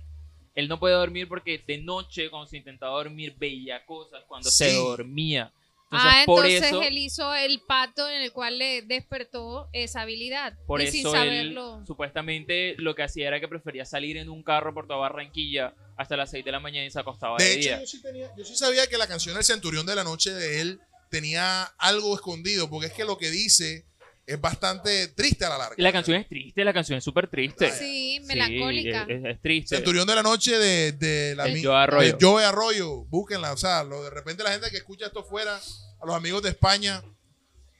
[0.53, 4.73] Él no podía dormir porque de noche, cuando se intentaba dormir, veía cosas cuando se
[4.73, 5.51] dormía.
[5.91, 10.01] Entonces, ah, por entonces eso, él hizo el pato en el cual le despertó esa
[10.01, 10.57] habilidad.
[10.65, 11.21] por y sin eso él
[11.53, 11.83] saberlo.
[11.85, 16.17] supuestamente lo que hacía era que prefería salir en un carro por toda Barranquilla hasta
[16.17, 17.79] las 6 de la mañana y se acostaba de, De hecho, día.
[17.81, 20.61] yo sí, tenía- yo sí sabía que la canción El Centurión de la Noche de
[20.61, 20.79] él
[21.11, 23.85] tenía algo escondido, porque es que lo que dice
[24.27, 25.75] es bastante triste a la larga.
[25.77, 27.71] Y la canción es triste, la canción es súper triste.
[27.71, 29.05] Sí, melancólica.
[29.05, 29.75] Sí, es, es triste.
[29.75, 32.17] Centurión de la noche de, de la De Joe Arroyo.
[32.17, 32.95] de Joe Arroyo.
[33.05, 33.53] Búsquenla.
[33.53, 36.49] O sea, lo, de repente la gente que escucha esto fuera, a los amigos de
[36.49, 37.03] España.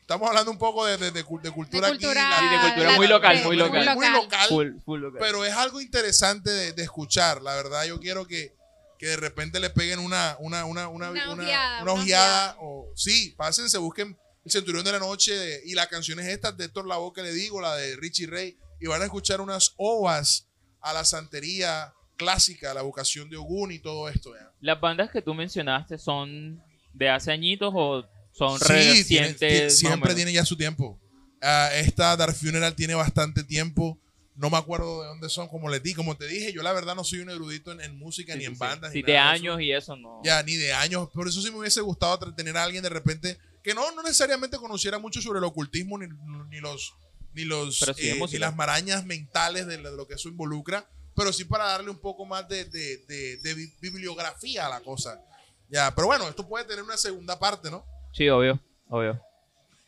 [0.02, 2.46] Estamos hablando un poco de, de- de cul- de cultura, De cultura- aquí.
[2.48, 3.96] Sí, de cultura la- muy local, de- muy muy local.
[3.96, 4.48] Muy local.
[4.50, 5.20] Full, full local.
[5.20, 7.42] Pero es algo interesante de, de escuchar.
[7.42, 8.54] La verdad, yo quiero que,
[9.00, 12.58] que de repente le peguen una, una, una, una, Una una- ojeada, una una ojeada,
[12.62, 14.16] O, sí, pásense, busquen
[14.46, 17.60] el Centurión de la Noche y las canciones estas de Héctor Lavoe que le digo,
[17.62, 20.48] la de Richie Ray, y van a escuchar unas ovas
[20.82, 24.34] a la santería clásica, a la vocación de Ogún y todo esto.
[24.36, 24.52] ¿ya?
[24.62, 26.62] ¿Las bandas que tú mencionaste son
[26.94, 29.38] de hace añitos o son Sí, recientes?
[29.40, 31.00] tiene- siempre tiene ya su tiempo.
[31.42, 34.00] Ah, esta Dark Funeral tiene bastante tiempo.
[34.36, 36.94] No me acuerdo de dónde son, como les di, como te dije, yo la verdad
[36.96, 38.92] no soy un erudito en, en música Sí, ni sí, en bandas.
[38.92, 39.22] Sí, ni de eso.
[39.24, 40.22] años y eso no.
[40.24, 41.10] Ya, ni de años.
[41.14, 44.58] Por eso sí me hubiese gustado tener a alguien de repente que no, no necesariamente
[44.58, 46.06] conociera mucho sobre el ocultismo ni,
[46.50, 46.94] ni los
[47.34, 51.44] ni los sí eh, ni las marañas mentales de, lo- que eso involucra, pero sí
[51.46, 55.20] para darle un poco más de, de- de- de bi- bibliografía a la cosa.
[55.68, 57.84] Ya, pero bueno, esto puede tener una segunda parte, ¿no?
[58.14, 59.20] Sí, obvio, obvio.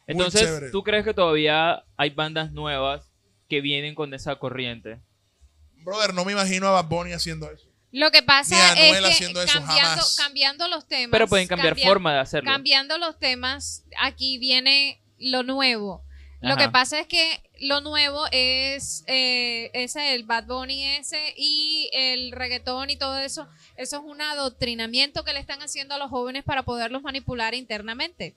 [0.08, 0.72] Entonces.
[0.72, 3.08] ¿tú crees que todavía hay bandas nuevas
[3.48, 5.00] que vienen con esa corriente?
[5.86, 7.67] Brother, no me imagino a Bad Bunny haciendo eso.
[7.98, 10.16] Lo que pasa Ni Anuel es que haciendo eso, cambiando, jamás.
[10.16, 11.12] cambiando los temas.
[11.12, 12.52] Pero pueden cambiar cambia- forma de hacerlo.
[12.52, 16.04] Cambiando los temas, aquí viene lo nuevo.
[16.40, 21.90] Lo que pasa es que lo nuevo es eh, ese, el Bad Bunny ese y
[21.92, 23.48] el reggaetón y todo eso.
[23.76, 28.36] Eso es un adoctrinamiento que le están haciendo a los jóvenes para poderlos manipular internamente.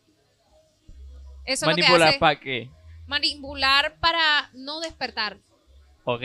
[1.44, 2.70] Eso ¿Manipular para qué?
[3.06, 5.36] Manipular para no despertar.
[6.04, 6.22] Ok.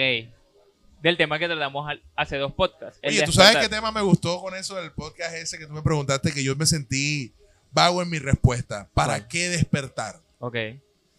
[1.05, 2.99] Del tema que tratamos al- hace dos podcasts.
[3.03, 5.83] Oye, ¿tú sabes qué tema me gustó con eso del podcast ese que tú me
[5.83, 6.31] preguntaste?
[6.33, 7.31] Que yo me sentí
[7.71, 8.89] vago en mi respuesta.
[8.91, 10.19] ¿Para qué despertar?
[10.39, 10.55] Ok.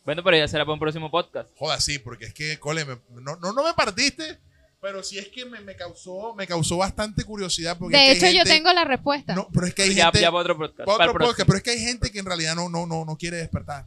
[0.04, 1.50] Bueno, pero ya será para un próximo podcast.
[1.56, 4.40] Joda, sí, porque es que, cole, me- no, no, no me partiste,
[4.80, 7.78] pero sí es que me, me causó, me causó bastante curiosidad.
[7.78, 9.36] Porque De es que hecho, yo tengo la respuesta.
[9.36, 10.20] No, pero es que hay ya, gente...
[10.20, 10.84] ya para otro podcast.
[10.84, 11.46] para otro podcast, próximo.
[11.46, 13.86] pero es que hay gente que en realidad no, no, no, no quiere despertar.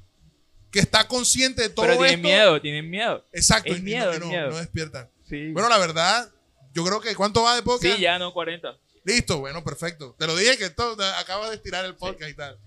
[0.72, 2.28] Que está consciente de todo Pero tienen esto.
[2.30, 3.26] miedo, tienen miedo.
[3.34, 4.50] Exacto, Es y miedo, es miedo.
[4.52, 5.10] no despiertan.
[5.30, 5.51] Sí.
[5.51, 6.31] Bueno, la verdad,
[6.73, 7.95] yo creo que ¿cuánto va de podcast?
[7.95, 8.76] sí, ya no, 40.
[9.06, 10.15] Listo, bueno, perfecto.
[10.18, 12.60] Te lo dije que esto acabas de estirar el podcast y tal.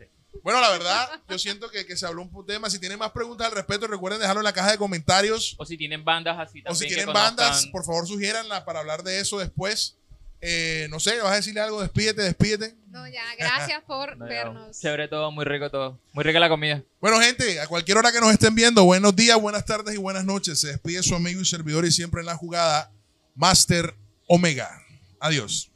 [0.43, 2.71] Bueno, la verdad, yo siento que, que se habló un tema.
[2.71, 5.55] Si tienen más preguntas al respecto, recuerden dejarlo en la caja de comentarios.
[5.59, 6.73] O si tienen bandas así también.
[6.73, 9.99] O si tienen bandas, por favor, sugiéranla para hablar de eso después.
[10.45, 12.75] Eh, no sé, vas a decirle algo, despídete, despídete.
[12.91, 14.79] No, ya, gracias por No, vernos.
[14.79, 16.01] Chévere todo, muy rico todo.
[16.13, 16.83] Muy rica la comida.
[17.01, 20.25] Bueno, gente, a cualquier hora que nos estén viendo, buenos días, buenas tardes y buenas
[20.25, 20.61] noches.
[20.61, 22.91] Se despide su amigo y servidor y siempre en la jugada,
[23.37, 23.95] Master
[24.27, 24.83] Omega.
[25.21, 25.72] Adiós.